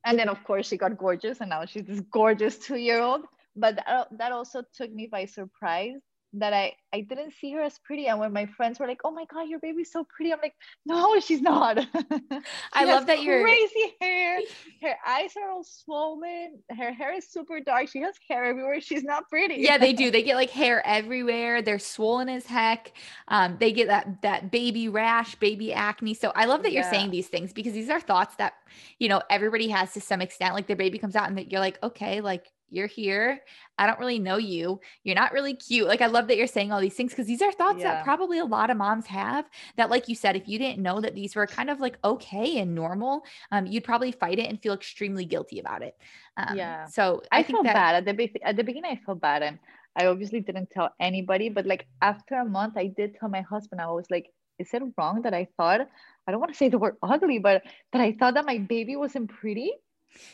And 0.07 0.17
then, 0.17 0.29
of 0.29 0.41
course, 0.45 0.69
she 0.69 0.77
got 0.77 0.97
gorgeous, 0.97 1.41
and 1.41 1.49
now 1.49 1.65
she's 1.65 1.83
this 1.83 1.99
gorgeous 1.99 2.57
two 2.57 2.77
year 2.77 3.01
old. 3.01 3.25
But 3.57 3.75
that, 3.75 4.07
that 4.17 4.31
also 4.31 4.63
took 4.73 4.89
me 4.93 5.07
by 5.07 5.25
surprise 5.25 5.99
that 6.39 6.53
I, 6.53 6.73
I 6.93 7.01
didn't 7.01 7.33
see 7.39 7.51
her 7.53 7.61
as 7.61 7.77
pretty. 7.79 8.07
And 8.07 8.19
when 8.19 8.31
my 8.33 8.45
friends 8.45 8.79
were 8.79 8.87
like, 8.87 9.01
oh 9.03 9.11
my 9.11 9.25
God, 9.25 9.47
your 9.49 9.59
baby's 9.59 9.91
so 9.91 10.03
pretty, 10.05 10.31
I'm 10.33 10.39
like, 10.41 10.55
no, 10.85 11.19
she's 11.21 11.41
not. 11.41 11.77
I 12.73 12.85
love 12.85 13.07
that 13.07 13.21
you're- 13.21 13.41
crazy 13.43 13.93
hair. 14.01 14.39
Her 14.81 14.95
eyes 15.07 15.31
are 15.41 15.49
all 15.49 15.63
swollen. 15.63 16.59
Her 16.77 16.91
hair 16.91 17.13
is 17.13 17.27
super 17.27 17.59
dark. 17.59 17.89
She 17.89 17.99
has 18.01 18.15
hair 18.29 18.45
everywhere. 18.45 18.79
She's 18.81 19.03
not 19.03 19.29
pretty. 19.29 19.55
yeah, 19.55 19.77
they 19.77 19.93
do. 19.93 20.11
They 20.11 20.23
get 20.29 20.35
like 20.35 20.49
hair 20.49 20.85
everywhere. 20.85 21.61
They're 21.61 21.79
swollen 21.79 22.29
as 22.29 22.45
heck. 22.45 22.93
Um, 23.27 23.57
they 23.59 23.71
get 23.71 23.87
that 23.87 24.21
that 24.21 24.51
baby 24.51 24.87
rash, 24.89 25.35
baby 25.35 25.73
acne. 25.73 26.13
So 26.13 26.31
I 26.35 26.45
love 26.45 26.63
that 26.63 26.71
you're 26.71 26.83
Yeah. 26.83 26.91
saying 26.91 27.11
these 27.11 27.27
things 27.27 27.53
because 27.53 27.73
these 27.73 27.89
are 27.89 27.99
thoughts 27.99 28.35
that 28.35 28.53
you 28.99 29.09
know 29.09 29.21
everybody 29.29 29.67
has 29.69 29.93
to 29.93 30.01
some 30.01 30.21
extent. 30.21 30.53
Like 30.53 30.67
their 30.67 30.75
baby 30.75 30.97
comes 30.99 31.15
out 31.15 31.27
and 31.27 31.37
that 31.37 31.51
you're 31.51 31.61
like, 31.61 31.81
okay, 31.83 32.21
like 32.21 32.51
you're 32.69 32.87
here. 32.87 33.41
I 33.77 33.87
don't 33.87 33.99
really 33.99 34.19
know 34.19 34.37
you. 34.37 34.79
You're 35.03 35.15
not 35.15 35.31
really 35.31 35.53
cute. 35.53 35.87
Like 35.87 36.01
I 36.01 36.07
love 36.07 36.27
that 36.27 36.37
you're 36.37 36.47
saying 36.47 36.71
all 36.71 36.81
these 36.81 36.93
things 36.95 37.11
because 37.11 37.27
these 37.27 37.41
are 37.41 37.51
thoughts 37.51 37.79
Yeah. 37.79 37.95
that 37.95 38.03
probably 38.03 38.39
a 38.39 38.45
lot 38.45 38.69
of 38.69 38.77
moms 38.77 39.05
have. 39.07 39.49
That, 39.77 39.89
like 39.89 40.07
you 40.09 40.15
said, 40.15 40.35
if 40.35 40.47
you 40.47 40.59
didn't 40.59 40.81
know 40.81 40.99
that 41.01 41.15
these 41.15 41.35
were 41.35 41.47
kind 41.47 41.69
of 41.69 41.79
like 41.79 41.97
okay 42.03 42.59
and 42.59 42.75
normal, 42.75 43.23
um, 43.51 43.65
you'd 43.65 43.83
probably 43.83 44.11
fight 44.11 44.39
it 44.39 44.49
and 44.49 44.61
feel 44.61 44.73
extremely 44.73 45.25
guilty 45.25 45.59
about 45.59 45.81
it. 45.81 45.95
Um, 46.37 46.57
Yeah. 46.57 46.85
So 46.85 47.21
I, 47.31 47.39
I, 47.39 47.43
think 47.43 47.57
felt 47.57 47.65
that 47.65 47.73
bad 47.73 47.95
at 47.95 48.05
the 48.05 48.13
be- 48.13 48.43
at 48.43 48.55
the 48.57 48.63
beginning. 48.63 48.91
I 48.91 49.01
felt 49.05 49.21
bad, 49.21 49.43
and 49.43 49.59
I 49.95 50.07
obviously 50.07 50.41
didn't 50.41 50.69
tell 50.71 50.89
anybody. 50.99 51.49
But 51.49 51.65
like 51.65 51.87
after 52.01 52.35
a 52.35 52.45
month, 52.45 52.77
I 52.77 52.87
did 52.87 53.15
tell 53.19 53.29
my 53.29 53.41
husband. 53.41 53.81
I 53.81 53.87
was 53.87 54.05
like, 54.09 54.31
"Is 54.59 54.73
it 54.73 54.83
wrong 54.97 55.21
that 55.23 55.33
I 55.33 55.47
thought 55.57 55.81
I 56.27 56.31
don't 56.31 56.39
want 56.39 56.51
to 56.51 56.57
say 56.57 56.69
the 56.69 56.77
word 56.77 56.97
ugly, 57.01 57.39
but 57.39 57.63
that 57.93 58.01
I 58.01 58.11
thought 58.13 58.33
that 58.35 58.45
my 58.45 58.57
baby 58.57 58.95
wasn't 58.95 59.29
pretty?" 59.29 59.71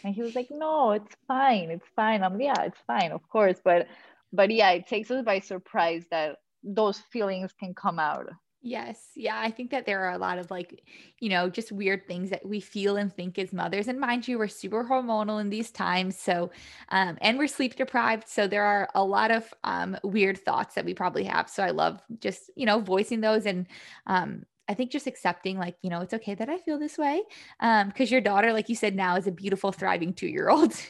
And 0.03 0.13
he 0.13 0.21
was 0.21 0.35
like, 0.35 0.47
"No, 0.51 0.91
it's 0.91 1.15
fine. 1.27 1.69
It's 1.71 1.87
fine." 1.95 2.23
I'm 2.23 2.39
yeah, 2.39 2.61
it's 2.63 2.79
fine, 2.87 3.11
of 3.11 3.27
course. 3.29 3.59
But 3.63 3.87
but 4.31 4.51
yeah, 4.51 4.71
it 4.71 4.87
takes 4.87 5.11
us 5.11 5.23
by 5.23 5.39
surprise 5.39 6.05
that 6.11 6.37
those 6.63 6.99
feelings 6.99 7.53
can 7.53 7.73
come 7.73 7.99
out. 7.99 8.29
Yes. 8.65 9.09
Yeah. 9.13 9.37
I 9.37 9.51
think 9.51 9.71
that 9.71 9.85
there 9.85 10.05
are 10.05 10.13
a 10.13 10.17
lot 10.17 10.37
of 10.37 10.49
like, 10.49 10.81
you 11.19 11.27
know, 11.27 11.49
just 11.49 11.73
weird 11.73 12.07
things 12.07 12.29
that 12.29 12.45
we 12.45 12.61
feel 12.61 12.95
and 12.95 13.13
think 13.13 13.37
as 13.37 13.51
mothers. 13.51 13.89
And 13.89 13.99
mind 13.99 14.25
you, 14.25 14.39
we're 14.39 14.47
super 14.47 14.85
hormonal 14.85 15.41
in 15.41 15.49
these 15.49 15.69
times. 15.69 16.17
So, 16.17 16.49
um, 16.87 17.17
and 17.19 17.37
we're 17.37 17.47
sleep 17.47 17.75
deprived. 17.75 18.25
So 18.29 18.47
there 18.47 18.63
are 18.63 18.87
a 18.95 19.03
lot 19.03 19.31
of 19.31 19.53
um, 19.65 19.97
weird 20.01 20.37
thoughts 20.37 20.75
that 20.75 20.85
we 20.85 20.93
probably 20.93 21.25
have. 21.25 21.49
So 21.49 21.61
I 21.61 21.71
love 21.71 21.99
just, 22.21 22.49
you 22.55 22.65
know, 22.65 22.79
voicing 22.79 23.19
those 23.19 23.45
and, 23.45 23.67
um, 24.07 24.45
I 24.67 24.73
think 24.73 24.91
just 24.91 25.07
accepting, 25.07 25.57
like, 25.57 25.75
you 25.81 25.89
know, 25.89 26.01
it's 26.01 26.13
okay 26.13 26.35
that 26.35 26.49
I 26.49 26.57
feel 26.57 26.79
this 26.79 26.97
way. 26.97 27.21
Um, 27.59 27.89
because 27.89 28.11
your 28.11 28.21
daughter, 28.21 28.53
like 28.53 28.69
you 28.69 28.75
said, 28.75 28.95
now 28.95 29.17
is 29.17 29.27
a 29.27 29.31
beautiful, 29.31 29.71
thriving 29.71 30.13
two 30.13 30.27
year 30.27 30.49
old. 30.49 30.73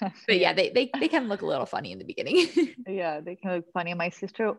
but 0.00 0.12
yeah, 0.28 0.52
they, 0.52 0.70
they, 0.70 0.90
they 0.98 1.08
can 1.08 1.28
look 1.28 1.42
a 1.42 1.46
little 1.46 1.66
funny 1.66 1.92
in 1.92 1.98
the 1.98 2.04
beginning. 2.04 2.48
Yeah, 2.86 3.20
they 3.20 3.36
can 3.36 3.52
look 3.52 3.72
funny. 3.72 3.94
My 3.94 4.10
sister, 4.10 4.54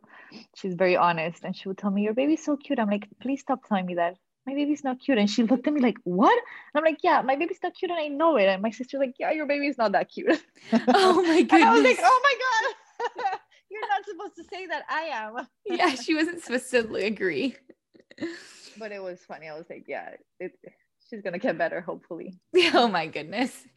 she's 0.56 0.76
very 0.76 0.96
honest, 0.96 1.44
and 1.44 1.56
she 1.56 1.68
would 1.68 1.78
tell 1.78 1.92
me, 1.92 2.04
"Your 2.04 2.14
baby's 2.14 2.44
so 2.44 2.56
cute." 2.56 2.80
I'm 2.80 2.90
like, 2.90 3.08
"Please 3.22 3.42
stop 3.42 3.60
telling 3.68 3.86
me 3.86 3.96
that. 3.96 4.16
My 4.48 4.54
baby's 4.54 4.84
not 4.84 5.00
cute." 5.00 5.18
And 5.18 5.30
she 5.30 5.44
looked 5.44 5.68
at 5.68 5.74
me 5.74 5.82
like, 5.82 5.98
"What?" 6.04 6.32
And 6.32 6.80
I'm 6.80 6.84
like, 6.84 7.00
"Yeah, 7.04 7.22
my 7.22 7.36
baby's 7.36 7.60
not 7.62 7.74
cute, 7.76 7.92
and 7.92 8.00
I 8.00 8.08
know 8.08 8.38
it." 8.38 8.46
And 8.46 8.62
my 8.62 8.72
sister's 8.72 9.00
like, 9.00 9.16
"Yeah, 9.20 9.32
your 9.32 9.46
baby's 9.46 9.78
not 9.78 9.92
that 9.92 10.10
cute." 10.10 10.42
oh 10.72 11.22
my 11.24 11.42
goodness. 11.42 11.54
And 11.54 11.64
I 11.64 11.74
was 11.74 11.84
like, 11.84 12.00
"Oh 12.02 12.22
my 12.24 12.36
god, 12.46 13.40
you're 13.70 13.88
not 13.90 14.06
supposed 14.06 14.36
to 14.38 14.44
say 14.46 14.66
that. 14.68 14.84
I 14.90 15.02
am." 15.12 15.48
yeah, 15.66 15.96
she 15.96 16.16
wasn't 16.16 16.42
supposed 16.42 16.72
to 16.72 16.96
agree. 16.96 17.56
But 18.78 18.92
it 18.92 19.02
was 19.02 19.20
funny. 19.20 19.48
I 19.48 19.56
was 19.56 19.66
like, 19.70 19.86
"Yeah, 19.88 20.10
it, 20.40 20.54
she's 21.10 21.22
gonna 21.22 21.40
get 21.40 21.58
better, 21.58 21.82
hopefully." 21.82 22.40
Oh 22.74 22.88
my 22.88 23.08
goodness. 23.08 23.68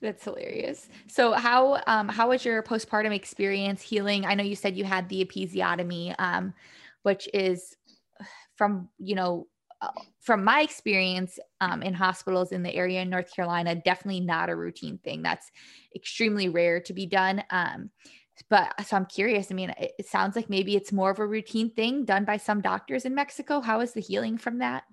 That's 0.00 0.24
hilarious. 0.24 0.88
So 1.06 1.32
how 1.32 1.80
um 1.86 2.08
how 2.08 2.30
was 2.30 2.44
your 2.44 2.62
postpartum 2.62 3.14
experience 3.14 3.82
healing? 3.82 4.24
I 4.24 4.34
know 4.34 4.42
you 4.42 4.56
said 4.56 4.76
you 4.76 4.84
had 4.84 5.08
the 5.08 5.24
episiotomy 5.24 6.14
um 6.18 6.54
which 7.02 7.28
is 7.34 7.76
from, 8.56 8.88
you 8.98 9.14
know, 9.14 9.46
uh, 9.80 9.88
from 10.20 10.44
my 10.44 10.60
experience 10.60 11.38
um, 11.60 11.82
in 11.82 11.92
hospitals 11.92 12.52
in 12.52 12.62
the 12.62 12.72
area 12.72 13.02
in 13.02 13.10
North 13.10 13.34
Carolina, 13.34 13.74
definitely 13.74 14.20
not 14.20 14.48
a 14.48 14.54
routine 14.54 14.98
thing. 14.98 15.22
That's 15.22 15.50
extremely 15.96 16.48
rare 16.48 16.80
to 16.82 16.92
be 16.92 17.06
done. 17.06 17.42
Um, 17.50 17.90
but 18.48 18.72
so 18.86 18.96
I'm 18.96 19.06
curious. 19.06 19.50
I 19.50 19.54
mean, 19.54 19.70
it, 19.70 19.92
it 19.98 20.06
sounds 20.06 20.36
like 20.36 20.48
maybe 20.50 20.76
it's 20.76 20.92
more 20.92 21.10
of 21.10 21.18
a 21.18 21.26
routine 21.26 21.70
thing 21.70 22.04
done 22.04 22.24
by 22.24 22.36
some 22.36 22.60
doctors 22.60 23.04
in 23.04 23.14
Mexico. 23.14 23.60
How 23.60 23.80
is 23.80 23.92
the 23.92 24.00
healing 24.00 24.38
from 24.38 24.58
that? 24.58 24.84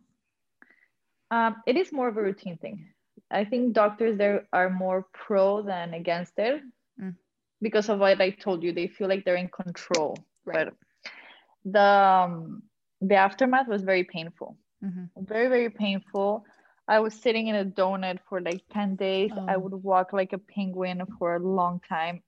Um, 1.32 1.58
it 1.68 1.78
is 1.78 1.92
more 1.92 2.08
of 2.08 2.18
a 2.18 2.22
routine 2.22 2.58
thing. 2.58 2.88
I 3.32 3.46
think 3.46 3.74
doctors 3.74 4.18
there 4.18 4.48
are 4.54 4.70
more 4.70 5.06
pro 5.14 5.62
than 5.62 5.94
against 5.94 6.34
it 6.40 6.62
Mm. 7.00 7.16
because 7.62 7.88
of 7.90 8.00
what 8.00 8.20
I 8.20 8.32
told 8.32 8.64
you. 8.64 8.74
They 8.74 8.88
feel 8.88 9.08
like 9.08 9.24
they're 9.24 9.36
in 9.36 9.50
control. 9.50 10.18
Right. 10.46 10.66
But 10.68 10.74
the 11.72 11.82
um, 11.82 12.64
the 13.02 13.16
aftermath 13.16 13.68
was 13.68 13.84
very 13.84 14.04
painful. 14.04 14.58
Mhm. 14.84 15.10
Very 15.18 15.48
very 15.48 15.70
painful. 15.70 16.46
I 16.88 17.00
was 17.00 17.14
sitting 17.14 17.48
in 17.48 17.56
a 17.56 17.64
donut 17.66 18.18
for 18.28 18.42
like 18.42 18.64
10 18.72 18.96
days. 18.96 19.32
I 19.48 19.56
Oh. 19.56 19.60
would 19.60 19.74
walk 19.84 20.12
like 20.12 20.34
a 20.34 20.40
penguin 20.40 21.04
for 21.20 21.36
a 21.36 21.40
long 21.40 21.80
time. 21.88 22.24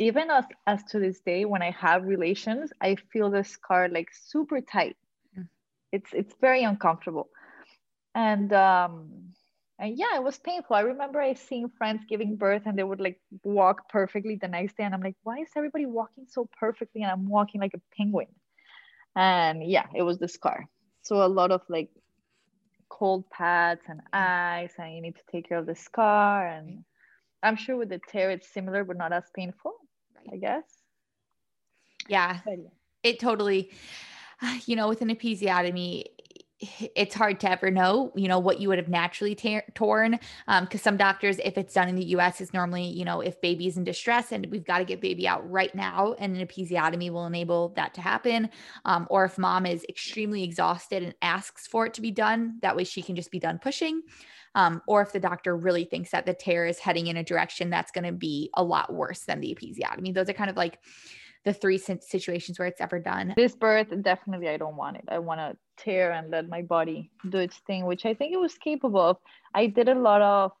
Even 0.00 0.30
as, 0.30 0.44
as 0.66 0.82
to 0.90 0.98
this 0.98 1.20
day, 1.20 1.44
when 1.44 1.62
I 1.62 1.70
have 1.72 2.04
relations, 2.04 2.72
I 2.80 2.96
feel 3.12 3.30
the 3.30 3.44
scar 3.44 3.88
like 3.88 4.08
super 4.12 4.60
tight. 4.60 4.96
Mm. 5.38 5.46
It's 5.92 6.10
it's 6.12 6.34
very 6.40 6.64
uncomfortable. 6.64 7.28
And 8.14 8.52
um 8.52 9.34
and 9.78 9.96
yeah, 9.96 10.16
it 10.16 10.24
was 10.24 10.38
painful. 10.38 10.74
I 10.76 10.80
remember 10.80 11.20
I 11.20 11.34
seeing 11.34 11.68
friends 11.78 12.02
giving 12.08 12.36
birth 12.36 12.62
and 12.66 12.78
they 12.78 12.82
would 12.82 13.00
like 13.00 13.20
walk 13.44 13.88
perfectly 13.88 14.36
the 14.36 14.48
next 14.48 14.76
day. 14.76 14.84
And 14.84 14.94
I'm 14.94 15.02
like, 15.02 15.16
why 15.22 15.38
is 15.38 15.48
everybody 15.56 15.86
walking 15.86 16.26
so 16.28 16.48
perfectly? 16.58 17.02
And 17.02 17.12
I'm 17.12 17.28
walking 17.28 17.60
like 17.60 17.74
a 17.74 17.80
penguin. 17.96 18.28
And 19.16 19.62
yeah, 19.64 19.86
it 19.94 20.02
was 20.02 20.18
the 20.18 20.28
scar. 20.28 20.66
So 21.02 21.24
a 21.24 21.28
lot 21.28 21.50
of 21.50 21.62
like 21.68 21.90
cold 22.90 23.28
pads 23.30 23.82
and 23.88 24.00
ice, 24.12 24.74
and 24.78 24.94
you 24.94 25.00
need 25.02 25.16
to 25.16 25.22
take 25.32 25.48
care 25.48 25.58
of 25.58 25.66
the 25.66 25.74
scar. 25.74 26.46
And 26.46 26.84
I'm 27.42 27.56
sure 27.56 27.76
with 27.76 27.88
the 27.88 28.00
tear, 28.08 28.30
it's 28.30 28.52
similar, 28.52 28.84
but 28.84 28.98
not 28.98 29.12
as 29.12 29.24
painful, 29.34 29.74
I 30.32 30.36
guess. 30.36 30.64
Yeah. 32.08 32.40
Yeah. 32.46 32.56
it 33.02 33.20
totally 33.20 33.70
you 34.66 34.76
know 34.76 34.88
with 34.88 35.02
an 35.02 35.08
episiotomy 35.08 36.04
it's 36.94 37.14
hard 37.14 37.40
to 37.40 37.50
ever 37.50 37.70
know 37.70 38.12
you 38.14 38.28
know 38.28 38.38
what 38.38 38.60
you 38.60 38.68
would 38.68 38.76
have 38.76 38.88
naturally 38.88 39.34
tear 39.34 39.64
torn 39.74 40.18
because 40.60 40.82
some 40.82 40.98
doctors 40.98 41.38
if 41.42 41.56
it's 41.56 41.72
done 41.72 41.88
in 41.88 41.94
the 41.94 42.04
us 42.04 42.40
is 42.40 42.52
normally 42.52 42.84
you 42.84 43.04
know 43.04 43.20
if 43.20 43.40
baby's 43.40 43.78
in 43.78 43.84
distress 43.84 44.30
and 44.30 44.46
we've 44.50 44.64
got 44.64 44.78
to 44.78 44.84
get 44.84 45.00
baby 45.00 45.26
out 45.26 45.48
right 45.50 45.74
now 45.74 46.14
and 46.18 46.36
an 46.36 46.46
episiotomy 46.46 47.10
will 47.10 47.26
enable 47.26 47.70
that 47.76 47.94
to 47.94 48.02
happen 48.02 48.50
um, 48.84 49.06
or 49.08 49.24
if 49.24 49.38
mom 49.38 49.64
is 49.64 49.86
extremely 49.88 50.42
exhausted 50.42 51.02
and 51.02 51.14
asks 51.22 51.66
for 51.66 51.86
it 51.86 51.94
to 51.94 52.02
be 52.02 52.10
done 52.10 52.58
that 52.60 52.76
way 52.76 52.84
she 52.84 53.00
can 53.00 53.16
just 53.16 53.30
be 53.30 53.38
done 53.38 53.58
pushing 53.58 54.02
um, 54.54 54.82
or 54.86 55.02
if 55.02 55.12
the 55.12 55.20
doctor 55.20 55.56
really 55.56 55.84
thinks 55.84 56.10
that 56.10 56.26
the 56.26 56.34
tear 56.34 56.66
is 56.66 56.78
heading 56.78 57.06
in 57.06 57.16
a 57.16 57.24
direction 57.24 57.70
that's 57.70 57.92
going 57.92 58.04
to 58.04 58.12
be 58.12 58.50
a 58.54 58.62
lot 58.62 58.92
worse 58.92 59.20
than 59.20 59.40
the 59.40 59.54
episiotomy 59.54 60.12
those 60.14 60.28
are 60.28 60.34
kind 60.34 60.50
of 60.50 60.56
like 60.56 60.78
the 61.44 61.52
three 61.52 61.78
situations 61.78 62.58
where 62.58 62.68
it's 62.68 62.80
ever 62.80 62.98
done. 62.98 63.32
This 63.36 63.56
birth, 63.56 63.88
definitely, 64.02 64.48
I 64.48 64.56
don't 64.56 64.76
want 64.76 64.96
it. 64.96 65.04
I 65.08 65.18
want 65.18 65.40
to 65.40 65.56
tear 65.82 66.12
and 66.12 66.30
let 66.30 66.48
my 66.48 66.62
body 66.62 67.10
do 67.28 67.38
its 67.38 67.58
thing, 67.66 67.86
which 67.86 68.04
I 68.04 68.14
think 68.14 68.34
it 68.34 68.38
was 68.38 68.54
capable 68.58 69.00
of. 69.00 69.16
I 69.54 69.66
did 69.66 69.88
a 69.88 69.94
lot 69.94 70.20
of 70.20 70.52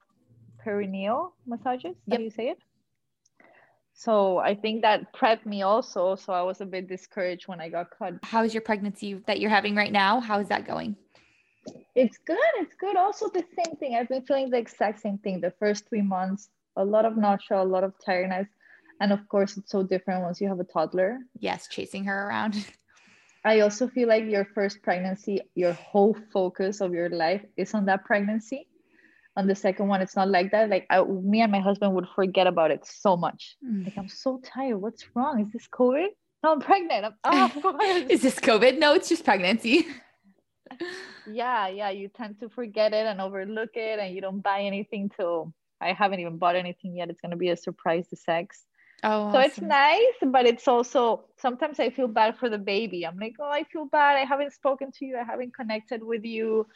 perineal 0.64 1.32
massages. 1.46 1.96
How 2.08 2.12
Yep. 2.12 2.18
do 2.18 2.24
you 2.24 2.30
say 2.30 2.48
it? 2.48 2.58
So 3.92 4.38
I 4.38 4.54
think 4.54 4.80
that 4.82 5.12
prepped 5.12 5.44
me 5.44 5.60
also. 5.62 6.14
So 6.14 6.32
I 6.32 6.40
was 6.42 6.62
a 6.62 6.66
bit 6.66 6.88
discouraged 6.88 7.48
when 7.48 7.60
I 7.60 7.68
got 7.68 7.90
cut. 7.90 8.14
How 8.22 8.42
is 8.42 8.54
your 8.54 8.62
pregnancy 8.62 9.14
that 9.26 9.40
you're 9.40 9.50
having 9.50 9.74
right 9.74 9.92
now? 9.92 10.20
How 10.20 10.38
is 10.38 10.48
that 10.48 10.66
going? 10.66 10.96
It's 11.94 12.18
good. 12.18 12.38
It's 12.56 12.74
good. 12.78 12.96
Also, 12.96 13.28
the 13.28 13.44
same 13.56 13.76
thing. 13.76 13.96
I've 13.96 14.08
been 14.08 14.22
feeling 14.22 14.50
the 14.50 14.58
exact 14.58 15.00
same 15.00 15.18
thing. 15.18 15.40
The 15.40 15.52
first 15.58 15.88
three 15.88 16.02
months, 16.02 16.48
a 16.76 16.84
lot 16.84 17.04
of 17.04 17.16
nausea, 17.16 17.62
a 17.62 17.64
lot 17.64 17.84
of 17.84 17.92
tiredness. 18.04 18.48
And 19.00 19.12
of 19.12 19.26
course, 19.28 19.56
it's 19.56 19.70
so 19.70 19.82
different 19.82 20.22
once 20.22 20.40
you 20.40 20.48
have 20.48 20.60
a 20.60 20.64
toddler. 20.64 21.18
Yes, 21.38 21.68
chasing 21.68 22.04
her 22.04 22.28
around. 22.28 22.66
I 23.44 23.60
also 23.60 23.88
feel 23.88 24.08
like 24.08 24.24
your 24.26 24.44
first 24.44 24.82
pregnancy, 24.82 25.40
your 25.54 25.72
whole 25.72 26.14
focus 26.32 26.80
of 26.82 26.92
your 26.92 27.08
life 27.08 27.42
is 27.56 27.72
on 27.72 27.86
that 27.86 28.04
pregnancy. 28.04 28.68
On 29.36 29.46
the 29.46 29.54
second 29.54 29.88
one, 29.88 30.02
it's 30.02 30.16
not 30.16 30.28
like 30.28 30.50
that. 30.50 30.68
Like 30.68 30.86
I, 30.90 31.02
me 31.02 31.40
and 31.40 31.50
my 31.50 31.60
husband 31.60 31.94
would 31.94 32.06
forget 32.14 32.46
about 32.46 32.70
it 32.70 32.84
so 32.84 33.16
much. 33.16 33.56
Mm. 33.64 33.84
Like 33.84 33.96
I'm 33.96 34.08
so 34.08 34.40
tired. 34.44 34.76
What's 34.76 35.04
wrong? 35.14 35.40
Is 35.40 35.52
this 35.52 35.68
COVID? 35.68 36.08
No, 36.42 36.52
I'm 36.52 36.60
pregnant. 36.60 37.06
I'm, 37.06 37.14
oh, 37.24 37.44
of 37.56 37.62
course. 37.62 38.10
Is 38.10 38.22
this 38.22 38.38
COVID? 38.38 38.78
No, 38.78 38.92
it's 38.94 39.08
just 39.08 39.24
pregnancy. 39.24 39.86
yeah, 41.32 41.68
yeah. 41.68 41.90
You 41.90 42.08
tend 42.08 42.40
to 42.40 42.48
forget 42.48 42.92
it 42.92 43.06
and 43.06 43.20
overlook 43.20 43.70
it, 43.74 43.98
and 43.98 44.14
you 44.14 44.20
don't 44.20 44.40
buy 44.40 44.62
anything 44.62 45.10
till 45.14 45.52
I 45.80 45.92
haven't 45.92 46.20
even 46.20 46.38
bought 46.38 46.56
anything 46.56 46.96
yet. 46.96 47.10
It's 47.10 47.20
gonna 47.20 47.36
be 47.36 47.50
a 47.50 47.56
surprise 47.56 48.08
to 48.08 48.16
sex. 48.16 48.64
Oh, 49.02 49.32
so 49.32 49.38
awesome. 49.38 49.42
it's 49.42 49.60
nice, 49.60 50.30
but 50.30 50.46
it's 50.46 50.68
also 50.68 51.24
sometimes 51.38 51.80
I 51.80 51.90
feel 51.90 52.08
bad 52.08 52.36
for 52.36 52.50
the 52.50 52.58
baby. 52.58 53.06
I'm 53.06 53.18
like, 53.18 53.36
oh, 53.40 53.50
I 53.50 53.64
feel 53.64 53.86
bad. 53.86 54.16
I 54.16 54.24
haven't 54.24 54.52
spoken 54.52 54.92
to 54.98 55.06
you. 55.06 55.16
I 55.16 55.24
haven't 55.24 55.54
connected 55.54 56.02
with 56.04 56.24
you. 56.24 56.66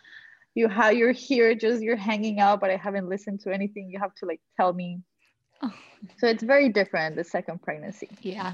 You 0.55 0.69
how 0.69 0.91
you're 0.91 1.13
here, 1.13 1.55
just 1.55 1.83
you're 1.83 1.97
hanging 1.97 2.41
out, 2.41 2.61
but 2.61 2.71
I 2.71 2.77
haven't 2.77 3.09
listened 3.09 3.41
to 3.41 3.53
anything. 3.53 3.91
You 3.91 3.99
have 3.99 4.15
to 4.17 4.27
like 4.27 4.41
tell 4.57 4.73
me. 4.73 5.01
Oh. 5.63 5.73
So 6.19 6.27
it's 6.27 6.43
very 6.43 6.69
different 6.69 7.17
the 7.17 7.25
second 7.25 7.61
pregnancy. 7.63 8.09
Yeah. 8.23 8.53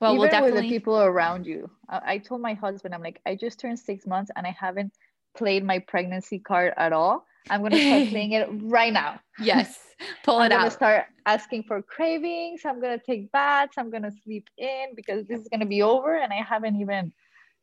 Well, 0.00 0.12
even 0.12 0.20
we'll 0.20 0.30
definitely... 0.30 0.52
with 0.52 0.62
the 0.62 0.68
people 0.68 1.00
around 1.00 1.46
you. 1.46 1.70
I, 1.88 2.14
I 2.14 2.18
told 2.18 2.40
my 2.40 2.54
husband, 2.54 2.94
I'm 2.94 3.02
like, 3.02 3.20
I 3.26 3.34
just 3.34 3.60
turned 3.60 3.78
six 3.78 4.06
months 4.06 4.30
and 4.34 4.46
I 4.46 4.56
haven't 4.58 4.92
played 5.36 5.64
my 5.64 5.78
pregnancy 5.78 6.38
card 6.38 6.72
at 6.76 6.92
all. 6.92 7.26
I'm 7.48 7.62
gonna 7.62 7.78
start 7.78 8.08
playing 8.10 8.32
it 8.32 8.48
right 8.62 8.92
now. 8.92 9.20
Yes, 9.38 9.78
pull 10.24 10.40
it 10.40 10.46
I'm 10.46 10.52
out. 10.52 10.54
I'm 10.54 10.60
gonna 10.60 10.70
start 10.70 11.04
asking 11.26 11.64
for 11.64 11.82
cravings. 11.82 12.62
I'm 12.64 12.80
gonna 12.80 12.98
take 12.98 13.30
baths. 13.32 13.74
I'm 13.78 13.90
gonna 13.90 14.12
sleep 14.24 14.48
in 14.58 14.94
because 14.94 15.26
this 15.26 15.40
is 15.40 15.48
gonna 15.48 15.66
be 15.66 15.82
over, 15.82 16.16
and 16.16 16.32
I 16.32 16.42
haven't 16.42 16.80
even 16.80 17.12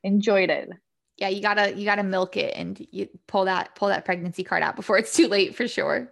enjoyed 0.04 0.50
it. 0.50 0.70
Yeah, 1.18 1.30
you 1.30 1.42
gotta 1.42 1.76
you 1.76 1.86
gotta 1.86 2.04
milk 2.04 2.38
it 2.38 2.54
and 2.56 2.86
you 2.92 3.10
pull 3.28 3.46
that 3.46 3.76
pull 3.76 3.88
that 3.90 4.06
pregnancy 4.06 4.44
card 4.44 4.64
out 4.64 4.76
before 4.76 4.98
it's 4.98 5.14
too 5.16 5.28
late 5.28 5.56
for 5.56 5.68
sure. 5.68 6.12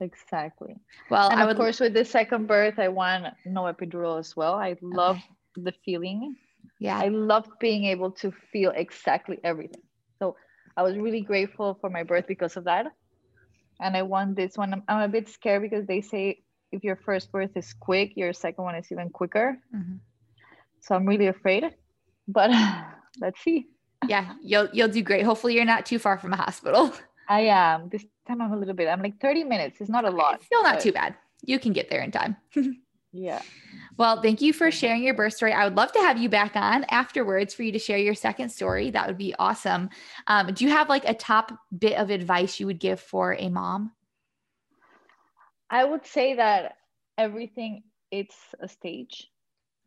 Exactly. 0.00 0.76
Well, 1.08 1.30
and 1.30 1.40
I 1.40 1.44
would, 1.44 1.52
of 1.52 1.56
course 1.56 1.78
with 1.78 1.94
the 1.94 2.04
second 2.04 2.46
birth, 2.46 2.80
I 2.80 2.88
want 2.88 3.26
no 3.46 3.62
epidural 3.62 4.18
as 4.18 4.36
well. 4.36 4.54
I 4.54 4.76
love 4.82 5.16
okay. 5.16 5.33
The 5.56 5.72
feeling. 5.84 6.36
Yeah, 6.80 6.98
I 6.98 7.08
love 7.08 7.46
being 7.60 7.84
able 7.84 8.10
to 8.12 8.32
feel 8.52 8.72
exactly 8.74 9.38
everything. 9.44 9.82
So 10.18 10.36
I 10.76 10.82
was 10.82 10.96
really 10.96 11.20
grateful 11.20 11.78
for 11.80 11.90
my 11.90 12.02
birth 12.02 12.26
because 12.26 12.56
of 12.56 12.64
that. 12.64 12.86
And 13.80 13.96
I 13.96 14.02
want 14.02 14.36
this 14.36 14.56
one. 14.56 14.72
I'm, 14.72 14.82
I'm 14.88 15.02
a 15.02 15.08
bit 15.08 15.28
scared 15.28 15.62
because 15.62 15.86
they 15.86 16.00
say 16.00 16.42
if 16.72 16.82
your 16.82 16.96
first 16.96 17.30
birth 17.32 17.50
is 17.56 17.72
quick, 17.72 18.12
your 18.16 18.32
second 18.32 18.64
one 18.64 18.74
is 18.76 18.90
even 18.90 19.10
quicker. 19.10 19.58
Mm-hmm. 19.74 19.96
So 20.80 20.94
I'm 20.94 21.06
really 21.06 21.28
afraid. 21.28 21.64
But 22.28 22.50
let's 23.20 23.40
see. 23.42 23.66
Yeah, 24.08 24.34
you'll 24.42 24.68
you'll 24.72 24.88
do 24.88 25.02
great. 25.02 25.24
Hopefully 25.24 25.54
you're 25.54 25.64
not 25.64 25.86
too 25.86 25.98
far 25.98 26.18
from 26.18 26.32
a 26.32 26.36
hospital. 26.36 26.92
I 27.28 27.42
am. 27.42 27.88
This 27.88 28.04
time 28.28 28.42
I'm 28.42 28.52
a 28.52 28.56
little 28.56 28.74
bit. 28.74 28.88
I'm 28.88 29.02
like 29.02 29.18
30 29.20 29.44
minutes. 29.44 29.80
It's 29.80 29.88
not 29.88 30.04
a 30.04 30.10
lot. 30.10 30.42
Still 30.44 30.62
not 30.62 30.80
too 30.80 30.92
bad. 30.92 31.14
You 31.42 31.58
can 31.58 31.72
get 31.72 31.88
there 31.88 32.02
in 32.02 32.10
time. 32.10 32.36
yeah. 33.14 33.40
Well, 33.96 34.20
thank 34.20 34.42
you 34.42 34.52
for 34.52 34.72
sharing 34.72 35.04
your 35.04 35.14
birth 35.14 35.34
story. 35.34 35.52
I 35.52 35.64
would 35.64 35.76
love 35.76 35.92
to 35.92 36.00
have 36.00 36.18
you 36.18 36.28
back 36.28 36.56
on 36.56 36.84
afterwards 36.90 37.54
for 37.54 37.62
you 37.62 37.70
to 37.70 37.78
share 37.78 37.96
your 37.96 38.14
second 38.14 38.50
story. 38.50 38.90
That 38.90 39.06
would 39.06 39.16
be 39.16 39.34
awesome. 39.38 39.88
Um, 40.26 40.52
do 40.52 40.64
you 40.64 40.70
have 40.70 40.88
like 40.88 41.08
a 41.08 41.14
top 41.14 41.52
bit 41.78 41.96
of 41.96 42.10
advice 42.10 42.58
you 42.58 42.66
would 42.66 42.80
give 42.80 42.98
for 42.98 43.36
a 43.38 43.48
mom? 43.48 43.92
I 45.70 45.84
would 45.84 46.04
say 46.04 46.34
that 46.34 46.76
everything 47.16 47.84
it's 48.10 48.36
a 48.58 48.66
stage. 48.66 49.28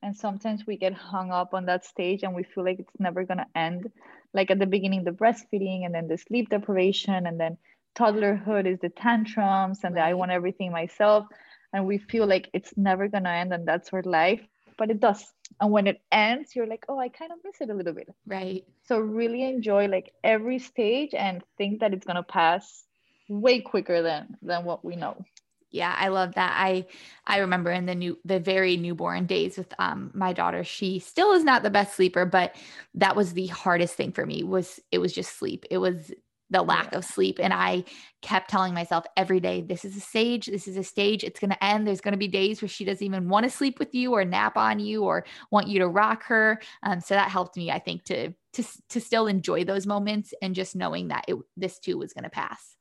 And 0.01 0.15
sometimes 0.15 0.65
we 0.65 0.77
get 0.77 0.93
hung 0.93 1.31
up 1.31 1.53
on 1.53 1.65
that 1.65 1.83
stage 1.83 2.23
and 2.23 2.33
we 2.33 2.43
feel 2.43 2.63
like 2.63 2.79
it's 2.79 2.99
never 2.99 3.25
going 3.25 3.39
to 3.39 3.47
end. 3.55 3.91
Like 4.33 4.51
at 4.51 4.59
the 4.59 4.67
beginning, 4.67 5.03
the 5.03 5.11
breastfeeding 5.11 5.85
and 5.85 5.93
then 5.93 6.07
the 6.07 6.17
sleep 6.17 6.49
deprivation 6.49 7.27
and 7.27 7.37
then 7.37 7.57
toddlerhood 7.97 8.71
is 8.71 8.79
the 8.79 8.89
tantrums 8.89 9.79
and 9.83 9.95
right. 9.95 10.01
the 10.01 10.07
I 10.07 10.13
want 10.13 10.31
everything 10.31 10.71
myself 10.71 11.25
and 11.73 11.85
we 11.85 11.97
feel 11.97 12.25
like 12.25 12.49
it's 12.53 12.73
never 12.77 13.07
gonna 13.07 13.29
end 13.29 13.53
and 13.53 13.67
that's 13.67 13.91
our 13.93 14.03
life 14.03 14.41
but 14.77 14.91
it 14.91 14.99
does. 14.99 15.25
And 15.59 15.71
when 15.71 15.87
it 15.87 16.01
ends 16.11 16.55
you're 16.55 16.67
like 16.67 16.85
oh 16.89 16.99
i 16.99 17.09
kind 17.09 17.31
of 17.31 17.39
miss 17.43 17.61
it 17.61 17.69
a 17.69 17.73
little 17.73 17.93
bit. 17.93 18.09
Right. 18.25 18.63
So 18.83 18.99
really 18.99 19.43
enjoy 19.43 19.87
like 19.87 20.11
every 20.23 20.59
stage 20.59 21.13
and 21.13 21.43
think 21.57 21.79
that 21.79 21.93
it's 21.93 22.05
gonna 22.05 22.23
pass 22.23 22.85
way 23.29 23.61
quicker 23.61 24.01
than 24.01 24.37
than 24.41 24.65
what 24.65 24.85
we 24.85 24.95
know. 24.95 25.25
Yeah 25.69 25.93
i 25.97 26.07
love 26.09 26.35
that. 26.35 26.53
I 26.55 26.85
i 27.25 27.39
remember 27.39 27.71
in 27.71 27.85
the 27.85 27.95
new 27.95 28.17
the 28.23 28.39
very 28.39 28.77
newborn 28.77 29.25
days 29.25 29.57
with 29.57 29.73
um 29.79 30.11
my 30.13 30.31
daughter 30.33 30.63
she 30.63 30.99
still 30.99 31.33
is 31.33 31.43
not 31.43 31.63
the 31.63 31.69
best 31.69 31.95
sleeper 31.95 32.25
but 32.25 32.55
that 32.95 33.15
was 33.15 33.33
the 33.33 33.47
hardest 33.47 33.95
thing 33.95 34.11
for 34.11 34.25
me 34.25 34.43
was 34.43 34.79
it 34.91 34.99
was 34.99 35.13
just 35.13 35.37
sleep. 35.37 35.65
It 35.71 35.79
was 35.79 36.11
the 36.49 36.61
lack 36.61 36.91
yeah. 36.91 36.97
of 36.97 37.05
sleep. 37.05 37.39
And 37.41 37.53
I 37.53 37.83
kept 38.21 38.49
telling 38.49 38.73
myself 38.73 39.05
every 39.15 39.39
day, 39.39 39.61
this 39.61 39.83
is 39.83 39.97
a 39.97 39.99
stage, 39.99 40.47
this 40.47 40.67
is 40.67 40.77
a 40.77 40.83
stage, 40.83 41.23
it's 41.23 41.39
going 41.39 41.51
to 41.51 41.63
end. 41.63 41.85
There's 41.85 42.01
going 42.01 42.13
to 42.13 42.17
be 42.17 42.27
days 42.27 42.61
where 42.61 42.69
she 42.69 42.85
doesn't 42.85 43.05
even 43.05 43.29
want 43.29 43.43
to 43.43 43.49
sleep 43.49 43.79
with 43.79 43.93
you 43.93 44.13
or 44.13 44.23
nap 44.23 44.57
on 44.57 44.79
you 44.79 45.03
or 45.03 45.25
want 45.51 45.67
you 45.67 45.79
to 45.79 45.87
rock 45.87 46.23
her. 46.23 46.61
Um, 46.83 47.01
so 47.01 47.15
that 47.15 47.29
helped 47.29 47.57
me, 47.57 47.71
I 47.71 47.79
think, 47.79 48.03
to 48.05 48.33
to 48.53 48.63
to 48.89 49.01
still 49.01 49.27
enjoy 49.27 49.63
those 49.63 49.85
moments 49.85 50.33
and 50.41 50.55
just 50.55 50.75
knowing 50.75 51.09
that 51.09 51.25
it 51.27 51.37
this 51.55 51.79
too 51.79 51.97
was 51.97 52.13
going 52.13 52.23
to 52.23 52.29
pass. 52.29 52.75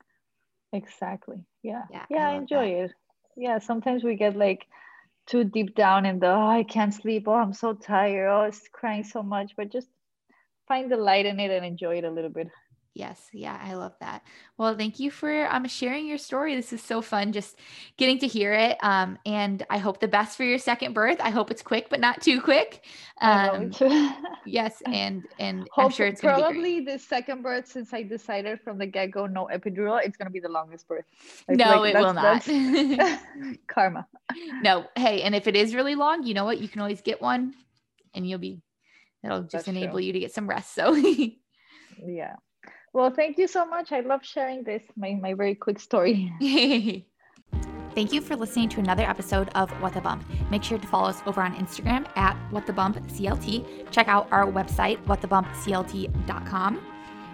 Exactly. 0.73 1.45
Yeah. 1.63 1.83
Yeah. 1.91 2.05
yeah 2.09 2.29
I, 2.29 2.33
I 2.33 2.37
enjoy 2.37 2.71
that. 2.71 2.83
it. 2.85 2.91
Yeah. 3.35 3.59
Sometimes 3.59 4.03
we 4.03 4.15
get 4.15 4.35
like 4.35 4.65
too 5.27 5.43
deep 5.43 5.75
down 5.75 6.05
in 6.05 6.19
the 6.19 6.27
oh, 6.27 6.47
I 6.47 6.63
can't 6.63 6.93
sleep. 6.93 7.27
Oh, 7.27 7.33
I'm 7.33 7.53
so 7.53 7.73
tired. 7.73 8.29
Oh, 8.29 8.43
it's 8.43 8.67
crying 8.71 9.03
so 9.03 9.21
much. 9.21 9.53
But 9.55 9.71
just 9.71 9.89
find 10.67 10.91
the 10.91 10.97
light 10.97 11.25
in 11.25 11.39
it 11.39 11.51
and 11.51 11.65
enjoy 11.65 11.97
it 11.97 12.03
a 12.05 12.11
little 12.11 12.29
bit. 12.29 12.47
Yes. 12.97 13.29
Yeah. 13.31 13.59
I 13.61 13.75
love 13.75 13.93
that. 13.99 14.23
Well, 14.57 14.75
thank 14.75 14.99
you 14.99 15.11
for 15.11 15.47
um, 15.53 15.67
sharing 15.67 16.07
your 16.07 16.17
story. 16.17 16.55
This 16.55 16.73
is 16.73 16.81
so 16.81 17.03
fun 17.03 17.31
just 17.31 17.55
getting 17.95 18.17
to 18.19 18.27
hear 18.27 18.53
it. 18.53 18.75
Um, 18.81 19.19
and 19.23 19.63
I 19.69 19.77
hope 19.77 19.99
the 19.99 20.07
best 20.07 20.35
for 20.35 20.43
your 20.43 20.57
second 20.57 20.93
birth. 20.93 21.19
I 21.21 21.29
hope 21.29 21.51
it's 21.51 21.61
quick, 21.61 21.91
but 21.91 21.99
not 21.99 22.21
too 22.21 22.41
quick. 22.41 22.83
Um, 23.21 23.71
yes. 24.45 24.81
And, 24.87 25.25
and 25.37 25.67
hope, 25.71 25.85
I'm 25.85 25.91
sure 25.91 26.07
it's 26.07 26.21
probably 26.21 26.79
the 26.79 26.97
second 26.97 27.43
birth 27.43 27.67
since 27.67 27.93
I 27.93 28.01
decided 28.01 28.61
from 28.61 28.79
the 28.79 28.87
get 28.87 29.11
go, 29.11 29.27
no 29.27 29.47
epidural, 29.53 30.03
it's 30.03 30.17
going 30.17 30.25
to 30.25 30.31
be 30.31 30.39
the 30.39 30.49
longest 30.49 30.87
birth. 30.87 31.05
Like, 31.47 31.57
no, 31.57 31.81
like, 31.81 31.93
it 31.93 31.99
will 31.99 32.13
not. 32.13 33.59
karma. 33.67 34.07
No. 34.63 34.87
Hey, 34.95 35.21
and 35.21 35.35
if 35.35 35.47
it 35.47 35.55
is 35.55 35.75
really 35.75 35.93
long, 35.93 36.23
you 36.23 36.33
know 36.33 36.45
what? 36.45 36.59
You 36.59 36.67
can 36.67 36.81
always 36.81 37.01
get 37.01 37.21
one 37.21 37.53
and 38.15 38.27
you'll 38.27 38.39
be, 38.39 38.63
it'll 39.23 39.43
just 39.43 39.51
That's 39.51 39.67
enable 39.67 39.97
true. 39.97 40.03
you 40.03 40.13
to 40.13 40.19
get 40.19 40.33
some 40.33 40.49
rest. 40.49 40.73
So 40.73 40.95
yeah. 42.03 42.37
Well, 42.97 43.11
thank 43.11 43.37
you 43.37 43.47
so 43.47 43.63
much. 43.63 43.91
I 43.91 43.99
love 43.99 44.25
sharing 44.25 44.63
this, 44.63 44.81
my, 44.95 45.13
my 45.21 45.35
very 45.35 45.53
quick 45.53 45.79
story. 45.79 46.33
Thank 47.93 48.11
you 48.11 48.21
for 48.21 48.35
listening 48.35 48.69
to 48.69 48.79
another 48.79 49.03
episode 49.03 49.49
of 49.53 49.69
What 49.83 49.93
the 49.93 50.01
Bump. 50.01 50.27
Make 50.49 50.63
sure 50.63 50.79
to 50.79 50.87
follow 50.87 51.09
us 51.09 51.21
over 51.27 51.41
on 51.41 51.53
Instagram 51.57 52.07
at 52.17 52.35
What 52.49 52.65
the 52.65 52.73
Bump 52.73 52.97
CLT. 53.09 53.91
Check 53.91 54.07
out 54.07 54.27
our 54.31 54.47
website, 54.47 54.97
whatthebumpclt.com. 55.05 56.81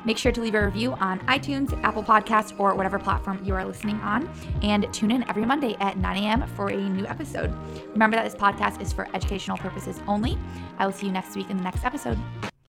Make 0.03 0.17
sure 0.17 0.33
to 0.33 0.41
leave 0.41 0.55
a 0.55 0.65
review 0.65 0.95
on 0.95 1.21
iTunes, 1.27 1.71
Apple 1.81 2.03
Podcasts, 2.03 2.59
or 2.59 2.75
whatever 2.75 2.99
platform 2.99 3.41
you 3.41 3.55
are 3.55 3.63
listening 3.63 4.01
on. 4.01 4.29
And 4.63 4.93
tune 4.93 5.11
in 5.11 5.23
every 5.29 5.45
Monday 5.45 5.77
at 5.79 5.97
9 5.97 6.23
a.m. 6.23 6.45
for 6.57 6.71
a 6.71 6.75
new 6.75 7.05
episode. 7.05 7.55
Remember 7.93 8.17
that 8.17 8.25
this 8.25 8.35
podcast 8.35 8.81
is 8.81 8.91
for 8.91 9.07
educational 9.13 9.55
purposes 9.55 10.01
only. 10.09 10.37
I 10.77 10.85
will 10.85 10.93
see 10.93 11.05
you 11.05 11.13
next 11.13 11.37
week 11.37 11.49
in 11.49 11.55
the 11.55 11.63
next 11.63 11.85
episode. 11.85 12.19